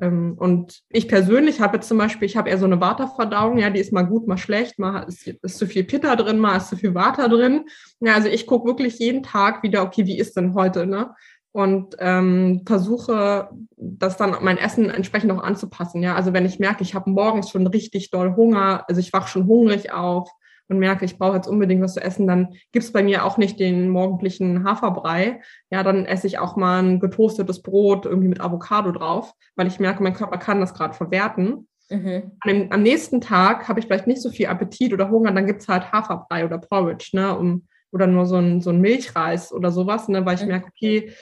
Ähm, 0.01 0.35
und 0.39 0.83
ich 0.91 1.09
persönlich 1.09 1.61
habe 1.61 1.79
jetzt 1.79 1.89
zum 1.89 1.99
Beispiel, 1.99 2.27
ich 2.27 2.37
habe 2.37 2.51
eher 2.51 2.59
so 2.59 2.67
eine 2.67 2.81
Vata-Verdauung, 2.81 3.59
ja, 3.59 3.71
die 3.71 3.81
ist 3.81 3.93
mal 3.93 4.03
gut, 4.03 4.29
mal 4.29 4.39
schlecht, 4.39 4.79
mal 4.79 5.01
ist, 5.09 5.27
ist 5.27 5.59
zu 5.59 5.67
viel 5.67 5.83
Pitta 5.83 6.15
drin, 6.15 6.39
mal 6.39 6.59
ist 6.59 6.69
zu 6.69 6.77
viel 6.77 6.95
Vata 6.95 7.27
drin. 7.27 7.65
Ja, 7.99 8.15
also 8.15 8.29
ich 8.29 8.47
gucke 8.47 8.69
wirklich 8.69 9.01
jeden 9.01 9.25
Tag 9.25 9.65
wieder, 9.65 9.83
okay, 9.83 10.07
wie 10.07 10.19
ist 10.19 10.37
denn 10.37 10.55
heute, 10.55 10.87
ne? 10.87 11.11
und 11.53 11.97
ähm, 11.99 12.63
versuche, 12.65 13.51
das 13.77 14.17
dann 14.17 14.37
mein 14.43 14.59
Essen 14.59 14.89
entsprechend 14.89 15.33
auch 15.33 15.43
anzupassen. 15.43 16.03
Ja, 16.03 16.15
also 16.15 16.33
wenn 16.33 16.47
ich 16.47 16.61
merke, 16.61 16.83
ich 16.83 16.95
habe 16.95 17.11
morgens 17.11 17.51
schon 17.51 17.67
richtig 17.67 18.11
doll 18.11 18.37
Hunger, 18.37 18.85
also 18.89 19.01
ich 19.01 19.13
wach 19.13 19.27
schon 19.27 19.47
hungrig 19.47 19.93
auf, 19.93 20.31
und 20.71 20.79
merke, 20.79 21.05
ich 21.05 21.19
brauche 21.19 21.37
jetzt 21.37 21.49
unbedingt 21.49 21.83
was 21.83 21.95
zu 21.95 22.01
essen, 22.01 22.27
dann 22.27 22.55
gibt 22.73 22.85
es 22.85 22.93
bei 22.93 23.03
mir 23.03 23.25
auch 23.25 23.37
nicht 23.37 23.59
den 23.59 23.89
morgendlichen 23.89 24.65
Haferbrei. 24.65 25.41
Ja, 25.71 25.83
dann 25.83 26.07
esse 26.07 26.29
ich 26.29 26.39
auch 26.39 26.57
mal 26.57 26.83
ein 26.83 27.01
getoastetes 27.01 27.63
Brot 27.63 28.07
irgendwie 28.07 28.29
mit 28.29 28.41
Avocado 28.41 28.93
drauf, 28.93 29.35
weil 29.57 29.67
ich 29.67 29.81
merke, 29.81 30.03
mein 30.03 30.15
Körper 30.15 30.39
kann 30.39 30.61
das 30.61 30.73
gerade 30.73 30.95
verwerten. 30.95 31.69
Mhm. 31.91 32.31
Am, 32.41 32.67
am, 32.71 32.83
nächsten 32.83 33.21
Tag 33.21 33.69
habe 33.69 33.81
ich 33.81 33.87
vielleicht 33.87 34.07
nicht 34.07 34.23
so 34.23 34.31
viel 34.31 34.47
Appetit 34.47 34.93
oder 34.93 35.11
Hunger, 35.11 35.33
dann 35.33 35.47
gibt 35.47 35.63
es 35.63 35.69
halt 35.69 35.91
Haferbrei 35.91 36.45
oder 36.45 36.59
Porridge, 36.59 37.11
ne, 37.15 37.37
um, 37.37 37.67
oder 37.91 38.07
nur 38.07 38.27
so 38.27 38.37
ein, 38.37 38.61
so 38.61 38.71
ein 38.71 38.81
Milchreis 38.81 39.53
oder 39.53 39.73
sowas, 39.73 40.07
ne, 40.07 40.25
weil 40.25 40.37
ich 40.37 40.43
mhm. 40.43 40.49
merke, 40.49 40.69
okay, 40.69 41.13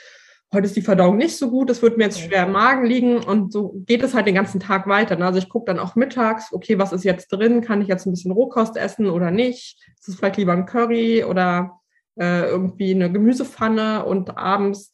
heute 0.52 0.66
ist 0.66 0.76
die 0.76 0.82
Verdauung 0.82 1.16
nicht 1.16 1.36
so 1.36 1.50
gut, 1.50 1.70
es 1.70 1.82
wird 1.82 1.98
mir 1.98 2.04
jetzt 2.04 2.20
schwer 2.20 2.46
im 2.46 2.52
Magen 2.52 2.86
liegen 2.86 3.18
und 3.18 3.52
so 3.52 3.82
geht 3.86 4.02
es 4.02 4.14
halt 4.14 4.26
den 4.26 4.34
ganzen 4.34 4.60
Tag 4.60 4.86
weiter. 4.86 5.16
Ne? 5.16 5.26
Also 5.26 5.38
ich 5.38 5.48
gucke 5.48 5.66
dann 5.66 5.78
auch 5.78 5.94
mittags, 5.94 6.52
okay, 6.52 6.78
was 6.78 6.92
ist 6.92 7.04
jetzt 7.04 7.28
drin? 7.28 7.60
Kann 7.60 7.82
ich 7.82 7.88
jetzt 7.88 8.06
ein 8.06 8.12
bisschen 8.12 8.32
Rohkost 8.32 8.76
essen 8.76 9.08
oder 9.08 9.30
nicht? 9.30 9.78
Ist 9.98 10.08
es 10.08 10.16
vielleicht 10.16 10.38
lieber 10.38 10.52
ein 10.52 10.66
Curry 10.66 11.24
oder 11.24 11.80
äh, 12.18 12.48
irgendwie 12.48 12.94
eine 12.94 13.12
Gemüsepfanne 13.12 14.04
und 14.04 14.38
abends 14.38 14.92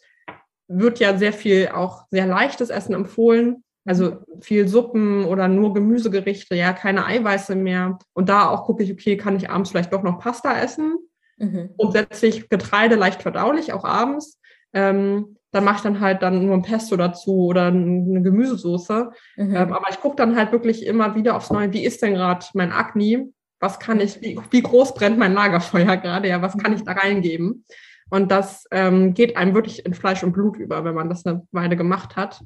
wird 0.67 0.99
ja 0.99 1.17
sehr 1.17 1.33
viel 1.33 1.69
auch 1.69 2.05
sehr 2.11 2.27
leichtes 2.27 2.71
Essen 2.71 2.95
empfohlen. 2.95 3.62
Also 3.87 4.25
viel 4.40 4.67
Suppen 4.67 5.27
oder 5.27 5.47
nur 5.47 5.75
Gemüsegerichte, 5.75 6.55
ja, 6.55 6.73
keine 6.73 7.05
Eiweiße 7.05 7.55
mehr. 7.55 7.99
Und 8.14 8.29
da 8.29 8.49
auch 8.49 8.64
gucke 8.64 8.83
ich, 8.83 8.90
okay, 8.90 9.17
kann 9.17 9.37
ich 9.37 9.51
abends 9.51 9.71
vielleicht 9.71 9.93
doch 9.93 10.03
noch 10.03 10.19
Pasta 10.19 10.59
essen? 10.59 10.97
Mhm. 11.37 11.71
Grundsätzlich 11.77 12.49
Getreide 12.49 12.97
leicht 12.97 13.23
verdaulich, 13.23 13.73
auch 13.73 13.85
abends. 13.85 14.40
Ähm, 14.73 15.37
da 15.55 15.61
mache 15.61 15.77
ich 15.77 15.83
dann 15.83 16.01
halt 16.01 16.23
dann 16.23 16.45
nur 16.45 16.55
ein 16.55 16.62
Pesto 16.62 16.97
dazu 16.97 17.47
oder 17.47 17.67
eine 17.67 18.23
Gemüsesoße. 18.23 19.11
Mhm. 19.37 19.55
Ähm, 19.55 19.73
aber 19.73 19.88
ich 19.88 20.01
gucke 20.01 20.17
dann 20.17 20.37
halt 20.37 20.51
wirklich 20.51 20.85
immer 20.85 21.14
wieder 21.14 21.37
aufs 21.37 21.51
Neue, 21.51 21.73
wie 21.73 21.85
ist 21.85 22.03
denn 22.03 22.14
gerade 22.14 22.45
mein 22.55 22.73
Akne? 22.73 23.29
Was 23.61 23.79
kann 23.79 24.01
ich, 24.01 24.21
wie, 24.21 24.38
wie, 24.51 24.62
groß 24.62 24.95
brennt 24.95 25.17
mein 25.17 25.33
Lagerfeuer 25.33 25.97
gerade? 25.97 26.29
Ja, 26.29 26.43
was 26.43 26.59
kann 26.59 26.75
ich 26.75 26.83
da 26.83 26.93
reingeben? 26.93 27.64
Und 28.11 28.33
das 28.33 28.67
ähm, 28.73 29.14
geht 29.14 29.37
einem 29.37 29.55
wirklich 29.55 29.87
in 29.87 29.95
Fleisch 29.95 30.25
und 30.25 30.33
Blut 30.33 30.57
über, 30.57 30.85
wenn 30.85 30.95
man 30.95 31.09
das 31.09 31.25
eine 31.25 31.47
Weile 31.53 31.77
gemacht 31.77 32.17
hat. 32.17 32.40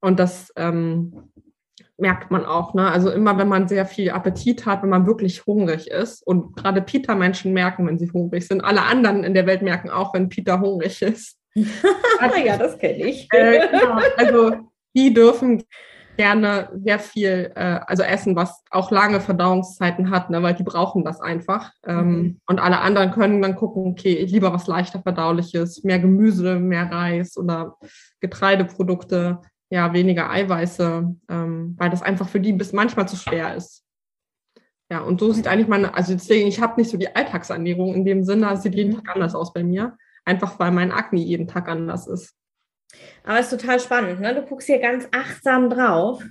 Und 0.00 0.18
das 0.18 0.52
ähm, 0.56 1.30
merkt 1.96 2.32
man 2.32 2.44
auch. 2.44 2.74
Ne? 2.74 2.90
Also 2.90 3.10
immer, 3.10 3.38
wenn 3.38 3.48
man 3.48 3.68
sehr 3.68 3.86
viel 3.86 4.10
Appetit 4.10 4.66
hat, 4.66 4.82
wenn 4.82 4.90
man 4.90 5.06
wirklich 5.06 5.46
hungrig 5.46 5.88
ist. 5.88 6.26
Und 6.26 6.56
gerade 6.56 6.82
Peter-Menschen 6.82 7.52
merken, 7.52 7.86
wenn 7.86 7.98
sie 7.98 8.10
hungrig 8.10 8.48
sind. 8.48 8.62
Alle 8.62 8.82
anderen 8.82 9.22
in 9.22 9.34
der 9.34 9.46
Welt 9.46 9.62
merken 9.62 9.90
auch, 9.90 10.12
wenn 10.12 10.28
Peter 10.28 10.60
hungrig 10.60 11.02
ist. 11.02 11.38
ja, 12.44 12.56
das 12.56 12.78
kenne 12.78 13.06
ich. 13.06 13.28
Äh, 13.32 13.68
genau. 13.68 14.00
Also 14.16 14.52
die 14.94 15.12
dürfen 15.12 15.64
gerne 16.18 16.68
sehr 16.84 16.98
viel, 16.98 17.52
äh, 17.54 17.80
also 17.86 18.02
essen, 18.02 18.34
was 18.36 18.62
auch 18.70 18.90
lange 18.90 19.20
Verdauungszeiten 19.20 20.10
hat, 20.10 20.30
ne, 20.30 20.42
weil 20.42 20.54
die 20.54 20.64
brauchen 20.64 21.04
das 21.04 21.20
einfach. 21.20 21.72
Ähm, 21.86 22.10
mhm. 22.10 22.40
Und 22.46 22.58
alle 22.58 22.80
anderen 22.80 23.12
können 23.12 23.40
dann 23.40 23.54
gucken, 23.54 23.92
okay, 23.92 24.24
lieber 24.24 24.52
was 24.52 24.66
leichter 24.66 25.00
verdauliches, 25.00 25.84
mehr 25.84 26.00
Gemüse, 26.00 26.56
mehr 26.56 26.90
Reis 26.90 27.36
oder 27.36 27.76
Getreideprodukte, 28.20 29.38
ja, 29.70 29.92
weniger 29.92 30.28
Eiweiße, 30.30 31.14
ähm, 31.30 31.76
weil 31.78 31.90
das 31.90 32.02
einfach 32.02 32.28
für 32.28 32.40
die 32.40 32.52
bis 32.52 32.72
manchmal 32.72 33.08
zu 33.08 33.16
schwer 33.16 33.54
ist. 33.54 33.84
Ja, 34.90 35.00
und 35.00 35.20
so 35.20 35.32
sieht 35.32 35.46
eigentlich 35.46 35.68
meine, 35.68 35.94
also 35.94 36.14
deswegen, 36.14 36.48
ich 36.48 36.60
habe 36.60 36.80
nicht 36.80 36.90
so 36.90 36.96
die 36.96 37.14
Alltagsernährung 37.14 37.94
in 37.94 38.04
dem 38.04 38.24
Sinne, 38.24 38.52
es 38.52 38.62
sieht 38.62 38.74
jeden 38.74 38.92
mhm. 38.92 39.04
Tag 39.04 39.14
anders 39.14 39.34
aus 39.34 39.52
bei 39.52 39.62
mir, 39.62 39.96
einfach 40.28 40.58
weil 40.58 40.70
mein 40.70 40.92
Akne 40.92 41.20
jeden 41.20 41.48
Tag 41.48 41.68
anders 41.68 42.06
ist. 42.06 42.34
Aber 43.24 43.38
es 43.38 43.52
ist 43.52 43.60
total 43.60 43.80
spannend, 43.80 44.20
ne? 44.20 44.34
Du 44.34 44.42
guckst 44.42 44.66
hier 44.66 44.78
ganz 44.78 45.08
achtsam 45.12 45.70
drauf. 45.70 46.22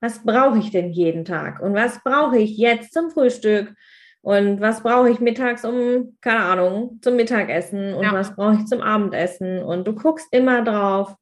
Was 0.00 0.24
brauche 0.24 0.58
ich 0.58 0.70
denn 0.70 0.90
jeden 0.90 1.24
Tag? 1.24 1.60
Und 1.60 1.74
was 1.74 2.02
brauche 2.02 2.38
ich 2.38 2.56
jetzt 2.56 2.92
zum 2.92 3.10
Frühstück? 3.10 3.74
Und 4.20 4.60
was 4.60 4.82
brauche 4.82 5.10
ich 5.10 5.20
mittags 5.20 5.64
um, 5.64 6.16
keine 6.20 6.44
Ahnung, 6.44 6.98
zum 7.02 7.16
Mittagessen? 7.16 7.94
Und 7.94 8.04
ja. 8.04 8.12
was 8.12 8.34
brauche 8.34 8.54
ich 8.54 8.66
zum 8.66 8.80
Abendessen? 8.80 9.62
Und 9.62 9.86
du 9.86 9.94
guckst 9.94 10.28
immer 10.30 10.62
drauf, 10.62 11.14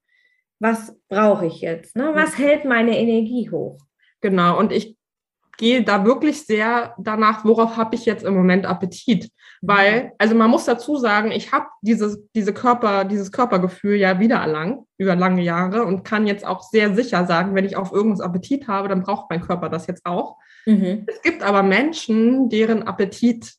was 0.61 0.99
brauche 1.09 1.47
ich 1.47 1.61
jetzt? 1.63 1.97
Ne? 1.97 2.11
Was 2.15 2.39
hält 2.39 2.65
meine 2.65 2.99
Energie 2.99 3.51
hoch? 3.51 3.79
Genau, 4.21 4.59
und 4.59 4.73
ich 4.73 4.97
gehe 5.57 5.83
da 5.83 6.05
wirklich 6.05 6.47
sehr 6.47 6.95
danach, 6.99 7.45
worauf 7.45 7.77
habe 7.77 7.95
ich 7.95 8.07
jetzt 8.07 8.25
im 8.25 8.35
Moment 8.35 8.67
Appetit. 8.67 9.31
Weil, 9.63 10.13
also 10.17 10.35
man 10.35 10.51
muss 10.51 10.65
dazu 10.65 10.97
sagen, 10.97 11.33
ich 11.33 11.53
habe 11.53 11.67
dieses, 11.83 12.19
diese 12.35 12.55
Körper, 12.55 13.05
dieses 13.05 13.31
Körpergefühl 13.31 13.97
ja 13.97 14.19
wiedererlangt 14.19 14.87
über 14.97 15.15
lange 15.15 15.43
Jahre 15.43 15.85
und 15.85 16.03
kann 16.03 16.27
jetzt 16.27 16.47
auch 16.47 16.63
sehr 16.63 16.95
sicher 16.95 17.27
sagen, 17.27 17.55
wenn 17.55 17.67
ich 17.67 17.77
auf 17.77 17.93
irgendwas 17.93 18.23
Appetit 18.23 18.69
habe, 18.69 18.89
dann 18.89 19.03
braucht 19.03 19.29
mein 19.29 19.43
Körper 19.43 19.69
das 19.69 19.87
jetzt 19.87 20.07
auch. 20.07 20.39
Mhm. 20.65 21.05
Es 21.07 21.21
gibt 21.21 21.43
aber 21.43 21.63
Menschen, 21.63 22.49
deren 22.49 22.85
Appetit 22.85 23.53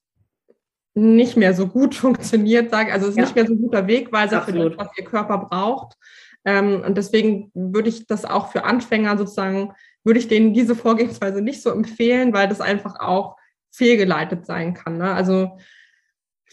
nicht 0.95 1.37
mehr 1.37 1.53
so 1.53 1.67
gut 1.67 1.93
funktioniert, 1.95 2.71
sage 2.71 2.91
also 2.91 3.05
es 3.05 3.11
ist 3.11 3.17
ja. 3.17 3.23
nicht 3.23 3.35
mehr 3.35 3.45
so 3.45 3.53
ein 3.53 3.61
guter 3.61 3.85
Wegweiser 3.85 4.41
für 4.41 4.53
das, 4.53 4.77
was 4.77 4.97
ihr 4.97 5.05
Körper 5.05 5.37
braucht. 5.37 5.97
Ähm, 6.45 6.81
und 6.83 6.97
deswegen 6.97 7.51
würde 7.53 7.89
ich 7.89 8.07
das 8.07 8.25
auch 8.25 8.51
für 8.51 8.63
Anfänger 8.63 9.19
sozusagen, 9.19 9.73
würde 10.03 10.19
ich 10.19 10.27
denen 10.27 10.53
diese 10.53 10.73
Vorgehensweise 10.75 11.43
nicht 11.43 11.61
so 11.61 11.69
empfehlen, 11.69 12.33
weil 12.33 12.47
das 12.47 12.59
einfach 12.59 12.99
auch 12.99 13.35
fehlgeleitet 13.71 14.47
sein 14.47 14.73
kann. 14.73 14.97
Ne? 14.97 15.13
Also 15.13 15.57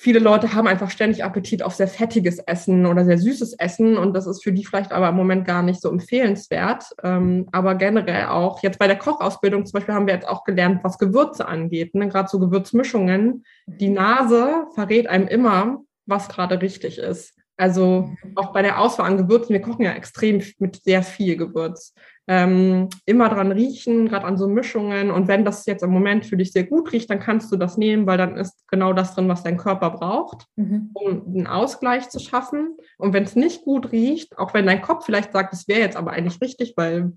viele 0.01 0.21
Leute 0.21 0.55
haben 0.55 0.69
einfach 0.69 0.91
ständig 0.91 1.25
Appetit 1.25 1.63
auf 1.63 1.75
sehr 1.75 1.89
fettiges 1.89 2.39
Essen 2.39 2.87
oder 2.87 3.05
sehr 3.05 3.19
süßes 3.19 3.55
Essen 3.55 3.97
und 3.97 4.15
das 4.15 4.29
ist 4.29 4.45
für 4.45 4.53
die 4.53 4.65
vielleicht 4.65 4.93
aber 4.93 5.09
im 5.09 5.17
Moment 5.17 5.45
gar 5.45 5.63
nicht 5.63 5.81
so 5.81 5.91
empfehlenswert. 5.91 6.85
Ähm, 7.03 7.49
aber 7.51 7.75
generell 7.75 8.27
auch, 8.27 8.63
jetzt 8.63 8.79
bei 8.79 8.87
der 8.87 8.97
Kochausbildung 8.97 9.67
zum 9.67 9.73
Beispiel 9.73 9.95
haben 9.95 10.07
wir 10.07 10.15
jetzt 10.15 10.29
auch 10.29 10.45
gelernt, 10.45 10.85
was 10.85 10.99
Gewürze 10.99 11.49
angeht, 11.49 11.97
ne? 11.97 12.09
gerade 12.09 12.29
so 12.29 12.39
Gewürzmischungen. 12.39 13.45
Die 13.67 13.89
Nase 13.89 14.67
verrät 14.75 15.09
einem 15.09 15.27
immer, 15.27 15.81
was 16.07 16.29
gerade 16.29 16.63
richtig 16.63 16.99
ist. 16.99 17.35
Also 17.57 18.15
auch 18.37 18.53
bei 18.53 18.63
der 18.63 18.81
Auswahl 18.81 19.11
an 19.11 19.17
Gewürzen, 19.17 19.53
wir 19.53 19.63
kochen 19.63 19.83
ja 19.85 19.93
extrem 19.93 20.41
mit 20.59 20.81
sehr 20.85 21.03
viel 21.03 21.37
Gewürz. 21.37 21.93
Ähm, 22.29 22.89
immer 23.07 23.31
dran 23.31 23.53
riechen, 23.53 24.07
gerade 24.07 24.27
an 24.27 24.37
so 24.37 24.47
Mischungen. 24.47 25.11
Und 25.11 25.29
wenn 25.29 25.45
das 25.45 25.65
jetzt 25.67 25.83
im 25.83 25.91
Moment 25.91 26.27
für 26.27 26.37
dich 26.37 26.53
sehr 26.53 26.65
gut 26.65 26.93
riecht, 26.93 27.09
dann 27.09 27.21
kannst 27.21 27.51
du 27.51 27.57
das 27.57 27.79
nehmen, 27.79 28.07
weil 28.07 28.19
dann 28.19 28.37
ist 28.37 28.69
genau 28.69 28.93
das 28.93 29.15
drin, 29.15 29.29
was 29.29 29.43
dein 29.43 29.57
Körper 29.57 29.91
braucht, 29.91 30.47
mhm. 30.57 30.91
um 30.93 31.25
einen 31.27 31.47
Ausgleich 31.47 32.11
zu 32.11 32.19
schaffen. 32.19 32.77
Und 32.99 33.15
wenn 33.15 33.25
es 33.25 33.35
nicht 33.35 33.63
gut 33.63 33.93
riecht, 33.93 34.39
auch 34.39 34.53
wenn 34.53 34.67
dein 34.67 34.83
Kopf 34.83 35.07
vielleicht 35.07 35.33
sagt, 35.33 35.55
es 35.55 35.67
wäre 35.69 35.81
jetzt 35.81 35.97
aber 35.97 36.13
eigentlich 36.13 36.41
richtig, 36.43 36.75
weil 36.77 37.15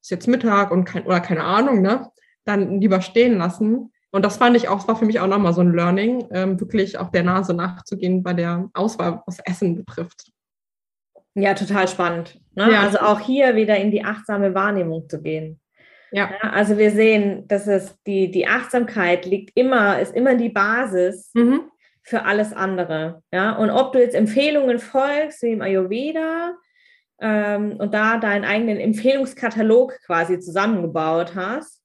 es 0.00 0.10
jetzt 0.10 0.28
Mittag 0.28 0.70
und 0.70 0.84
kein, 0.84 1.04
oder 1.04 1.20
keine 1.20 1.42
Ahnung, 1.42 1.82
ne, 1.82 2.10
dann 2.44 2.80
lieber 2.80 3.00
stehen 3.00 3.38
lassen 3.38 3.90
und 4.14 4.24
das 4.26 4.36
fand 4.36 4.56
ich 4.56 4.68
auch, 4.68 4.86
war 4.86 4.96
für 4.96 5.06
mich 5.06 5.20
auch 5.20 5.26
nochmal 5.26 5.54
so 5.54 5.62
ein 5.62 5.72
Learning, 5.72 6.28
ähm, 6.32 6.60
wirklich 6.60 6.98
auch 6.98 7.10
der 7.10 7.22
Nase 7.22 7.54
nachzugehen 7.54 8.22
bei 8.22 8.34
der 8.34 8.68
Auswahl, 8.74 9.22
was 9.26 9.38
Essen 9.40 9.74
betrifft. 9.74 10.30
Ja, 11.34 11.54
total 11.54 11.88
spannend. 11.88 12.38
Ne? 12.54 12.72
Ja. 12.72 12.82
Also 12.82 12.98
auch 12.98 13.20
hier 13.20 13.56
wieder 13.56 13.76
in 13.76 13.90
die 13.90 14.04
achtsame 14.04 14.54
Wahrnehmung 14.54 15.08
zu 15.08 15.22
gehen. 15.22 15.60
Ja. 16.10 16.30
ja. 16.42 16.50
also 16.50 16.78
wir 16.78 16.90
sehen, 16.90 17.48
dass 17.48 17.66
es 17.66 17.96
die, 18.06 18.30
die 18.30 18.46
Achtsamkeit 18.46 19.26
liegt 19.26 19.50
immer, 19.54 20.00
ist 20.00 20.14
immer 20.14 20.34
die 20.34 20.50
Basis 20.50 21.30
mhm. 21.34 21.62
für 22.02 22.24
alles 22.24 22.52
andere. 22.52 23.22
Ja, 23.32 23.52
und 23.52 23.70
ob 23.70 23.92
du 23.92 24.00
jetzt 24.00 24.14
Empfehlungen 24.14 24.78
folgst, 24.78 25.42
wie 25.42 25.52
im 25.52 25.62
Ayurveda, 25.62 26.54
ähm, 27.20 27.76
und 27.78 27.94
da 27.94 28.18
deinen 28.18 28.44
eigenen 28.44 28.78
Empfehlungskatalog 28.78 29.98
quasi 30.04 30.40
zusammengebaut 30.40 31.34
hast, 31.34 31.82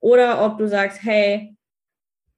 oder 0.00 0.44
ob 0.44 0.58
du 0.58 0.68
sagst, 0.68 1.02
hey, 1.02 1.56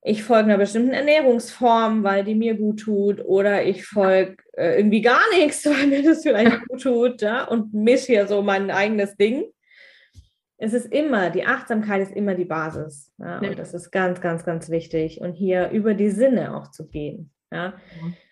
ich 0.08 0.22
folge 0.22 0.44
einer 0.44 0.58
bestimmten 0.58 0.92
Ernährungsform, 0.92 2.04
weil 2.04 2.22
die 2.22 2.36
mir 2.36 2.54
gut 2.54 2.78
tut, 2.80 3.24
oder 3.24 3.64
ich 3.64 3.84
folge 3.84 4.36
äh, 4.52 4.78
irgendwie 4.78 5.02
gar 5.02 5.20
nichts, 5.36 5.66
weil 5.66 5.88
mir 5.88 6.04
das 6.04 6.22
vielleicht 6.22 6.64
gut 6.68 6.82
tut, 6.82 7.22
ja, 7.22 7.44
und 7.44 7.74
mische 7.74 8.12
hier 8.12 8.28
so 8.28 8.40
mein 8.40 8.70
eigenes 8.70 9.16
Ding. 9.16 9.44
Es 10.58 10.72
ist 10.72 10.92
immer, 10.92 11.30
die 11.30 11.44
Achtsamkeit 11.44 12.02
ist 12.02 12.12
immer 12.12 12.34
die 12.34 12.44
Basis. 12.44 13.12
Ja. 13.18 13.40
Und 13.40 13.58
das 13.58 13.74
ist 13.74 13.90
ganz, 13.90 14.20
ganz, 14.20 14.44
ganz 14.44 14.70
wichtig. 14.70 15.20
Und 15.20 15.32
hier 15.32 15.70
über 15.70 15.92
die 15.92 16.08
Sinne 16.10 16.56
auch 16.56 16.70
zu 16.70 16.88
gehen. 16.88 17.30
Ja. 17.52 17.74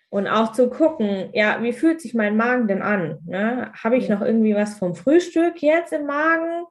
Und 0.09 0.27
auch 0.27 0.53
zu 0.53 0.69
gucken, 0.69 1.29
ja, 1.33 1.61
wie 1.61 1.73
fühlt 1.73 2.01
sich 2.01 2.15
mein 2.15 2.37
Magen 2.37 2.67
denn 2.67 2.81
an? 2.81 3.19
Ne? 3.25 3.71
Habe 3.83 3.97
ich 3.97 4.09
noch 4.09 4.21
irgendwie 4.21 4.55
was 4.55 4.79
vom 4.79 4.95
Frühstück 4.95 5.61
jetzt 5.61 5.93
im 5.93 6.07
Magen? 6.07 6.65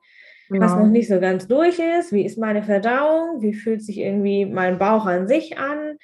Was 0.49 0.75
noch 0.75 0.87
nicht 0.87 1.09
so 1.09 1.21
ganz 1.21 1.47
durch 1.47 1.79
ist. 1.79 2.13
Wie 2.13 2.25
ist 2.25 2.39
meine 2.39 2.63
Verdauung? 2.63 3.41
Wie 3.41 3.55
fühlt 3.55 3.83
sich 3.83 3.99
irgendwie 3.99 4.47
mein 4.47 4.79
Bauch 4.79 5.07
an 5.07 5.27
sich 5.27 5.59
an? 5.59 5.97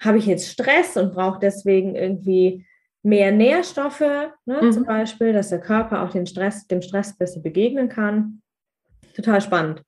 Habe 0.00 0.18
ich 0.18 0.26
jetzt 0.26 0.48
Stress 0.48 0.96
und 0.96 1.14
brauche 1.14 1.38
deswegen 1.40 1.94
irgendwie 1.94 2.66
mehr 3.02 3.32
Nährstoffe, 3.32 4.00
ne, 4.00 4.60
mhm. 4.62 4.72
zum 4.72 4.84
Beispiel, 4.84 5.32
dass 5.32 5.48
der 5.48 5.60
Körper 5.60 6.02
auch 6.02 6.10
den 6.10 6.26
Stress, 6.26 6.66
dem 6.66 6.82
Stress 6.82 7.16
besser 7.16 7.40
begegnen 7.40 7.88
kann. 7.88 8.42
Total 9.14 9.40
spannend. 9.40 9.82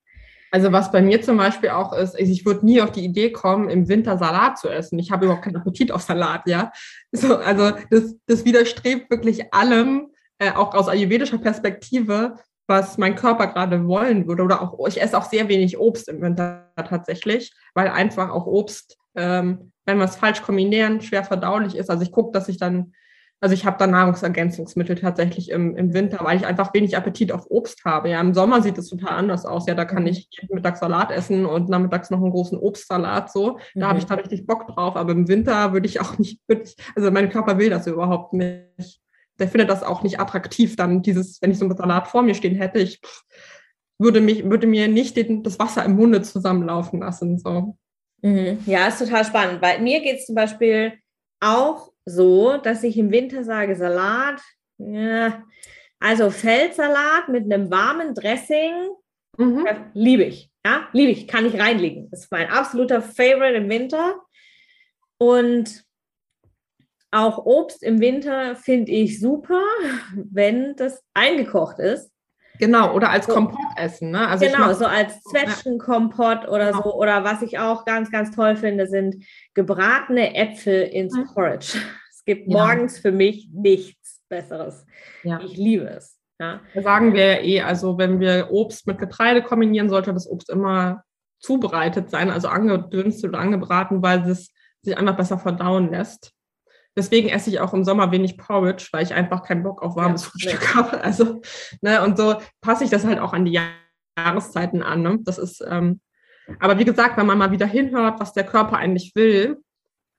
Also 0.51 0.71
was 0.71 0.93
bei 0.93 1.03
mir 1.03 1.21
zum 1.21 1.37
Beispiel 1.37 1.71
auch 1.71 1.93
ist, 1.93 2.17
ich 2.19 2.47
würde 2.47 2.65
nie 2.65 2.81
auf 2.81 2.93
die 2.93 3.05
Idee 3.05 3.33
kommen, 3.33 3.69
im 3.69 3.89
Winter 3.89 4.19
Salat 4.19 4.57
zu 4.59 4.69
essen. 4.69 5.01
Ich 5.01 5.11
habe 5.11 5.25
überhaupt 5.25 5.45
keinen 5.45 5.57
Appetit 5.57 5.91
auf 5.91 6.03
Salat, 6.03 6.43
ja. 6.47 6.71
So, 7.11 7.37
also 7.37 7.73
das, 7.91 8.17
das 8.27 8.45
widerstrebt 8.45 9.11
wirklich 9.11 9.53
allem, 9.53 10.13
äh, 10.39 10.53
auch 10.53 10.75
aus 10.75 10.89
ayurvedischer 10.89 11.39
Perspektive, 11.39 12.37
was 12.67 12.99
mein 12.99 13.15
Körper 13.15 13.49
gerade 13.49 13.87
wollen 13.87 14.27
würde. 14.27 14.43
Oder 14.43 14.63
auch, 14.63 14.87
ich 14.89 15.01
esse 15.01 15.17
auch 15.17 15.25
sehr 15.25 15.49
wenig 15.49 15.79
Obst 15.79 16.09
im 16.09 16.21
Winter 16.23 16.71
tatsächlich, 16.77 17.53
weil 17.75 17.89
einfach 17.89 18.31
auch 18.31 18.47
Obst, 18.47 18.97
ähm, 19.15 19.73
wenn 19.85 19.99
wir 19.99 20.05
es 20.05 20.17
falsch 20.17 20.43
kombinieren, 20.43 21.01
schwer 21.01 21.25
verdaulich 21.25 21.77
ist. 21.77 21.91
Also 21.91 22.03
ich 22.03 22.13
gucke, 22.13 22.33
dass 22.33 22.49
ich 22.49 22.57
dann, 22.57 22.93
also 23.41 23.53
ich 23.53 23.67
habe 23.67 23.77
dann 23.79 23.91
Nahrungsergänzungsmittel 23.91 24.97
tatsächlich 24.97 25.51
im, 25.51 25.77
im 25.77 25.93
Winter, 25.93 26.21
weil 26.23 26.39
ich 26.39 26.47
einfach 26.47 26.73
wenig 26.73 26.97
Appetit 26.97 27.33
auf 27.33 27.51
Obst 27.51 27.85
habe. 27.85 28.09
Ja, 28.09 28.21
im 28.21 28.33
Sommer 28.33 28.63
sieht 28.63 28.79
es 28.79 28.89
total 28.89 29.19
anders 29.19 29.45
aus. 29.45 29.67
Ja, 29.67 29.75
da 29.75 29.85
kann 29.85 30.07
ich 30.07 30.31
mittags 30.49 30.81
Salat 30.81 31.11
essen 31.11 31.45
und 31.45 31.69
nachmittags 31.69 32.09
noch 32.09 32.23
einen 32.23 32.31
großen 32.31 32.59
Obstsalat. 32.59 33.31
So, 33.31 33.59
da 33.75 33.87
mhm. 33.87 33.89
habe 33.91 33.99
ich 33.99 34.07
da 34.07 34.15
richtig 34.15 34.47
Bock 34.47 34.69
drauf. 34.69 34.97
Aber 34.97 35.13
im 35.13 35.29
Winter 35.29 35.75
würde 35.75 35.87
ich 35.87 36.01
auch 36.01 36.17
nicht, 36.17 36.41
ich, 36.49 36.77
also 36.97 37.11
mein 37.11 37.29
Körper 37.29 37.59
will 37.59 37.69
das 37.69 37.87
überhaupt 37.87 38.33
nicht 38.33 39.04
der 39.39 39.49
findet 39.49 39.71
das 39.71 39.83
auch 39.83 40.03
nicht 40.03 40.21
attraktiv, 40.21 40.77
dann 40.77 41.03
dieses, 41.03 41.41
wenn 41.43 41.51
ich 41.51 41.59
so 41.59 41.65
einen 41.65 41.77
Salat 41.77 42.09
vor 42.09 42.23
mir 42.23 42.35
stehen 42.35 42.57
hätte, 42.57 42.79
ich 42.79 43.01
würde 43.99 44.21
mich, 44.21 44.45
würde 44.45 44.67
mir 44.67 44.89
nicht 44.89 45.17
den, 45.17 45.43
das 45.43 45.59
Wasser 45.59 45.85
im 45.85 45.97
Munde 45.97 46.23
zusammenlaufen 46.23 47.01
lassen. 47.01 47.39
So. 47.39 47.77
Mhm. 48.23 48.59
Ja, 48.67 48.89
ist 48.89 48.99
total 48.99 49.25
spannend, 49.25 49.63
weil 49.63 49.81
mir 49.81 50.01
geht 50.01 50.19
es 50.19 50.27
zum 50.27 50.35
Beispiel 50.35 50.95
auch 51.41 51.93
so, 52.05 52.57
dass 52.59 52.83
ich 52.83 52.99
im 52.99 53.11
Winter 53.11 53.45
sage, 53.45 53.77
Salat, 53.77 54.41
ja, 54.79 55.43
Also 56.01 56.31
Feldsalat 56.31 57.29
mit 57.29 57.45
einem 57.45 57.71
warmen 57.71 58.15
Dressing, 58.15 58.91
mhm. 59.39 59.67
liebe 59.95 60.25
ich. 60.25 60.51
Ja, 60.67 60.89
liebe 60.93 61.13
ich, 61.13 61.29
kann 61.29 61.47
ich 61.47 61.59
reinlegen. 61.59 62.11
Das 62.11 62.25
ist 62.25 62.31
mein 62.31 62.49
absoluter 62.49 63.03
Favorite 63.03 63.57
im 63.57 63.69
Winter. 63.69 64.21
Und 65.19 65.85
auch 67.15 67.47
Obst 67.47 67.83
im 67.83 68.01
Winter 68.01 68.57
finde 68.57 68.93
ich 68.93 69.21
super, 69.21 69.63
wenn 70.15 70.77
das 70.77 71.03
eingekocht 71.15 71.79
ist. 71.79 72.11
Genau, 72.59 72.95
oder 72.95 73.11
als 73.11 73.27
so, 73.27 73.35
Kompott 73.35 73.59
essen. 73.77 74.11
Ne? 74.11 74.29
Also 74.29 74.47
genau, 74.47 74.73
so 74.75 74.87
als 74.87 75.21
Zwetschgenkompott 75.25 76.47
oder 76.49 76.71
genau. 76.71 76.83
so. 76.83 76.95
Oder 76.95 77.25
was 77.25 77.43
ich 77.43 77.59
auch 77.59 77.85
ganz, 77.85 78.11
ganz 78.11 78.31
toll 78.35 78.57
finde, 78.57 78.87
sind 78.87 79.25
gebratene 79.55 80.35
Äpfel 80.35 80.83
ins 80.83 81.15
mhm. 81.15 81.27
Porridge. 81.33 81.79
Es 82.17 82.27
gibt 82.27 82.51
ja. 82.51 82.57
morgens 82.57 82.99
für 82.99 83.13
mich 83.13 83.51
nichts 83.53 84.23
Besseres. 84.31 84.87
Ja. 85.25 85.41
Ich 85.45 85.59
liebe 85.59 85.85
es. 85.85 86.19
Ja. 86.41 86.61
Da 86.75 86.81
sagen 86.81 87.13
wir 87.13 87.43
ja 87.43 87.43
eh, 87.43 87.61
also 87.61 87.99
wenn 87.99 88.19
wir 88.19 88.49
Obst 88.51 88.87
mit 88.87 88.97
Getreide 88.99 89.43
kombinieren, 89.43 89.91
sollte 89.91 90.15
das 90.15 90.27
Obst 90.27 90.49
immer 90.49 91.03
zubereitet 91.39 92.09
sein, 92.09 92.31
also 92.31 92.49
angedünstet 92.49 93.29
oder 93.29 93.41
angebraten, 93.41 94.03
weil 94.03 94.27
es 94.31 94.49
sich 94.81 94.97
einfach 94.97 95.19
besser 95.19 95.39
verdauen 95.39 95.91
lässt. 95.91 96.34
Deswegen 96.97 97.29
esse 97.29 97.51
ich 97.51 97.61
auch 97.61 97.75
im 97.75 97.85
Sommer 97.85 98.13
wenig 98.13 98.39
Porridge, 98.39 98.89
weil 98.93 99.03
ich 99.03 99.15
einfach 99.15 99.43
keinen 99.43 99.65
Bock 99.65 99.83
auf 99.83 99.97
warmes 99.97 100.23
ja, 100.23 100.31
Frühstück 100.31 100.61
nee. 100.61 100.67
habe. 100.75 101.03
Also, 101.03 101.41
ne, 101.81 102.03
und 102.03 102.17
so 102.17 102.37
passe 102.61 102.85
ich 102.85 102.91
das 102.91 103.05
halt 103.05 103.19
auch 103.19 103.33
an 103.33 103.45
die 103.45 103.59
Jahreszeiten 104.17 104.83
an. 104.83 105.03
Ne? 105.03 105.19
Das 105.23 105.39
ist, 105.39 105.65
ähm, 105.69 106.01
aber 106.61 106.79
wie 106.79 106.85
gesagt, 106.85 107.17
wenn 107.17 107.27
man 107.27 107.39
mal 107.39 107.51
wieder 107.51 107.67
hinhört, 107.67 108.21
was 108.21 108.33
der 108.33 108.45
Körper 108.45 108.77
eigentlich 108.77 109.13
will, 109.15 109.59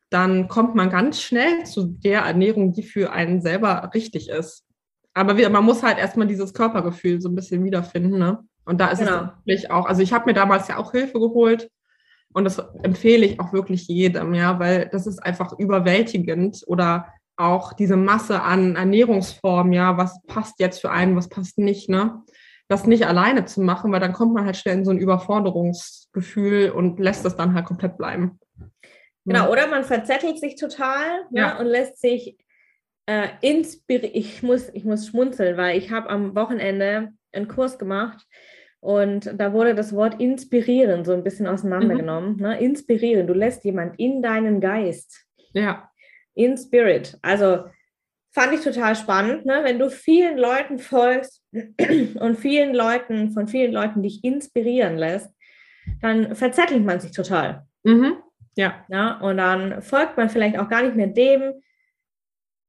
dann 0.09 0.47
kommt 0.47 0.75
man 0.75 0.89
ganz 0.89 1.21
schnell 1.21 1.65
zu 1.65 1.87
der 1.87 2.21
Ernährung, 2.21 2.73
die 2.73 2.83
für 2.83 3.11
einen 3.11 3.41
selber 3.41 3.91
richtig 3.93 4.29
ist. 4.29 4.65
Aber 5.13 5.37
wieder, 5.37 5.49
man 5.49 5.63
muss 5.63 5.81
halt 5.81 5.97
erstmal 5.97 6.27
dieses 6.27 6.53
Körpergefühl 6.53 7.21
so 7.21 7.29
ein 7.29 7.35
bisschen 7.35 7.63
wiederfinden. 7.63 8.19
Ne? 8.19 8.39
Und 8.65 8.81
da 8.81 8.89
ist 8.89 8.99
genau. 8.99 9.11
es 9.11 9.21
wirklich 9.45 9.71
auch, 9.71 9.85
also 9.85 10.01
ich 10.01 10.11
habe 10.11 10.25
mir 10.25 10.33
damals 10.33 10.67
ja 10.67 10.77
auch 10.77 10.91
Hilfe 10.91 11.19
geholt 11.19 11.69
und 12.35 12.43
das 12.43 12.59
empfehle 12.83 13.25
ich 13.25 13.39
auch 13.39 13.53
wirklich 13.53 13.87
jedem, 13.87 14.33
ja, 14.33 14.59
weil 14.59 14.89
das 14.91 15.07
ist 15.07 15.19
einfach 15.19 15.57
überwältigend 15.57 16.63
oder 16.67 17.07
auch 17.37 17.71
diese 17.71 17.95
Masse 17.95 18.41
an 18.41 18.75
Ernährungsformen, 18.75 19.71
ja, 19.71 19.95
was 19.95 20.21
passt 20.23 20.59
jetzt 20.59 20.81
für 20.81 20.91
einen, 20.91 21.15
was 21.15 21.29
passt 21.29 21.57
nicht, 21.57 21.87
ne? 21.87 22.23
Das 22.67 22.87
nicht 22.87 23.07
alleine 23.07 23.45
zu 23.45 23.61
machen, 23.61 23.89
weil 23.93 24.01
dann 24.01 24.11
kommt 24.11 24.33
man 24.33 24.43
halt 24.43 24.57
schnell 24.57 24.79
in 24.79 24.83
so 24.83 24.91
ein 24.91 24.97
Überforderungsgefühl 24.97 26.71
und 26.71 26.99
lässt 26.99 27.25
es 27.25 27.37
dann 27.37 27.53
halt 27.53 27.65
komplett 27.65 27.97
bleiben. 27.97 28.37
Genau, 29.23 29.49
oder 29.49 29.67
man 29.67 29.85
verzettelt 29.85 30.37
sich 30.37 30.55
total 30.55 31.21
ne, 31.31 31.39
ja. 31.39 31.57
und 31.57 31.67
lässt 31.67 32.01
sich 32.01 32.37
äh, 33.05 33.29
inspirieren. 33.39 34.11
Ich 34.13 34.43
muss, 34.43 34.67
ich 34.73 34.83
muss 34.83 35.07
schmunzeln, 35.07 35.55
weil 35.55 35.77
ich 35.77 35.89
habe 35.89 36.09
am 36.09 36.35
Wochenende 36.35 37.13
einen 37.31 37.47
Kurs 37.47 37.79
gemacht 37.79 38.25
und 38.85 39.31
da 39.35 39.51
wurde 39.51 39.73
das 39.73 39.95
Wort 39.95 40.21
inspirieren 40.21 41.05
so 41.05 41.13
ein 41.13 41.23
bisschen 41.23 41.47
auseinandergenommen. 41.47 42.35
Mhm. 42.35 42.41
Ne? 42.41 42.59
Inspirieren, 42.59 43.25
du 43.25 43.33
lässt 43.33 43.63
jemand 43.65 43.99
in 43.99 44.21
deinen 44.21 44.61
Geist. 44.61 45.25
Ja. 45.53 45.89
In 46.35 46.55
Spirit. 46.55 47.17
Also 47.23 47.65
fand 48.31 48.53
ich 48.53 48.61
total 48.61 48.95
spannend, 48.95 49.43
ne? 49.43 49.61
wenn 49.63 49.79
du 49.79 49.89
vielen 49.89 50.37
Leuten 50.37 50.77
folgst 50.77 51.41
und 51.51 52.35
vielen 52.35 52.75
Leuten, 52.75 53.31
von 53.31 53.47
vielen 53.47 53.73
Leuten 53.73 54.03
dich 54.03 54.23
inspirieren 54.23 54.97
lässt, 54.97 55.33
dann 56.01 56.35
verzettelt 56.35 56.85
man 56.85 56.99
sich 56.99 57.11
total. 57.11 57.65
Mhm. 57.83 58.17
Ja. 58.55 58.85
ja. 58.89 59.19
Und 59.19 59.37
dann 59.37 59.81
folgt 59.81 60.15
man 60.15 60.29
vielleicht 60.29 60.59
auch 60.59 60.69
gar 60.69 60.83
nicht 60.83 60.95
mehr 60.95 61.07
dem, 61.07 61.53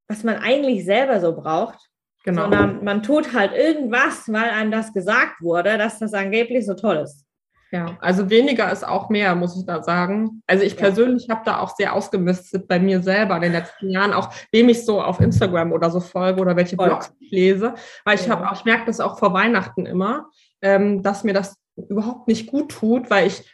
was 0.09 0.25
man 0.25 0.37
eigentlich 0.37 0.87
selber 0.87 1.21
so 1.21 1.37
braucht, 1.37 1.91
Genau. 2.27 2.43
Sondern 2.43 2.83
man 2.83 3.05
tut 3.05 3.33
halt 3.33 3.53
irgendwas, 3.53 4.25
weil 4.27 4.51
einem 4.51 4.73
das 4.73 4.93
gesagt 4.93 5.41
wurde, 5.41 5.79
dass 5.79 6.01
das 6.01 6.13
angeblich 6.13 6.67
so 6.67 6.75
toll 6.75 6.97
ist. 6.97 7.25
Ja, 7.71 7.97
also 8.01 8.31
weniger 8.31 8.71
ist 8.71 8.87
auch 8.87 9.11
mehr, 9.11 9.35
muss 9.37 9.57
ich 9.57 9.65
da 9.65 9.83
sagen. 9.83 10.43
Also 10.47 10.65
ich 10.65 10.77
persönlich 10.77 11.29
habe 11.31 11.43
da 11.45 11.61
auch 11.61 11.77
sehr 11.77 11.95
ausgemistet 11.95 12.67
bei 12.67 12.81
mir 12.81 13.01
selber 13.01 13.37
in 13.37 13.43
den 13.43 13.53
letzten 13.53 13.91
Jahren, 13.91 14.13
auch 14.13 14.33
wem 14.51 14.69
ich 14.69 14.85
so 14.85 15.01
auf 15.01 15.21
Instagram 15.21 15.73
oder 15.73 15.91
so 15.91 16.01
folge 16.01 16.41
oder 16.41 16.57
welche 16.57 16.77
Voll. 16.77 16.89
Blogs 16.89 17.13
ich 17.21 17.31
lese, 17.31 17.75
weil 18.05 18.17
ich 18.17 18.29
habe 18.29 18.49
auch, 18.49 18.57
ich 18.57 18.65
merke 18.65 18.87
das 18.87 19.01
auch 19.01 19.19
vor 19.19 19.33
Weihnachten 19.33 19.87
immer, 19.87 20.31
ähm, 20.63 21.03
dass 21.03 21.25
mir 21.25 21.33
das 21.33 21.57
überhaupt 21.77 22.27
nicht 22.27 22.49
gut 22.49 22.71
tut, 22.71 23.09
weil 23.11 23.29
ich 23.29 23.49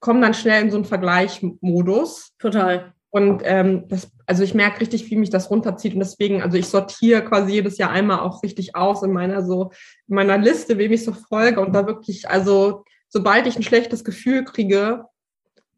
komme 0.00 0.20
dann 0.20 0.34
schnell 0.34 0.62
in 0.62 0.70
so 0.70 0.76
einen 0.76 0.84
Vergleichmodus. 0.84 2.32
Total. 2.38 2.92
Und 3.10 3.42
ähm, 3.44 3.88
das, 3.88 4.10
also 4.26 4.42
ich 4.42 4.54
merke 4.54 4.80
richtig, 4.80 5.10
wie 5.10 5.16
mich 5.16 5.30
das 5.30 5.50
runterzieht. 5.50 5.94
Und 5.94 6.00
deswegen, 6.00 6.42
also 6.42 6.56
ich 6.56 6.66
sortiere 6.66 7.24
quasi 7.24 7.52
jedes 7.52 7.78
Jahr 7.78 7.90
einmal 7.90 8.20
auch 8.20 8.42
richtig 8.42 8.76
aus 8.76 9.02
in 9.02 9.12
meiner 9.12 9.42
so, 9.42 9.72
in 10.08 10.14
meiner 10.14 10.38
Liste, 10.38 10.78
wem 10.78 10.92
ich 10.92 11.04
so 11.04 11.12
folge. 11.12 11.60
Und 11.60 11.74
da 11.74 11.86
wirklich, 11.86 12.28
also 12.28 12.84
sobald 13.08 13.46
ich 13.46 13.56
ein 13.56 13.62
schlechtes 13.62 14.04
Gefühl 14.04 14.44
kriege, 14.44 15.04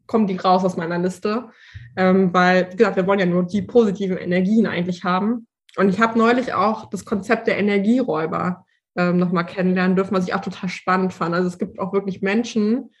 kommen 0.07 0.27
die 0.27 0.37
raus 0.37 0.63
aus 0.63 0.77
meiner 0.77 0.99
Liste. 0.99 1.49
Ähm, 1.97 2.33
weil, 2.33 2.71
wie 2.71 2.77
gesagt, 2.77 2.95
wir 2.95 3.07
wollen 3.07 3.19
ja 3.19 3.25
nur 3.25 3.43
die 3.43 3.61
positiven 3.61 4.17
Energien 4.17 4.67
eigentlich 4.67 5.03
haben. 5.03 5.47
Und 5.77 5.89
ich 5.89 5.99
habe 5.99 6.17
neulich 6.17 6.53
auch 6.53 6.89
das 6.89 7.05
Konzept 7.05 7.47
der 7.47 7.57
Energieräuber 7.57 8.65
ähm, 8.95 9.17
nochmal 9.17 9.45
kennenlernen 9.45 9.95
dürfen, 9.95 10.15
was 10.15 10.27
ich 10.27 10.33
auch 10.33 10.41
total 10.41 10.69
spannend 10.69 11.13
fand. 11.13 11.35
Also 11.35 11.47
es 11.47 11.57
gibt 11.57 11.79
auch 11.79 11.93
wirklich 11.93 12.21
Menschen, 12.21 12.91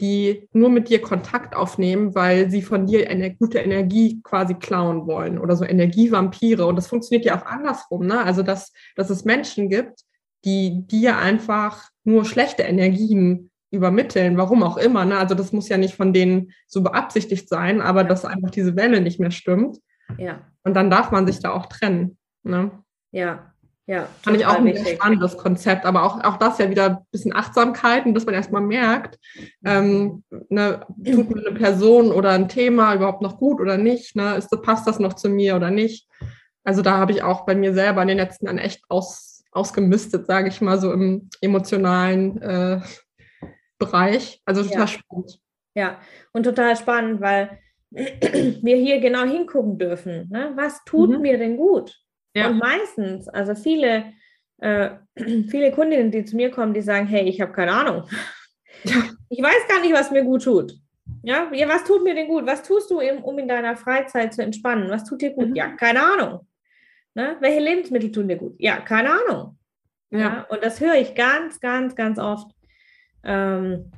die 0.00 0.48
nur 0.52 0.70
mit 0.70 0.88
dir 0.88 1.00
Kontakt 1.00 1.54
aufnehmen, 1.54 2.14
weil 2.14 2.50
sie 2.50 2.62
von 2.62 2.86
dir 2.86 3.08
eine 3.08 3.34
gute 3.34 3.58
Energie 3.58 4.20
quasi 4.22 4.54
klauen 4.54 5.06
wollen 5.06 5.38
oder 5.38 5.56
so 5.56 5.64
Energievampire. 5.64 6.66
Und 6.66 6.76
das 6.76 6.88
funktioniert 6.88 7.24
ja 7.24 7.40
auch 7.40 7.46
andersrum, 7.46 8.06
ne? 8.06 8.22
Also, 8.22 8.42
dass, 8.42 8.72
dass 8.96 9.10
es 9.10 9.24
Menschen 9.24 9.68
gibt, 9.68 10.00
die 10.44 10.86
dir 10.86 11.16
einfach 11.18 11.88
nur 12.04 12.24
schlechte 12.24 12.64
Energien 12.64 13.50
übermitteln, 13.70 14.36
warum 14.36 14.62
auch 14.62 14.76
immer. 14.76 15.04
Ne? 15.04 15.18
Also 15.18 15.34
das 15.34 15.52
muss 15.52 15.68
ja 15.68 15.76
nicht 15.76 15.94
von 15.94 16.12
denen 16.12 16.52
so 16.66 16.82
beabsichtigt 16.82 17.48
sein, 17.48 17.80
aber 17.80 18.04
dass 18.04 18.24
einfach 18.24 18.50
diese 18.50 18.76
Welle 18.76 19.00
nicht 19.00 19.20
mehr 19.20 19.32
stimmt. 19.32 19.78
Ja. 20.16 20.46
Und 20.62 20.74
dann 20.74 20.90
darf 20.90 21.10
man 21.10 21.26
sich 21.26 21.40
da 21.40 21.50
auch 21.50 21.66
trennen. 21.66 22.16
Ne? 22.44 22.70
Ja, 23.10 23.53
ja, 23.86 24.08
fand 24.22 24.38
ich 24.38 24.46
auch 24.46 24.54
ein 24.54 24.74
sehr 24.74 24.94
spannendes 24.94 25.36
Konzept, 25.36 25.84
aber 25.84 26.04
auch, 26.04 26.24
auch 26.24 26.38
das 26.38 26.56
ja 26.58 26.70
wieder 26.70 26.86
ein 26.86 26.98
bisschen 27.10 27.34
Achtsamkeit 27.34 28.06
und 28.06 28.14
dass 28.14 28.24
man 28.24 28.34
erstmal 28.34 28.62
merkt, 28.62 29.18
ähm, 29.64 30.24
ne, 30.48 30.86
tut 31.04 31.34
mir 31.34 31.46
eine 31.46 31.58
Person 31.58 32.10
oder 32.10 32.30
ein 32.30 32.48
Thema 32.48 32.94
überhaupt 32.94 33.20
noch 33.20 33.36
gut 33.36 33.60
oder 33.60 33.76
nicht, 33.76 34.16
ne, 34.16 34.36
ist, 34.36 34.50
passt 34.62 34.86
das 34.86 34.98
noch 34.98 35.12
zu 35.12 35.28
mir 35.28 35.54
oder 35.54 35.70
nicht. 35.70 36.08
Also 36.64 36.80
da 36.80 36.96
habe 36.96 37.12
ich 37.12 37.22
auch 37.22 37.44
bei 37.44 37.54
mir 37.54 37.74
selber 37.74 38.00
in 38.00 38.08
den 38.08 38.16
letzten 38.16 38.46
Jahren 38.46 38.56
echt 38.56 38.82
aus, 38.88 39.44
ausgemistet, 39.52 40.26
sage 40.26 40.48
ich 40.48 40.62
mal, 40.62 40.78
so 40.78 40.90
im 40.90 41.28
emotionalen 41.42 42.40
äh, 42.40 42.80
Bereich. 43.78 44.40
Also 44.46 44.62
total 44.62 44.78
ja. 44.80 44.86
spannend. 44.86 45.40
Ja, 45.76 45.98
und 46.32 46.44
total 46.44 46.74
spannend, 46.76 47.20
weil 47.20 47.58
wir 47.90 48.76
hier 48.76 49.00
genau 49.00 49.24
hingucken 49.24 49.76
dürfen. 49.76 50.28
Ne? 50.30 50.52
Was 50.54 50.82
tut 50.86 51.10
mhm. 51.10 51.20
mir 51.20 51.36
denn 51.36 51.58
gut? 51.58 52.03
Ja. 52.34 52.48
Und 52.48 52.58
meistens, 52.58 53.28
also 53.28 53.54
viele, 53.54 54.12
äh, 54.58 54.90
viele 55.48 55.72
Kundinnen, 55.72 56.10
die 56.10 56.24
zu 56.24 56.36
mir 56.36 56.50
kommen, 56.50 56.74
die 56.74 56.82
sagen, 56.82 57.06
hey, 57.06 57.28
ich 57.28 57.40
habe 57.40 57.52
keine 57.52 57.72
Ahnung. 57.72 58.04
Ich 59.30 59.42
weiß 59.42 59.66
gar 59.68 59.80
nicht, 59.80 59.94
was 59.94 60.12
mir 60.12 60.22
gut 60.22 60.44
tut. 60.44 60.74
Ja? 61.22 61.50
ja, 61.52 61.68
was 61.68 61.84
tut 61.84 62.04
mir 62.04 62.14
denn 62.14 62.28
gut? 62.28 62.46
Was 62.46 62.62
tust 62.62 62.90
du, 62.90 63.00
um 63.00 63.38
in 63.38 63.48
deiner 63.48 63.76
Freizeit 63.76 64.32
zu 64.32 64.42
entspannen? 64.42 64.90
Was 64.90 65.04
tut 65.04 65.22
dir 65.22 65.30
gut? 65.30 65.48
Mhm. 65.48 65.54
Ja, 65.56 65.68
keine 65.70 66.02
Ahnung. 66.02 66.46
Ne? 67.14 67.36
Welche 67.40 67.60
Lebensmittel 67.60 68.12
tun 68.12 68.28
dir 68.28 68.36
gut? 68.36 68.54
Ja, 68.58 68.80
keine 68.80 69.10
Ahnung. 69.10 69.58
Ja. 70.10 70.18
ja? 70.18 70.46
Und 70.50 70.62
das 70.62 70.80
höre 70.80 70.96
ich 70.96 71.14
ganz, 71.14 71.60
ganz, 71.60 71.96
ganz 71.96 72.18
oft. 72.18 72.50
Ähm, 73.24 73.90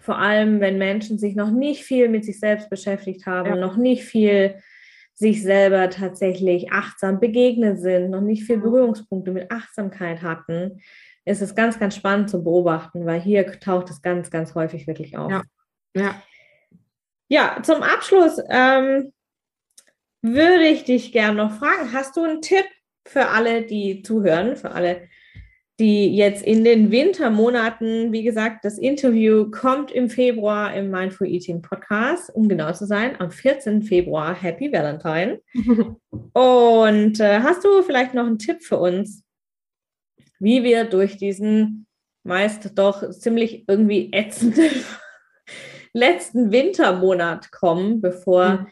vor 0.00 0.18
allem, 0.18 0.60
wenn 0.60 0.78
Menschen 0.78 1.18
sich 1.18 1.34
noch 1.34 1.50
nicht 1.50 1.84
viel 1.84 2.08
mit 2.08 2.24
sich 2.24 2.38
selbst 2.40 2.70
beschäftigt 2.70 3.26
haben, 3.26 3.50
ja. 3.50 3.56
noch 3.56 3.76
nicht 3.76 4.04
viel 4.04 4.56
sich 5.14 5.42
selber 5.42 5.90
tatsächlich 5.90 6.72
achtsam 6.72 7.20
begegnet 7.20 7.80
sind, 7.80 8.10
noch 8.10 8.20
nicht 8.20 8.44
viel 8.44 8.58
Berührungspunkte 8.58 9.30
mit 9.30 9.50
Achtsamkeit 9.50 10.22
hatten, 10.22 10.80
ist 11.24 11.42
es 11.42 11.54
ganz, 11.54 11.78
ganz 11.78 11.94
spannend 11.94 12.30
zu 12.30 12.42
beobachten, 12.42 13.06
weil 13.06 13.20
hier 13.20 13.46
taucht 13.60 13.90
es 13.90 14.02
ganz, 14.02 14.30
ganz 14.30 14.54
häufig 14.54 14.86
wirklich 14.86 15.16
auf. 15.16 15.30
Ja, 15.30 15.42
ja. 15.94 16.22
ja 17.28 17.62
zum 17.62 17.82
Abschluss 17.82 18.38
ähm, 18.48 19.12
würde 20.22 20.66
ich 20.66 20.84
dich 20.84 21.12
gerne 21.12 21.36
noch 21.36 21.52
fragen, 21.52 21.92
hast 21.92 22.16
du 22.16 22.24
einen 22.24 22.42
Tipp 22.42 22.64
für 23.06 23.28
alle, 23.28 23.62
die 23.62 24.02
zuhören, 24.02 24.56
für 24.56 24.72
alle, 24.72 25.08
die 25.80 26.14
jetzt 26.14 26.44
in 26.44 26.64
den 26.64 26.90
Wintermonaten, 26.90 28.12
wie 28.12 28.22
gesagt, 28.22 28.64
das 28.64 28.78
Interview 28.78 29.50
kommt 29.50 29.90
im 29.90 30.10
Februar 30.10 30.74
im 30.74 30.90
Mindful 30.90 31.26
Eating 31.26 31.62
Podcast, 31.62 32.34
um 32.34 32.48
genau 32.48 32.72
zu 32.72 32.86
sein, 32.86 33.18
am 33.20 33.30
14. 33.30 33.82
Februar. 33.82 34.34
Happy 34.34 34.70
Valentine. 34.72 35.40
Und 36.32 37.20
äh, 37.20 37.40
hast 37.40 37.64
du 37.64 37.82
vielleicht 37.82 38.14
noch 38.14 38.26
einen 38.26 38.38
Tipp 38.38 38.62
für 38.62 38.78
uns, 38.78 39.24
wie 40.38 40.62
wir 40.62 40.84
durch 40.84 41.16
diesen 41.16 41.86
meist 42.24 42.78
doch 42.78 43.10
ziemlich 43.10 43.64
irgendwie 43.66 44.12
ätzenden 44.12 44.70
letzten 45.92 46.52
Wintermonat 46.52 47.50
kommen, 47.50 48.00
bevor 48.00 48.52
mhm. 48.52 48.66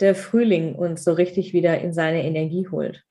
der 0.00 0.14
Frühling 0.14 0.74
uns 0.74 1.04
so 1.04 1.12
richtig 1.12 1.52
wieder 1.52 1.80
in 1.80 1.92
seine 1.92 2.24
Energie 2.24 2.66
holt? 2.68 3.05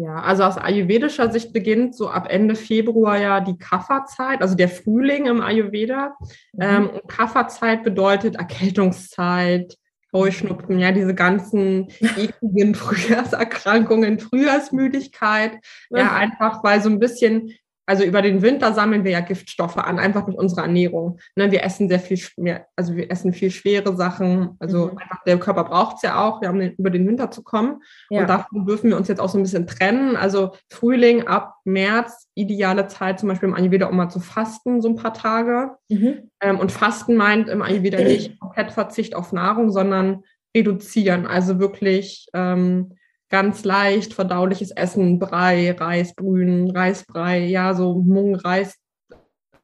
Ja, 0.00 0.22
also 0.22 0.44
aus 0.44 0.56
ayurvedischer 0.56 1.32
Sicht 1.32 1.52
beginnt 1.52 1.96
so 1.96 2.08
ab 2.08 2.28
Ende 2.30 2.54
Februar 2.54 3.18
ja 3.18 3.40
die 3.40 3.58
Kapha-Zeit, 3.58 4.42
also 4.42 4.54
der 4.54 4.68
Frühling 4.68 5.26
im 5.26 5.40
Ayurveda. 5.40 6.16
Mhm. 6.52 6.62
Ähm, 6.62 6.90
und 6.90 7.08
Kapha-Zeit 7.08 7.82
bedeutet 7.82 8.36
Erkältungszeit, 8.36 9.76
Heuschnupfen, 10.12 10.78
ja, 10.78 10.92
diese 10.92 11.16
ganzen 11.16 11.88
ekligen 12.16 12.76
Frühjahrserkrankungen, 12.76 14.20
Frühjahrsmüdigkeit, 14.20 15.58
ja, 15.90 16.14
einfach 16.14 16.62
weil 16.62 16.80
so 16.80 16.90
ein 16.90 17.00
bisschen 17.00 17.54
also 17.88 18.04
über 18.04 18.20
den 18.20 18.42
Winter 18.42 18.74
sammeln 18.74 19.02
wir 19.04 19.12
ja 19.12 19.20
Giftstoffe 19.20 19.78
an, 19.78 19.98
einfach 19.98 20.26
durch 20.26 20.36
unsere 20.36 20.60
Ernährung. 20.60 21.18
Ne, 21.36 21.50
wir 21.50 21.64
essen 21.64 21.88
sehr 21.88 21.98
viel 21.98 22.20
mehr, 22.36 22.66
also 22.76 22.94
wir 22.94 23.10
essen 23.10 23.32
viel 23.32 23.50
schwere 23.50 23.96
Sachen. 23.96 24.50
Also 24.58 24.88
mhm. 24.88 24.98
einfach 24.98 25.24
der 25.24 25.38
Körper 25.38 25.64
braucht 25.64 25.96
es 25.96 26.02
ja 26.02 26.22
auch, 26.22 26.42
um 26.42 26.58
den, 26.58 26.74
über 26.74 26.90
den 26.90 27.08
Winter 27.08 27.30
zu 27.30 27.42
kommen. 27.42 27.80
Ja. 28.10 28.20
Und 28.20 28.26
davon 28.28 28.66
dürfen 28.66 28.90
wir 28.90 28.98
uns 28.98 29.08
jetzt 29.08 29.20
auch 29.20 29.30
so 29.30 29.38
ein 29.38 29.42
bisschen 29.42 29.66
trennen. 29.66 30.16
Also 30.16 30.52
Frühling 30.68 31.26
ab 31.26 31.54
März, 31.64 32.28
ideale 32.34 32.88
Zeit 32.88 33.20
zum 33.20 33.30
Beispiel 33.30 33.48
im 33.48 33.54
Ayurveda, 33.54 33.86
um 33.86 33.96
mal 33.96 34.10
zu 34.10 34.20
fasten, 34.20 34.82
so 34.82 34.90
ein 34.90 34.96
paar 34.96 35.14
Tage. 35.14 35.70
Mhm. 35.88 36.30
Ähm, 36.42 36.58
und 36.58 36.70
Fasten 36.70 37.16
meint 37.16 37.48
im 37.48 37.62
Ayurveda 37.62 38.02
nicht 38.02 38.38
komplett 38.38 38.70
Verzicht 38.70 39.16
auf 39.16 39.32
Nahrung, 39.32 39.70
sondern 39.70 40.24
reduzieren. 40.54 41.26
Also 41.26 41.58
wirklich 41.58 42.26
ähm, 42.34 42.97
ganz 43.30 43.64
leicht 43.64 44.14
verdauliches 44.14 44.70
Essen, 44.70 45.18
Brei, 45.18 45.72
Reisbrühen, 45.72 46.70
Reisbrei, 46.70 47.44
ja, 47.46 47.74
so 47.74 47.94
Mung, 47.94 48.34
Reis. 48.34 48.78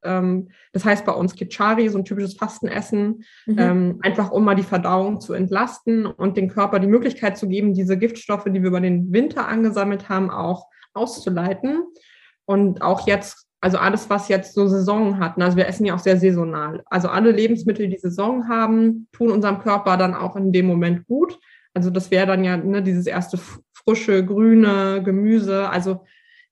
Ähm, 0.02 0.50
das 0.72 0.84
heißt 0.84 1.04
bei 1.06 1.12
uns 1.12 1.34
Kichari, 1.34 1.88
so 1.88 1.98
ein 1.98 2.04
typisches 2.04 2.36
Fastenessen, 2.36 3.24
mhm. 3.46 3.58
ähm, 3.58 3.98
einfach 4.02 4.30
um 4.30 4.44
mal 4.44 4.54
die 4.54 4.62
Verdauung 4.62 5.20
zu 5.20 5.32
entlasten 5.32 6.06
und 6.06 6.36
den 6.36 6.48
Körper 6.48 6.78
die 6.78 6.86
Möglichkeit 6.86 7.38
zu 7.38 7.48
geben, 7.48 7.74
diese 7.74 7.96
Giftstoffe, 7.96 8.44
die 8.44 8.62
wir 8.62 8.68
über 8.68 8.80
den 8.80 9.12
Winter 9.12 9.48
angesammelt 9.48 10.08
haben, 10.08 10.30
auch 10.30 10.66
auszuleiten. 10.92 11.82
Und 12.46 12.82
auch 12.82 13.06
jetzt, 13.06 13.46
also 13.62 13.78
alles, 13.78 14.10
was 14.10 14.28
jetzt 14.28 14.54
so 14.54 14.68
Saison 14.68 15.18
hat, 15.18 15.38
ne, 15.38 15.46
also 15.46 15.56
wir 15.56 15.66
essen 15.66 15.86
ja 15.86 15.94
auch 15.94 15.98
sehr 15.98 16.18
saisonal. 16.18 16.82
Also 16.86 17.08
alle 17.08 17.32
Lebensmittel, 17.32 17.88
die 17.88 17.96
Saison 17.96 18.46
haben, 18.48 19.08
tun 19.12 19.30
unserem 19.30 19.60
Körper 19.60 19.96
dann 19.96 20.14
auch 20.14 20.36
in 20.36 20.52
dem 20.52 20.66
Moment 20.66 21.06
gut. 21.06 21.38
Also 21.74 21.90
das 21.90 22.10
wäre 22.10 22.26
dann 22.26 22.44
ja 22.44 22.56
ne, 22.56 22.82
dieses 22.82 23.06
erste 23.06 23.38
frische, 23.72 24.24
grüne 24.24 25.02
Gemüse. 25.02 25.68
Also 25.68 26.04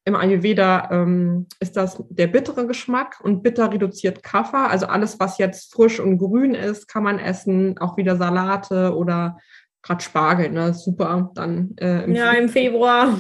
im 0.04 0.16
Ayurveda 0.16 0.88
ähm, 0.90 1.46
ist 1.60 1.76
das 1.76 2.02
der 2.10 2.26
bittere 2.26 2.66
Geschmack 2.66 3.20
und 3.22 3.42
bitter 3.42 3.72
reduziert 3.72 4.22
Kaffer. 4.22 4.68
Also 4.68 4.86
alles, 4.86 5.20
was 5.20 5.38
jetzt 5.38 5.72
frisch 5.72 6.00
und 6.00 6.18
grün 6.18 6.54
ist, 6.54 6.88
kann 6.88 7.04
man 7.04 7.20
essen. 7.20 7.78
Auch 7.78 7.96
wieder 7.96 8.16
Salate 8.16 8.96
oder 8.96 9.38
gerade 9.80 10.02
Spargel, 10.02 10.50
ne? 10.50 10.74
Super. 10.74 11.30
Dann 11.34 11.76
äh, 11.78 12.04
im 12.04 12.14
ja, 12.14 12.32
im 12.32 12.48
Februar. 12.48 13.16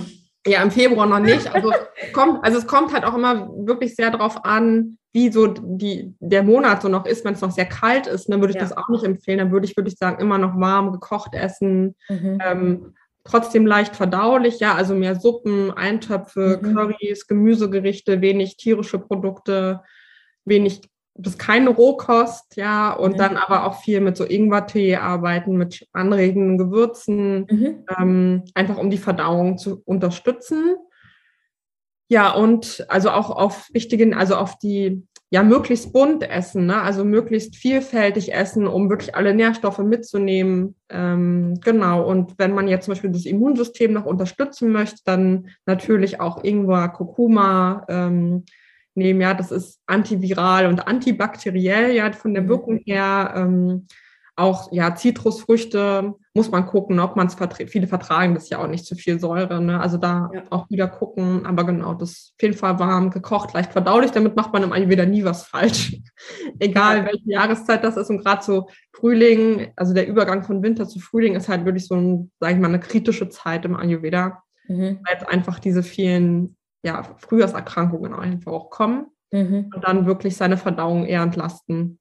Ja, 0.46 0.62
im 0.62 0.70
Februar 0.70 1.06
noch 1.06 1.20
nicht. 1.20 1.52
Also, 1.54 1.72
kommt, 2.12 2.44
also 2.44 2.58
es 2.58 2.66
kommt 2.66 2.92
halt 2.92 3.04
auch 3.04 3.14
immer 3.14 3.48
wirklich 3.66 3.94
sehr 3.94 4.10
darauf 4.10 4.44
an, 4.44 4.98
wie 5.12 5.30
so 5.30 5.46
die, 5.46 6.14
der 6.20 6.42
Monat 6.42 6.82
so 6.82 6.88
noch 6.88 7.06
ist, 7.06 7.24
wenn 7.24 7.34
es 7.34 7.40
noch 7.40 7.50
sehr 7.50 7.66
kalt 7.66 8.06
ist, 8.06 8.28
dann 8.28 8.40
würde 8.40 8.52
ich 8.52 8.56
ja. 8.56 8.62
das 8.62 8.76
auch 8.76 8.88
nicht 8.88 9.04
empfehlen. 9.04 9.38
Dann 9.38 9.52
würde 9.52 9.66
ich, 9.66 9.76
würde 9.76 9.90
ich 9.90 9.98
sagen, 9.98 10.20
immer 10.20 10.38
noch 10.38 10.58
warm 10.58 10.92
gekocht 10.92 11.34
essen. 11.34 11.94
Mhm. 12.08 12.38
Ähm, 12.44 12.94
trotzdem 13.24 13.66
leicht 13.66 13.94
verdaulich, 13.94 14.58
ja, 14.58 14.74
also 14.74 14.94
mehr 14.94 15.18
Suppen, 15.18 15.70
Eintöpfe, 15.70 16.58
mhm. 16.60 16.74
Currys, 16.74 17.26
Gemüsegerichte, 17.26 18.20
wenig 18.20 18.56
tierische 18.56 18.98
Produkte, 18.98 19.82
wenig 20.44 20.80
bis 21.14 21.36
keine 21.36 21.70
Rohkost, 21.70 22.56
ja, 22.56 22.92
und 22.92 23.14
mhm. 23.14 23.18
dann 23.18 23.36
aber 23.36 23.66
auch 23.66 23.80
viel 23.80 24.00
mit 24.00 24.16
so 24.16 24.24
Ingwertee 24.24 24.96
arbeiten, 24.96 25.56
mit 25.56 25.86
anregenden 25.92 26.58
Gewürzen, 26.58 27.46
mhm. 27.50 27.84
ähm, 27.98 28.42
einfach 28.54 28.78
um 28.78 28.90
die 28.90 28.98
Verdauung 28.98 29.58
zu 29.58 29.82
unterstützen. 29.84 30.76
Ja, 32.08 32.30
und 32.32 32.84
also 32.88 33.10
auch 33.10 33.30
auf 33.30 33.68
wichtigen, 33.72 34.14
also 34.14 34.36
auf 34.36 34.58
die, 34.58 35.06
ja, 35.30 35.42
möglichst 35.42 35.92
bunt 35.94 36.28
essen, 36.28 36.66
ne? 36.66 36.82
also 36.82 37.04
möglichst 37.04 37.56
vielfältig 37.56 38.34
essen, 38.34 38.66
um 38.66 38.90
wirklich 38.90 39.14
alle 39.14 39.34
Nährstoffe 39.34 39.78
mitzunehmen. 39.78 40.74
Ähm, 40.90 41.58
genau, 41.62 42.06
und 42.06 42.38
wenn 42.38 42.52
man 42.52 42.68
jetzt 42.68 42.84
zum 42.84 42.92
Beispiel 42.92 43.12
das 43.12 43.24
Immunsystem 43.24 43.92
noch 43.94 44.04
unterstützen 44.04 44.72
möchte, 44.72 45.00
dann 45.04 45.48
natürlich 45.64 46.20
auch 46.20 46.44
Ingwer, 46.44 46.90
Kurkuma 46.90 47.86
ähm, 47.88 48.44
nehmen. 48.94 49.20
Ja, 49.20 49.34
das 49.34 49.50
ist 49.50 49.80
antiviral 49.86 50.66
und 50.66 50.86
antibakteriell, 50.86 51.92
ja, 51.92 52.12
von 52.12 52.34
der 52.34 52.44
mhm. 52.44 52.48
Wirkung 52.48 52.80
her. 52.84 53.32
Ähm, 53.36 53.86
auch 54.34 54.72
ja, 54.72 54.94
Zitrusfrüchte 54.94 56.14
muss 56.32 56.50
man 56.50 56.64
gucken, 56.64 56.98
ob 57.00 57.16
man 57.16 57.26
es 57.26 57.34
verträgt. 57.34 57.70
Viele 57.70 57.86
vertragen 57.86 58.34
das 58.34 58.48
ja 58.48 58.58
auch 58.58 58.66
nicht 58.66 58.86
zu 58.86 58.94
viel 58.94 59.20
Säure. 59.20 59.60
Ne? 59.60 59.78
Also 59.78 59.98
da 59.98 60.30
ja. 60.32 60.42
auch 60.48 60.70
wieder 60.70 60.88
gucken. 60.88 61.44
Aber 61.44 61.64
genau, 61.64 61.92
das 61.92 62.32
auf 62.34 62.42
jeden 62.42 62.56
Fall 62.56 62.78
warm, 62.78 63.10
gekocht, 63.10 63.52
leicht 63.52 63.72
verdaulich. 63.72 64.10
Damit 64.10 64.34
macht 64.34 64.52
man 64.54 64.62
im 64.62 64.72
Ayurveda 64.72 65.04
nie 65.04 65.22
was 65.24 65.44
falsch. 65.44 65.98
Egal 66.58 66.98
ja. 66.98 67.04
welche 67.06 67.30
Jahreszeit 67.30 67.84
das 67.84 67.98
ist. 67.98 68.08
Und 68.08 68.24
gerade 68.24 68.42
so 68.42 68.68
Frühling, 68.94 69.70
also 69.76 69.92
der 69.92 70.08
Übergang 70.08 70.42
von 70.44 70.62
Winter 70.62 70.88
zu 70.88 70.98
Frühling 70.98 71.34
ist 71.34 71.50
halt 71.50 71.66
wirklich 71.66 71.86
so 71.86 71.94
ein, 71.94 72.30
sage 72.40 72.54
ich 72.54 72.60
mal, 72.60 72.68
eine 72.68 72.80
kritische 72.80 73.28
Zeit 73.28 73.66
im 73.66 73.76
Ayurveda. 73.76 74.42
Mhm. 74.66 75.00
Weil 75.04 75.26
einfach 75.26 75.58
diese 75.58 75.82
vielen 75.82 76.56
ja, 76.82 77.02
Frühjahrserkrankungen 77.18 78.14
einfach 78.14 78.52
auch 78.52 78.70
kommen. 78.70 79.06
Mhm. 79.30 79.70
Und 79.74 79.84
dann 79.84 80.06
wirklich 80.06 80.36
seine 80.36 80.56
Verdauung 80.56 81.06
eher 81.06 81.22
entlasten 81.22 81.98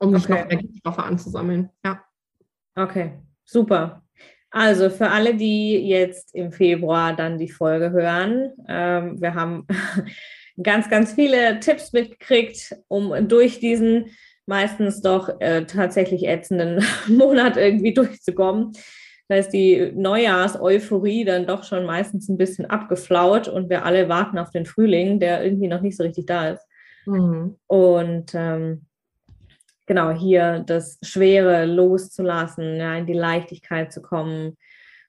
um 0.00 0.12
nicht 0.12 0.28
okay. 0.28 0.40
noch 0.40 0.48
mehr 0.48 0.56
Giftstoffe 0.56 0.98
anzusammeln. 0.98 1.70
Ja. 1.84 2.02
Okay, 2.74 3.12
super. 3.44 4.02
Also 4.50 4.90
für 4.90 5.10
alle, 5.10 5.36
die 5.36 5.76
jetzt 5.86 6.34
im 6.34 6.50
Februar 6.50 7.14
dann 7.14 7.38
die 7.38 7.50
Folge 7.50 7.90
hören, 7.90 8.52
ähm, 8.66 9.20
wir 9.20 9.34
haben 9.34 9.66
ganz, 10.62 10.88
ganz 10.88 11.12
viele 11.12 11.60
Tipps 11.60 11.92
mitgekriegt, 11.92 12.74
um 12.88 13.28
durch 13.28 13.60
diesen 13.60 14.06
meistens 14.46 15.02
doch 15.02 15.40
äh, 15.40 15.66
tatsächlich 15.66 16.26
ätzenden 16.26 16.84
Monat 17.06 17.56
irgendwie 17.56 17.94
durchzukommen. 17.94 18.72
Da 19.30 19.36
ist 19.36 19.50
die 19.50 19.92
Neujahrs-Euphorie 19.94 21.24
dann 21.24 21.46
doch 21.46 21.62
schon 21.62 21.86
meistens 21.86 22.28
ein 22.28 22.36
bisschen 22.36 22.66
abgeflaut 22.66 23.46
und 23.46 23.70
wir 23.70 23.84
alle 23.84 24.08
warten 24.08 24.38
auf 24.38 24.50
den 24.50 24.66
Frühling, 24.66 25.20
der 25.20 25.44
irgendwie 25.44 25.68
noch 25.68 25.82
nicht 25.82 25.96
so 25.96 26.02
richtig 26.02 26.26
da 26.26 26.48
ist. 26.48 26.66
Mhm. 27.06 27.54
Und 27.68 28.34
ähm, 28.34 28.86
genau 29.86 30.10
hier 30.10 30.64
das 30.66 30.98
Schwere 31.02 31.64
loszulassen, 31.64 32.74
ja, 32.74 32.96
in 32.96 33.06
die 33.06 33.12
Leichtigkeit 33.12 33.92
zu 33.92 34.02
kommen 34.02 34.56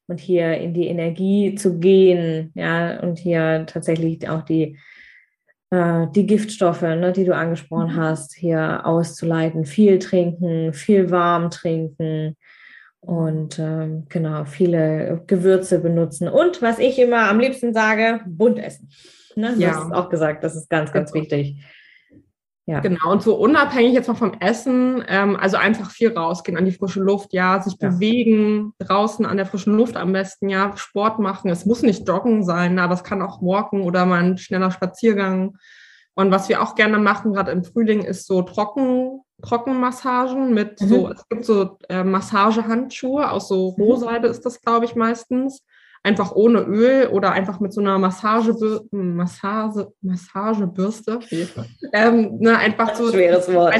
und 0.06 0.20
hier 0.20 0.56
in 0.56 0.76
die 0.76 0.86
Energie 0.86 1.56
zu 1.56 1.80
gehen, 1.80 2.52
ja, 2.54 3.00
und 3.00 3.18
hier 3.18 3.66
tatsächlich 3.66 4.30
auch 4.30 4.44
die, 4.44 4.78
äh, 5.72 6.06
die 6.14 6.28
Giftstoffe, 6.28 6.84
ne, 6.84 7.12
die 7.12 7.26
du 7.26 7.34
angesprochen 7.34 7.94
mhm. 7.94 7.96
hast, 7.96 8.36
hier 8.36 8.86
auszuleiten, 8.86 9.66
viel 9.66 9.98
trinken, 9.98 10.74
viel 10.74 11.10
warm 11.10 11.50
trinken 11.50 12.38
und 13.02 13.58
ähm, 13.60 14.06
genau, 14.10 14.46
viele 14.46 15.24
Gewürze 15.28 15.80
benutzen. 15.80 16.28
Und 16.28 16.62
was 16.62 16.80
ich 16.80 17.00
immer 17.00 17.30
am 17.30 17.40
liebsten 17.40 17.74
sage, 17.74 18.22
bunt 18.28 18.60
essen. 18.60 18.90
Ne? 19.36 19.54
Du 19.56 19.62
ja. 19.62 19.76
hast 19.76 19.92
auch 19.92 20.10
gesagt, 20.10 20.44
das 20.44 20.56
ist 20.56 20.70
ganz, 20.70 20.92
ganz 20.92 21.12
genau. 21.12 21.24
wichtig. 21.24 21.64
Ja. 22.68 22.80
Genau, 22.80 23.12
und 23.12 23.24
so 23.24 23.36
unabhängig 23.36 23.94
jetzt 23.94 24.08
noch 24.08 24.18
vom 24.18 24.34
Essen, 24.40 25.04
ähm, 25.08 25.36
also 25.36 25.58
einfach 25.58 25.90
viel 25.90 26.16
rausgehen 26.16 26.58
an 26.58 26.66
die 26.66 26.72
frische 26.72 27.00
Luft, 27.00 27.34
ja, 27.34 27.60
sich 27.60 27.76
ja. 27.82 27.90
bewegen, 27.90 28.74
draußen 28.78 29.26
an 29.26 29.38
der 29.38 29.48
frischen 29.48 29.76
Luft 29.76 29.98
am 29.98 30.14
besten, 30.14 30.48
ja, 30.48 30.72
Sport 30.78 31.18
machen. 31.18 31.50
Es 31.50 31.66
muss 31.66 31.82
nicht 31.82 32.08
Joggen 32.08 32.44
sein, 32.44 32.78
aber 32.78 32.94
es 32.94 33.04
kann 33.04 33.24
auch 33.24 33.42
Walken 33.42 33.82
oder 33.82 34.06
mal 34.06 34.24
ein 34.24 34.38
schneller 34.38 34.70
Spaziergang. 34.70 35.58
Und 36.14 36.32
was 36.32 36.50
wir 36.50 36.62
auch 36.62 36.76
gerne 36.76 37.00
machen, 37.00 37.34
gerade 37.34 37.52
im 37.52 37.64
Frühling, 37.64 38.04
ist 38.04 38.28
so 38.28 38.42
Trocken, 38.42 39.22
Trockenmassagen 39.42 40.54
mit 40.54 40.82
mhm. 40.82 40.88
so, 40.88 41.10
es 41.10 41.28
gibt 41.30 41.46
so 41.46 41.78
äh, 41.90 42.04
Massagehandschuhe 42.04 43.32
aus 43.32 43.48
so 43.48 43.74
mhm. 43.78 43.84
Rohseide 43.84 44.28
ist 44.28 44.46
das, 44.46 44.62
glaube 44.62 44.86
ich, 44.86 44.96
meistens 44.96 45.64
einfach 46.04 46.32
ohne 46.32 46.62
Öl 46.62 47.08
oder 47.08 47.32
einfach 47.32 47.60
mit 47.60 47.74
so 47.74 47.82
einer 47.82 47.98
Massagebür 48.00 48.86
Massage, 48.92 49.92
Massagebürste. 50.02 51.20
ähm, 51.94 52.38
ne, 52.40 52.58
einfach 52.58 52.96
so. 52.96 53.12
Schweres 53.12 53.52
Wort. 53.54 53.76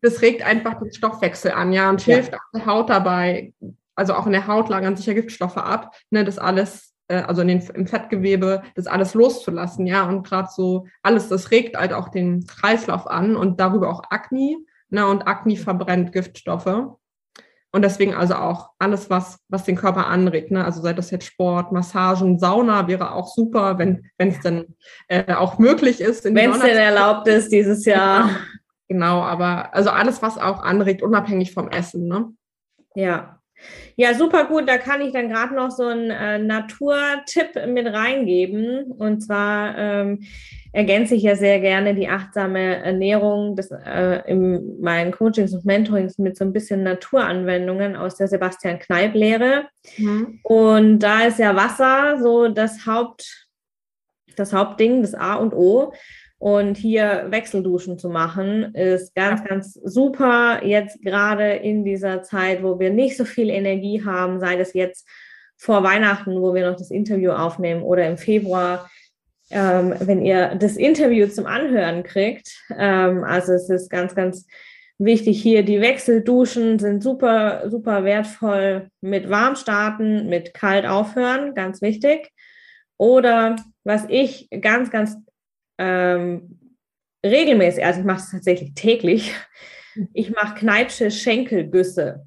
das 0.00 0.22
regt 0.22 0.44
einfach 0.46 0.78
den 0.78 0.92
Stoffwechsel 0.92 1.52
an, 1.52 1.72
ja, 1.72 1.90
und 1.90 2.00
hilft 2.00 2.34
auch 2.34 2.40
der 2.54 2.66
Haut 2.66 2.90
dabei. 2.90 3.52
Also 3.94 4.14
auch 4.14 4.26
in 4.26 4.32
der 4.32 4.46
Haut 4.46 4.68
lagern 4.68 4.96
sich 4.96 5.06
ja 5.06 5.14
Giftstoffe 5.14 5.56
ab, 5.56 5.94
ne, 6.10 6.24
das 6.24 6.38
alles, 6.38 6.91
also 7.16 7.42
in 7.42 7.48
den, 7.48 7.62
im 7.74 7.86
Fettgewebe, 7.86 8.62
das 8.74 8.86
alles 8.86 9.14
loszulassen, 9.14 9.86
ja, 9.86 10.08
und 10.08 10.26
gerade 10.26 10.48
so 10.50 10.86
alles, 11.02 11.28
das 11.28 11.50
regt 11.50 11.76
halt 11.76 11.92
auch 11.92 12.08
den 12.08 12.46
Kreislauf 12.46 13.06
an 13.06 13.36
und 13.36 13.60
darüber 13.60 13.90
auch 13.90 14.02
Akne, 14.10 14.58
ne, 14.90 15.06
und 15.06 15.22
Akne 15.22 15.56
verbrennt 15.56 16.12
Giftstoffe. 16.12 16.96
Und 17.74 17.82
deswegen 17.82 18.14
also 18.14 18.34
auch 18.34 18.70
alles, 18.78 19.08
was, 19.08 19.38
was 19.48 19.64
den 19.64 19.76
Körper 19.76 20.06
anregt. 20.06 20.50
Ne? 20.50 20.62
Also 20.62 20.82
sei 20.82 20.92
das 20.92 21.10
jetzt 21.10 21.24
Sport, 21.24 21.72
Massagen, 21.72 22.38
Sauna 22.38 22.86
wäre 22.86 23.12
auch 23.12 23.28
super, 23.28 23.78
wenn 23.78 24.10
es 24.18 24.40
denn 24.40 24.76
äh, 25.08 25.32
auch 25.32 25.58
möglich 25.58 26.02
ist. 26.02 26.24
Wenn 26.26 26.50
es 26.50 26.60
denn 26.60 26.76
erlaubt 26.76 27.28
ist 27.28 27.50
dieses 27.50 27.86
Jahr. 27.86 28.24
Genau, 28.24 28.36
genau, 28.88 29.22
aber 29.22 29.74
also 29.74 29.88
alles, 29.88 30.20
was 30.20 30.36
auch 30.36 30.62
anregt, 30.62 31.02
unabhängig 31.02 31.54
vom 31.54 31.68
Essen. 31.68 32.08
Ne? 32.08 32.34
Ja. 32.94 33.41
Ja, 33.96 34.14
super 34.14 34.44
gut. 34.44 34.68
Da 34.68 34.78
kann 34.78 35.00
ich 35.00 35.12
dann 35.12 35.28
gerade 35.28 35.54
noch 35.54 35.70
so 35.70 35.84
einen 35.84 36.10
äh, 36.10 36.38
Naturtipp 36.38 37.66
mit 37.66 37.86
reingeben. 37.86 38.92
Und 38.92 39.20
zwar 39.20 39.76
ähm, 39.76 40.20
ergänze 40.72 41.14
ich 41.14 41.22
ja 41.22 41.36
sehr 41.36 41.60
gerne 41.60 41.94
die 41.94 42.08
achtsame 42.08 42.76
Ernährung 42.82 43.56
des, 43.56 43.70
äh, 43.70 44.22
in 44.26 44.80
meinen 44.80 45.12
Coachings 45.12 45.52
und 45.52 45.64
Mentorings 45.64 46.18
mit 46.18 46.36
so 46.36 46.44
ein 46.44 46.52
bisschen 46.52 46.82
Naturanwendungen 46.82 47.94
aus 47.94 48.16
der 48.16 48.28
Sebastian 48.28 48.78
Kneip-Lehre. 48.78 49.68
Mhm. 49.98 50.40
Und 50.42 51.00
da 51.00 51.24
ist 51.24 51.38
ja 51.38 51.54
Wasser 51.54 52.18
so 52.22 52.48
das 52.48 52.86
Haupt, 52.86 53.48
das 54.36 54.54
Hauptding, 54.54 55.02
das 55.02 55.14
A 55.14 55.34
und 55.34 55.52
O. 55.52 55.92
Und 56.42 56.76
hier 56.76 57.26
Wechselduschen 57.28 58.00
zu 58.00 58.08
machen, 58.08 58.74
ist 58.74 59.14
ganz, 59.14 59.44
ganz 59.44 59.74
super. 59.74 60.58
Jetzt 60.64 61.00
gerade 61.00 61.52
in 61.52 61.84
dieser 61.84 62.24
Zeit, 62.24 62.64
wo 62.64 62.80
wir 62.80 62.90
nicht 62.90 63.16
so 63.16 63.24
viel 63.24 63.48
Energie 63.48 64.04
haben, 64.04 64.40
sei 64.40 64.58
es 64.58 64.72
jetzt 64.72 65.06
vor 65.56 65.84
Weihnachten, 65.84 66.42
wo 66.42 66.52
wir 66.52 66.68
noch 66.68 66.76
das 66.76 66.90
Interview 66.90 67.30
aufnehmen 67.30 67.84
oder 67.84 68.08
im 68.08 68.18
Februar, 68.18 68.90
ähm, 69.52 69.94
wenn 70.00 70.24
ihr 70.24 70.56
das 70.56 70.76
Interview 70.76 71.28
zum 71.28 71.46
Anhören 71.46 72.02
kriegt. 72.02 72.60
Ähm, 72.76 73.22
also 73.22 73.52
es 73.52 73.70
ist 73.70 73.88
ganz, 73.88 74.16
ganz 74.16 74.44
wichtig 74.98 75.40
hier. 75.40 75.62
Die 75.62 75.80
Wechselduschen 75.80 76.80
sind 76.80 77.04
super, 77.04 77.70
super 77.70 78.02
wertvoll 78.02 78.88
mit 79.00 79.30
warm 79.30 79.54
starten, 79.54 80.28
mit 80.28 80.54
kalt 80.54 80.86
aufhören, 80.86 81.54
ganz 81.54 81.82
wichtig. 81.82 82.32
Oder 82.96 83.54
was 83.84 84.06
ich 84.08 84.48
ganz, 84.60 84.90
ganz 84.90 85.18
ähm, 85.78 86.58
regelmäßig, 87.24 87.84
also 87.84 88.00
ich 88.00 88.06
mache 88.06 88.18
es 88.18 88.30
tatsächlich 88.30 88.74
täglich, 88.74 89.34
ich 90.12 90.30
mache 90.30 90.54
Kneipsche 90.54 91.10
Schenkelgüsse. 91.10 92.26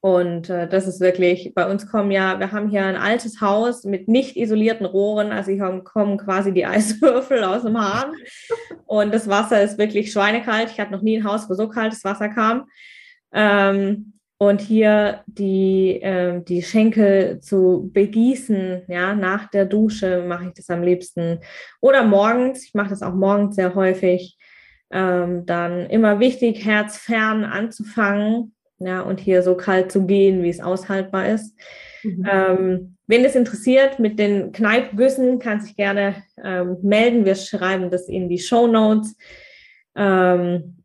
Und 0.00 0.50
äh, 0.50 0.68
das 0.68 0.86
ist 0.86 1.00
wirklich, 1.00 1.54
bei 1.54 1.66
uns 1.70 1.90
kommen 1.90 2.10
ja, 2.10 2.38
wir 2.38 2.52
haben 2.52 2.68
hier 2.68 2.84
ein 2.84 2.96
altes 2.96 3.40
Haus 3.40 3.84
mit 3.84 4.06
nicht 4.06 4.36
isolierten 4.36 4.84
Rohren, 4.84 5.32
also 5.32 5.50
hier 5.50 5.80
kommen 5.82 6.18
quasi 6.18 6.52
die 6.52 6.66
Eiswürfel 6.66 7.42
aus 7.42 7.62
dem 7.62 7.80
Hahn. 7.80 8.12
Und 8.84 9.14
das 9.14 9.28
Wasser 9.28 9.62
ist 9.62 9.78
wirklich 9.78 10.12
schweinekalt. 10.12 10.70
Ich 10.70 10.78
hatte 10.78 10.92
noch 10.92 11.00
nie 11.00 11.16
ein 11.16 11.24
Haus, 11.24 11.48
wo 11.48 11.54
so 11.54 11.68
kaltes 11.68 12.04
Wasser 12.04 12.28
kam. 12.28 12.66
Ähm, 13.32 14.13
und 14.38 14.60
hier 14.60 15.22
die, 15.26 16.00
äh, 16.02 16.42
die 16.42 16.62
Schenkel 16.62 17.40
zu 17.40 17.90
begießen, 17.92 18.82
ja, 18.88 19.14
nach 19.14 19.50
der 19.50 19.64
Dusche 19.64 20.24
mache 20.26 20.48
ich 20.48 20.54
das 20.54 20.70
am 20.70 20.82
liebsten. 20.82 21.40
Oder 21.80 22.02
morgens, 22.04 22.64
ich 22.64 22.74
mache 22.74 22.90
das 22.90 23.02
auch 23.02 23.14
morgens 23.14 23.56
sehr 23.56 23.74
häufig. 23.74 24.36
Ähm, 24.90 25.46
dann 25.46 25.86
immer 25.86 26.20
wichtig, 26.20 26.64
herzfern 26.64 27.44
anzufangen, 27.44 28.54
ja, 28.78 29.00
und 29.00 29.20
hier 29.20 29.42
so 29.42 29.56
kalt 29.56 29.90
zu 29.90 30.06
gehen, 30.06 30.42
wie 30.42 30.50
es 30.50 30.60
aushaltbar 30.60 31.28
ist. 31.28 31.56
Mhm. 32.02 32.28
Ähm, 32.30 32.96
wen 33.06 33.24
es 33.24 33.34
interessiert, 33.34 33.98
mit 33.98 34.18
den 34.18 34.52
Kneipgüssen 34.52 35.38
kann 35.38 35.60
sich 35.60 35.76
gerne 35.76 36.16
ähm, 36.42 36.76
melden. 36.82 37.24
Wir 37.24 37.34
schreiben 37.34 37.90
das 37.90 38.08
in 38.08 38.28
die 38.28 38.38
Show 38.38 38.66
Notes. 38.66 39.16
Ähm, 39.96 40.83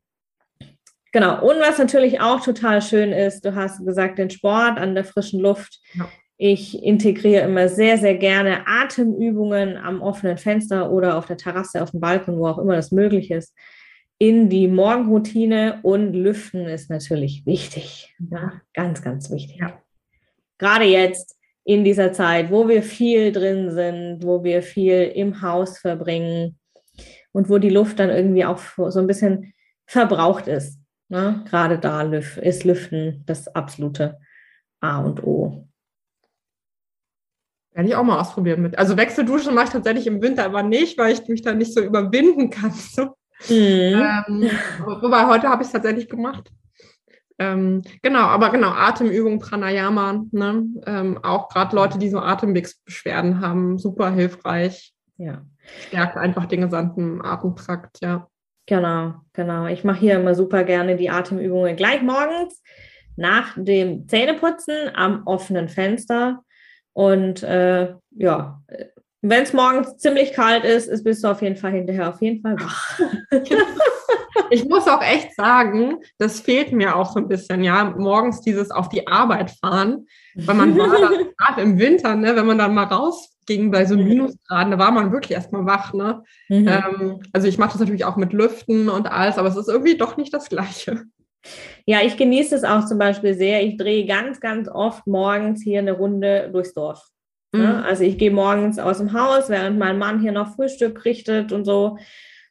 genau. 1.12 1.42
Und 1.42 1.60
was 1.60 1.78
natürlich 1.78 2.22
auch 2.22 2.42
total 2.42 2.82
schön 2.82 3.12
ist, 3.12 3.46
du 3.46 3.56
hast 3.56 3.86
gesagt, 3.86 4.18
den 4.18 4.30
Sport 4.30 4.78
an 4.78 4.96
der 4.96 5.04
frischen 5.04 5.40
Luft. 5.40 5.80
Ja. 5.94 6.10
Ich 6.38 6.82
integriere 6.82 7.44
immer 7.44 7.68
sehr, 7.68 7.98
sehr 7.98 8.16
gerne 8.16 8.66
Atemübungen 8.66 9.76
am 9.78 10.02
offenen 10.02 10.38
Fenster 10.38 10.90
oder 10.90 11.18
auf 11.18 11.26
der 11.26 11.38
Terrasse, 11.38 11.84
auf 11.84 11.92
dem 11.92 12.00
Balkon, 12.00 12.38
wo 12.38 12.48
auch 12.48 12.60
immer 12.60 12.76
das 12.76 12.92
möglich 12.92 13.30
ist 13.30 13.54
in 14.20 14.50
die 14.50 14.68
Morgenroutine 14.68 15.80
und 15.82 16.14
Lüften 16.14 16.68
ist 16.68 16.90
natürlich 16.90 17.46
wichtig. 17.46 18.14
Ja, 18.30 18.62
ganz, 18.74 19.02
ganz 19.02 19.32
wichtig. 19.32 19.58
Ja. 19.60 19.82
Gerade 20.58 20.84
jetzt 20.84 21.38
in 21.64 21.86
dieser 21.86 22.12
Zeit, 22.12 22.52
wo 22.52 22.68
wir 22.68 22.84
viel 22.84 23.32
drin 23.32 23.72
sind, 23.72 24.20
wo 24.22 24.44
wir 24.44 24.62
viel 24.62 25.04
im 25.16 25.42
Haus 25.42 25.80
verbringen 25.80 26.60
und 27.32 27.50
wo 27.50 27.60
die 27.60 27.70
Luft 27.70 28.00
dann 28.00 28.10
irgendwie 28.10 28.44
auch 28.44 28.60
so 28.90 29.00
ein 29.00 29.08
bisschen 29.08 29.54
verbraucht 29.86 30.48
ist. 30.48 30.79
Ne? 31.10 31.44
Gerade 31.50 31.80
da 31.80 32.02
ist 32.04 32.64
Lüften 32.64 33.24
das 33.26 33.48
absolute 33.48 34.20
A 34.80 35.00
und 35.00 35.24
O. 35.24 35.68
Werde 37.74 37.90
ich 37.90 37.96
auch 37.96 38.04
mal 38.04 38.20
ausprobieren 38.20 38.62
mit. 38.62 38.78
Also 38.78 38.98
Wechselduschen 38.98 39.54
mache 39.54 39.66
ich 39.66 39.72
tatsächlich 39.72 40.08
im 40.08 40.22
Winter 40.22 40.46
aber 40.46 40.64
nicht, 40.64 40.98
weil 40.98 41.14
ich 41.14 41.28
mich 41.28 41.42
da 41.42 41.54
nicht 41.54 41.74
so 41.74 41.82
überwinden 41.82 42.50
kann. 42.50 42.74
So. 42.92 43.16
Mhm. 43.48 44.04
Ähm, 44.04 44.50
wobei 44.84 45.26
heute 45.26 45.48
habe 45.48 45.62
ich 45.62 45.68
es 45.68 45.72
tatsächlich 45.72 46.10
gemacht. 46.10 46.52
Ähm, 47.38 47.84
genau, 48.02 48.24
aber 48.24 48.50
genau, 48.50 48.72
Atemübung, 48.72 49.40
Pranayama, 49.40 50.26
ne? 50.32 50.66
ähm, 50.86 51.24
auch 51.24 51.48
gerade 51.48 51.74
Leute, 51.74 51.98
die 51.98 52.10
so 52.10 52.20
Atemwegsbeschwerden 52.20 53.40
haben, 53.40 53.78
super 53.78 54.12
hilfreich. 54.12 54.94
Ja. 55.16 55.46
Stärkt 55.88 56.18
einfach 56.18 56.48
den 56.48 56.62
gesamten 56.62 57.22
Atemtrakt, 57.22 58.00
ja. 58.02 58.28
Genau, 58.70 59.16
genau. 59.34 59.66
Ich 59.66 59.84
mache 59.84 60.00
hier 60.00 60.20
immer 60.20 60.36
super 60.36 60.64
gerne 60.64 60.96
die 60.96 61.10
Atemübungen 61.10 61.76
gleich 61.76 62.04
morgens 62.04 62.62
nach 63.16 63.56
dem 63.58 64.08
Zähneputzen 64.08 64.92
am 64.94 65.24
offenen 65.26 65.70
Fenster. 65.70 66.44
Und 66.94 67.42
äh, 67.42 67.96
ja, 68.12 68.62
wenn 69.22 69.44
es 69.44 69.54
morgens 69.54 69.98
ziemlich 69.98 70.34
kalt 70.34 70.64
ist, 70.64 70.88
ist, 70.88 71.04
bist 71.04 71.24
du 71.24 71.28
auf 71.30 71.42
jeden 71.42 71.58
Fall 71.58 71.72
hinterher 71.72 72.10
auf 72.10 72.22
jeden 72.22 72.42
Fall 72.42 72.56
wach. 72.60 73.00
ich 74.50 74.66
muss 74.66 74.88
auch 74.88 75.02
echt 75.02 75.36
sagen, 75.36 75.98
das 76.18 76.40
fehlt 76.40 76.72
mir 76.72 76.96
auch 76.96 77.12
so 77.12 77.20
ein 77.20 77.28
bisschen, 77.28 77.64
ja, 77.64 77.94
morgens 77.98 78.42
dieses 78.42 78.72
auf 78.72 78.90
die 78.90 79.08
Arbeit 79.08 79.52
fahren, 79.52 80.08
weil 80.36 80.56
man 80.56 80.78
war 80.78 80.88
gerade 81.38 81.62
im 81.62 81.78
Winter, 81.80 82.16
ne, 82.16 82.36
wenn 82.36 82.46
man 82.46 82.58
dann 82.58 82.74
mal 82.74 82.86
rausging 82.86 83.72
bei 83.72 83.86
so. 83.86 83.96
Minusgraden, 83.96 84.72
da 84.72 84.80
war 84.80 84.92
man 84.92 85.12
wirklich 85.12 85.32
erstmal 85.32 85.66
wach, 85.66 85.94
ne? 85.94 86.24
Mhm. 86.48 86.68
Ähm, 86.68 87.20
also 87.34 87.48
ich 87.48 87.58
mache 87.58 87.72
das 87.72 87.80
natürlich 87.80 88.06
auch 88.06 88.16
mit 88.16 88.32
Lüften 88.32 88.90
und 88.90 89.12
alles, 89.12 89.38
aber 89.38 89.50
es 89.50 89.58
ist 89.58 89.70
irgendwie 89.70 89.98
doch 89.98 90.18
nicht 90.18 90.34
das 90.34 90.50
Gleiche. 90.50 91.04
Ja, 91.86 92.02
ich 92.04 92.18
genieße 92.18 92.56
es 92.56 92.64
auch 92.64 92.86
zum 92.86 92.98
Beispiel 92.98 93.34
sehr. 93.34 93.64
Ich 93.64 93.78
drehe 93.78 94.06
ganz, 94.06 94.40
ganz 94.40 94.70
oft 94.70 95.08
morgens 95.08 95.64
hier 95.64 95.80
eine 95.80 95.94
Runde 95.94 96.50
durchs 96.52 96.74
Dorf. 96.74 97.10
Ne? 97.52 97.60
Mhm. 97.60 97.84
Also 97.84 98.04
ich 98.04 98.18
gehe 98.18 98.32
morgens 98.32 98.80
aus 98.80 99.00
dem 99.00 99.14
Haus, 99.14 99.50
während 99.50 99.80
mein 99.80 99.98
Mann 99.98 100.22
hier 100.22 100.32
noch 100.32 100.56
Frühstück 100.56 101.06
richtet 101.06 101.52
und 101.52 101.66
so 101.66 101.98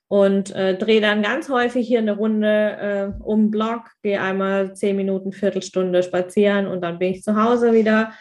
und 0.08 0.54
äh, 0.54 0.76
drehe 0.76 1.02
dann 1.02 1.22
ganz 1.22 1.48
häufig 1.50 1.86
hier 1.86 1.98
eine 1.98 2.16
Runde 2.16 3.14
äh, 3.20 3.22
um 3.22 3.44
den 3.44 3.50
Block, 3.50 3.82
gehe 4.02 4.20
einmal 4.20 4.74
zehn 4.74 4.96
Minuten, 4.96 5.32
Viertelstunde 5.32 6.02
spazieren 6.02 6.66
und 6.66 6.80
dann 6.80 6.98
bin 6.98 7.12
ich 7.12 7.22
zu 7.22 7.40
Hause 7.40 7.72
wieder. 7.74 8.12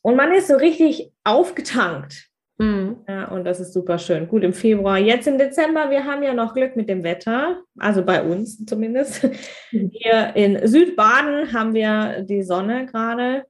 Und 0.00 0.16
man 0.16 0.32
ist 0.32 0.48
so 0.48 0.56
richtig 0.56 1.12
aufgetankt. 1.24 2.28
Mhm. 2.58 2.98
Ja, 3.08 3.28
und 3.28 3.44
das 3.44 3.58
ist 3.58 3.72
super 3.72 3.98
schön. 3.98 4.28
Gut, 4.28 4.44
im 4.44 4.52
Februar, 4.52 4.98
jetzt 4.98 5.26
im 5.26 5.38
Dezember, 5.38 5.90
wir 5.90 6.04
haben 6.04 6.22
ja 6.22 6.34
noch 6.34 6.54
Glück 6.54 6.76
mit 6.76 6.88
dem 6.88 7.02
Wetter, 7.02 7.62
also 7.78 8.04
bei 8.04 8.22
uns 8.22 8.64
zumindest. 8.64 9.24
Mhm. 9.72 9.90
Hier 9.92 10.36
in 10.36 10.68
Südbaden 10.68 11.52
haben 11.52 11.74
wir 11.74 12.22
die 12.22 12.42
Sonne 12.42 12.86
gerade. 12.86 13.44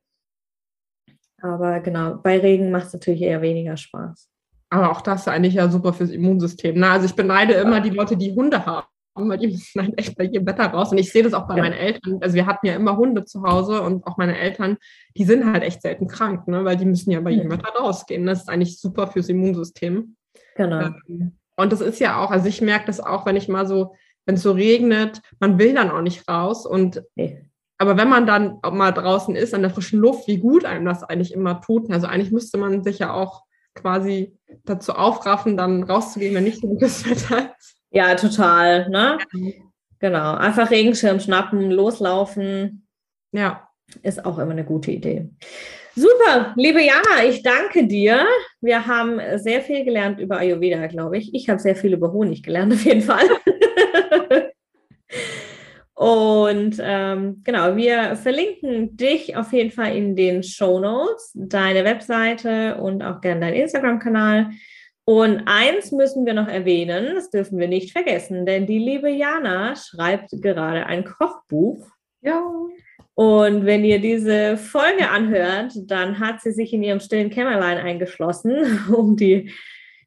Aber 1.43 1.81
genau, 1.81 2.15
bei 2.15 2.39
Regen 2.39 2.71
macht 2.71 2.87
es 2.87 2.93
natürlich 2.93 3.23
eher 3.23 3.43
weniger 3.43 3.77
Spaß. 3.77 4.29
Aber 4.71 4.91
auch 4.91 5.01
das 5.01 5.23
ist 5.23 5.29
eigentlich 5.29 5.55
ja 5.55 5.69
super 5.69 5.93
fürs 5.93 6.11
Immunsystem. 6.11 6.79
Ne? 6.79 6.89
Also 6.89 7.07
ich 7.07 7.15
beneide 7.15 7.55
immer 7.55 7.81
die 7.81 7.91
Leute, 7.91 8.17
die 8.17 8.33
Hunde 8.33 8.65
haben, 8.65 8.87
weil 9.15 9.39
die 9.39 9.47
müssen 9.49 9.83
halt 9.83 9.99
echt 9.99 10.17
bei 10.17 10.25
jedem 10.25 10.47
Wetter 10.47 10.67
raus. 10.67 10.93
Und 10.93 10.99
ich 10.99 11.13
sehe 11.13 11.25
das 11.25 11.35
auch 11.35 11.49
bei 11.49 11.57
ja. 11.57 11.63
meinen 11.65 11.75
Eltern. 11.75 12.19
Also 12.23 12.37
wir 12.37 12.47
hatten 12.47 12.67
ja 12.67 12.75
immer 12.75 12.97
Hunde 12.97 13.25
zu 13.25 13.43
Hause 13.43 13.83
und 13.83 14.07
auch 14.07 14.17
meine 14.17 14.39
Eltern, 14.39 14.79
die 15.17 15.25
sind 15.25 15.45
halt 15.45 15.65
echt 15.65 15.83
selten 15.83 16.07
krank, 16.07 16.47
ne? 16.47 16.65
weil 16.65 16.77
die 16.77 16.87
müssen 16.87 17.11
ja 17.11 17.21
bei 17.21 17.31
jedem 17.31 17.49
mhm. 17.49 17.53
Wetter 17.53 17.73
rausgehen. 17.79 18.25
Das 18.25 18.43
ist 18.43 18.49
eigentlich 18.49 18.81
super 18.81 19.09
fürs 19.09 19.29
Immunsystem. 19.29 20.17
Genau. 20.57 20.93
Ähm, 21.09 21.33
und 21.57 21.73
das 21.73 21.81
ist 21.81 21.99
ja 21.99 22.23
auch, 22.23 22.31
also 22.31 22.47
ich 22.47 22.61
merke 22.61 22.87
das 22.87 23.01
auch, 23.01 23.27
wenn 23.27 23.37
ich 23.37 23.49
mal 23.49 23.67
so, 23.67 23.95
wenn 24.27 24.37
es 24.37 24.43
so 24.43 24.53
regnet, 24.53 25.21
man 25.41 25.59
will 25.59 25.75
dann 25.75 25.91
auch 25.91 26.03
nicht 26.03 26.27
raus. 26.29 26.67
Und 26.67 27.03
nee. 27.17 27.45
Aber 27.83 27.97
wenn 27.97 28.09
man 28.09 28.27
dann 28.27 28.61
auch 28.63 28.73
mal 28.73 28.93
draußen 28.93 29.35
ist, 29.35 29.55
an 29.55 29.63
der 29.63 29.73
frischen 29.73 29.99
Luft, 29.99 30.29
wie 30.29 30.39
gut 30.39 30.65
einem 30.65 30.85
das 30.85 31.03
eigentlich 31.03 31.33
immer 31.33 31.61
tut. 31.61 31.91
Also 31.91 32.07
eigentlich 32.07 32.31
müsste 32.31 32.57
man 32.57 32.85
sich 32.85 33.01
ja 33.01 33.13
auch 33.13 33.43
quasi 33.75 34.39
dazu 34.65 34.93
aufraffen, 34.93 35.57
dann 35.57 35.83
rauszugehen, 35.83 36.33
wenn 36.33 36.45
nicht 36.45 36.61
so 36.61 36.69
gutes 36.69 37.05
Wetter 37.11 37.53
ist. 37.59 37.75
Ja, 37.91 38.15
total. 38.15 38.89
Ne? 38.89 39.19
Genau. 39.99 40.37
Einfach 40.37 40.71
Regenschirm 40.71 41.19
schnappen, 41.19 41.73
loslaufen. 41.73 42.87
Ja. 43.33 43.69
Ist 44.05 44.25
auch 44.25 44.39
immer 44.39 44.53
eine 44.53 44.65
gute 44.65 44.93
Idee. 44.93 45.31
Super, 45.97 46.55
liebe 46.55 46.81
Jana, 46.81 47.25
ich 47.29 47.43
danke 47.43 47.89
dir. 47.89 48.25
Wir 48.61 48.87
haben 48.87 49.21
sehr 49.41 49.61
viel 49.61 49.85
gelernt 49.85 50.21
über 50.21 50.39
Ayurveda, 50.39 50.87
glaube 50.87 51.19
ich. 51.19 51.35
Ich 51.35 51.49
habe 51.49 51.59
sehr 51.59 51.75
viel 51.75 51.95
über 51.95 52.13
Honig 52.13 52.45
gelernt, 52.45 52.73
auf 52.75 52.85
jeden 52.85 53.03
Fall. 53.03 53.27
Und 56.03 56.81
ähm, 56.83 57.43
genau, 57.45 57.77
wir 57.77 58.17
verlinken 58.17 58.97
dich 58.97 59.37
auf 59.37 59.53
jeden 59.53 59.71
Fall 59.71 59.97
in 59.97 60.17
den 60.17 60.43
Show 60.43 60.81
Notes, 60.81 61.31
deine 61.33 61.85
Webseite 61.85 62.75
und 62.79 63.05
auch 63.05 63.21
gerne 63.21 63.43
deinen 63.43 63.55
Instagram-Kanal. 63.55 64.51
Und 65.05 65.43
eins 65.47 65.93
müssen 65.93 66.27
wir 66.27 66.35
noch 66.35 66.49
erwähnen, 66.49 67.15
das 67.15 67.31
dürfen 67.31 67.57
wir 67.61 67.69
nicht 67.69 67.93
vergessen, 67.93 68.47
denn 68.47 68.67
die 68.67 68.81
liebe 68.81 69.11
Jana 69.11 69.77
schreibt 69.77 70.31
gerade 70.43 70.87
ein 70.87 71.05
Kochbuch. 71.05 71.87
Ja. 72.21 72.43
Und 73.15 73.65
wenn 73.65 73.85
ihr 73.85 74.01
diese 74.01 74.57
Folge 74.57 75.09
anhört, 75.09 75.73
dann 75.87 76.19
hat 76.19 76.41
sie 76.41 76.51
sich 76.51 76.73
in 76.73 76.83
ihrem 76.83 76.99
stillen 76.99 77.31
Kämmerlein 77.31 77.79
eingeschlossen, 77.79 78.89
um 78.93 79.17
die, 79.17 79.53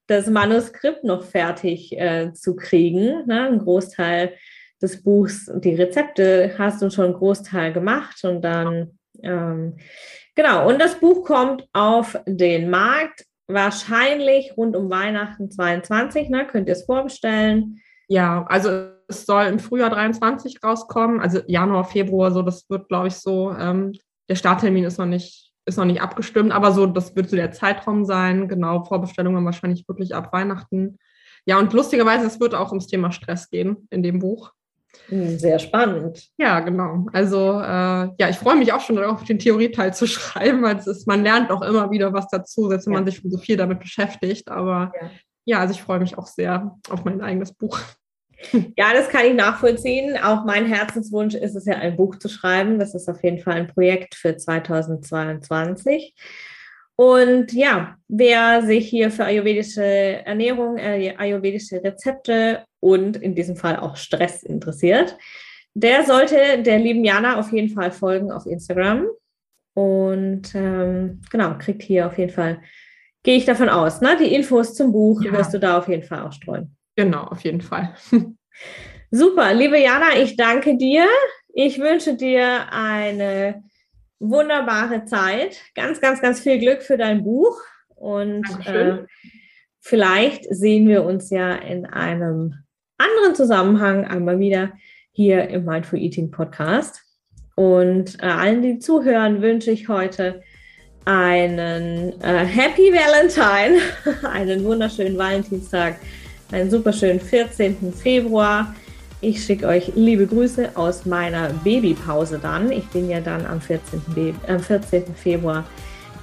das 0.08 0.28
Manuskript 0.28 1.06
noch 1.06 1.24
fertig 1.24 1.98
äh, 1.98 2.34
zu 2.34 2.58
kriegen. 2.58 3.26
Ne? 3.28 3.48
Ein 3.48 3.60
Großteil 3.60 4.34
des 4.82 5.04
Buchs, 5.04 5.52
die 5.56 5.76
Rezepte 5.76 6.56
hast 6.58 6.82
du 6.82 6.90
schon 6.90 7.06
einen 7.06 7.14
Großteil 7.14 7.74
gemacht 7.74 8.24
und 8.24 8.42
dann, 8.42 8.98
ähm, 9.24 9.78
genau, 10.36 10.68
und 10.68 10.80
das 10.80 11.00
Buch 11.00 11.26
kommt 11.26 11.68
auf 11.74 12.20
den 12.26 12.70
Markt 12.70 13.26
wahrscheinlich 13.48 14.56
rund 14.58 14.76
um 14.76 14.90
Weihnachten 14.90 15.50
22, 15.50 16.30
ne? 16.30 16.48
könnt 16.48 16.68
ihr 16.68 16.74
es 16.74 16.86
vorbestellen. 16.86 17.80
Ja, 18.08 18.46
also 18.48 18.90
es 19.08 19.26
soll 19.26 19.46
im 19.46 19.60
Frühjahr 19.60 19.90
23 19.90 20.64
rauskommen, 20.64 21.20
also 21.20 21.42
Januar, 21.48 21.86
Februar, 21.86 22.32
so 22.32 22.42
das 22.42 22.70
wird, 22.70 22.88
glaube 22.90 23.08
ich, 23.08 23.16
so. 23.16 23.52
Ähm, 23.52 23.94
der 24.30 24.36
Starttermin 24.36 24.84
ist 24.84 24.98
noch 24.98 25.06
nicht 25.06 25.46
ist 25.66 25.78
noch 25.78 25.86
nicht 25.86 26.02
abgestimmt, 26.02 26.52
aber 26.52 26.72
so 26.72 26.86
das 26.86 27.16
wird 27.16 27.30
so 27.30 27.36
der 27.36 27.52
Zeitraum 27.52 28.06
sein. 28.06 28.48
Genau, 28.48 28.84
Vorbestellungen 28.84 29.46
wahrscheinlich 29.46 29.88
wirklich 29.88 30.14
ab 30.14 30.32
Weihnachten. 30.32 31.00
Ja, 31.46 31.60
und 31.60 31.74
lustigerweise, 31.74 32.26
es 32.26 32.40
wird 32.40 32.56
auch 32.56 32.70
ums 32.70 32.88
Thema 32.88 33.12
Stress 33.12 33.50
gehen 33.50 33.88
in 33.90 34.04
dem 34.04 34.20
Buch. 34.20 34.52
Hm, 35.08 35.38
sehr 35.38 35.60
spannend. 35.60 36.30
Ja, 36.38 36.60
genau. 36.62 37.06
Also 37.14 37.52
äh, 37.60 38.10
ja, 38.18 38.30
ich 38.30 38.38
freue 38.38 38.56
mich 38.56 38.74
auch 38.74 38.82
schon 38.82 38.96
darauf, 38.96 39.24
den 39.24 39.40
Theorieteil 39.40 39.94
zu 39.94 40.08
schreiben, 40.08 40.62
weil 40.64 40.78
es 40.78 40.88
ist, 40.88 41.08
man 41.08 41.24
lernt 41.24 41.52
auch 41.52 41.62
immer 41.62 41.92
wieder 41.92 42.14
was 42.14 42.28
dazu, 42.30 42.70
selbst 42.70 42.88
wenn 42.88 42.94
ja. 42.94 43.00
man 43.00 43.10
sich 43.10 43.22
so 43.24 43.38
viel 43.38 43.58
damit 43.58 43.80
beschäftigt. 43.80 44.50
Aber 44.50 44.92
ja, 45.00 45.10
ja 45.46 45.60
also 45.60 45.74
ich 45.74 45.82
freue 45.82 46.00
mich 46.00 46.18
auch 46.18 46.28
sehr 46.28 46.76
auf 46.90 47.04
mein 47.04 47.22
eigenes 47.22 47.54
Buch. 47.54 47.80
Ja, 48.78 48.94
das 48.94 49.10
kann 49.10 49.26
ich 49.26 49.34
nachvollziehen. 49.34 50.18
Auch 50.22 50.46
mein 50.46 50.68
Herzenswunsch 50.68 51.34
ist 51.34 51.56
es 51.56 51.66
ja, 51.66 51.76
ein 51.76 51.96
Buch 51.96 52.18
zu 52.18 52.30
schreiben. 52.30 52.78
Das 52.78 52.94
ist 52.94 53.10
auf 53.10 53.24
jeden 53.24 53.40
Fall 53.40 53.56
ein 53.56 53.68
Projekt 53.68 54.14
für 54.14 54.36
2022. 54.36 56.14
Und 56.98 57.52
ja, 57.52 57.96
wer 58.08 58.62
sich 58.62 58.88
hier 58.88 59.12
für 59.12 59.26
ayurvedische 59.26 59.84
Ernährung, 59.84 60.78
äh, 60.78 61.14
ayurvedische 61.18 61.84
Rezepte 61.84 62.64
und 62.86 63.18
in 63.18 63.34
diesem 63.34 63.56
Fall 63.56 63.78
auch 63.78 63.96
Stress 63.96 64.44
interessiert, 64.44 65.18
der 65.74 66.06
sollte 66.06 66.62
der 66.62 66.78
lieben 66.78 67.04
Jana 67.04 67.40
auf 67.40 67.52
jeden 67.52 67.70
Fall 67.70 67.90
folgen 67.90 68.32
auf 68.32 68.46
Instagram. 68.46 69.08
Und 69.74 70.54
ähm, 70.54 71.22
genau, 71.32 71.58
kriegt 71.58 71.82
hier 71.82 72.06
auf 72.06 72.20
jeden 72.20 72.32
Fall, 72.32 72.62
gehe 73.24 73.38
ich 73.38 73.46
davon 73.46 73.70
aus, 73.70 74.02
ne? 74.02 74.16
Die 74.20 74.36
Infos 74.36 74.76
zum 74.76 74.92
Buch 74.92 75.24
ja. 75.24 75.32
wirst 75.32 75.52
du 75.56 75.60
da 75.60 75.80
auf 75.80 75.88
jeden 75.88 76.04
Fall 76.04 76.22
auch 76.22 76.32
streuen. 76.32 76.78
Genau, 76.96 77.24
auf 77.24 77.44
jeden 77.44 77.62
Fall. 77.62 77.96
Super, 79.10 79.56
liebe 79.56 79.80
Jana, 79.80 80.16
ich 80.22 80.38
danke 80.38 80.78
dir. 80.78 81.08
Ich 81.56 81.80
wünsche 81.80 82.16
dir 82.16 82.72
eine 82.72 83.64
wunderbare 84.20 85.06
Zeit. 85.06 85.60
Ganz, 85.74 86.00
ganz, 86.00 86.22
ganz 86.22 86.40
viel 86.40 86.60
Glück 86.60 86.84
für 86.84 86.98
dein 86.98 87.24
Buch. 87.24 87.60
Und 87.96 88.46
äh, 88.68 89.06
vielleicht 89.82 90.46
sehen 90.52 90.88
wir 90.88 91.04
uns 91.04 91.32
ja 91.32 91.56
in 91.56 91.88
einem 91.88 92.65
anderen 92.98 93.36
Zusammenhang 93.36 94.06
einmal 94.06 94.40
wieder 94.40 94.74
hier 95.12 95.50
im 95.50 95.66
Mindful 95.66 96.00
Eating 96.00 96.32
Podcast. 96.32 97.02
Und 97.56 98.22
äh, 98.22 98.28
allen, 98.28 98.62
die 98.62 98.80
zuhören, 98.80 99.42
wünsche 99.42 99.72
ich 99.72 99.88
heute 99.88 100.42
einen 101.06 102.20
äh, 102.22 102.46
Happy 102.46 102.92
Valentine, 102.92 103.80
einen 104.30 104.64
wunderschönen 104.64 105.18
Valentinstag 105.18 105.98
einen 106.52 106.70
super 106.70 106.94
schönen 106.94 107.20
14. 107.20 107.94
Februar. 107.94 108.74
Ich 109.22 109.44
schicke 109.44 109.68
euch 109.68 109.92
liebe 109.96 110.28
Grüße 110.28 110.72
aus 110.76 111.06
meiner 111.06 111.50
Babypause 111.64 112.40
dann. 112.40 112.72
Ich 112.72 112.88
bin 112.90 113.10
ja 113.10 113.20
dann 113.20 113.46
am 113.46 113.62
14. 113.62 114.02
Be 114.14 114.34
äh, 114.48 114.60
14. 114.60 115.16
Februar 115.16 115.66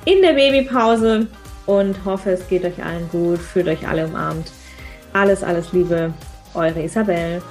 in 0.04 0.22
der 0.22 0.34
Babypause 0.34 1.26
und 1.66 2.04
hoffe, 2.04 2.30
es 2.30 2.46
geht 2.48 2.64
euch 2.64 2.82
allen 2.84 3.08
gut, 3.10 3.38
fühlt 3.38 3.68
euch 3.68 3.86
alle 3.86 4.06
umarmt. 4.06 4.50
Alles, 5.12 5.42
alles 5.42 5.72
Liebe, 5.72 6.12
eure 6.54 6.84
Isabel. 6.84 7.42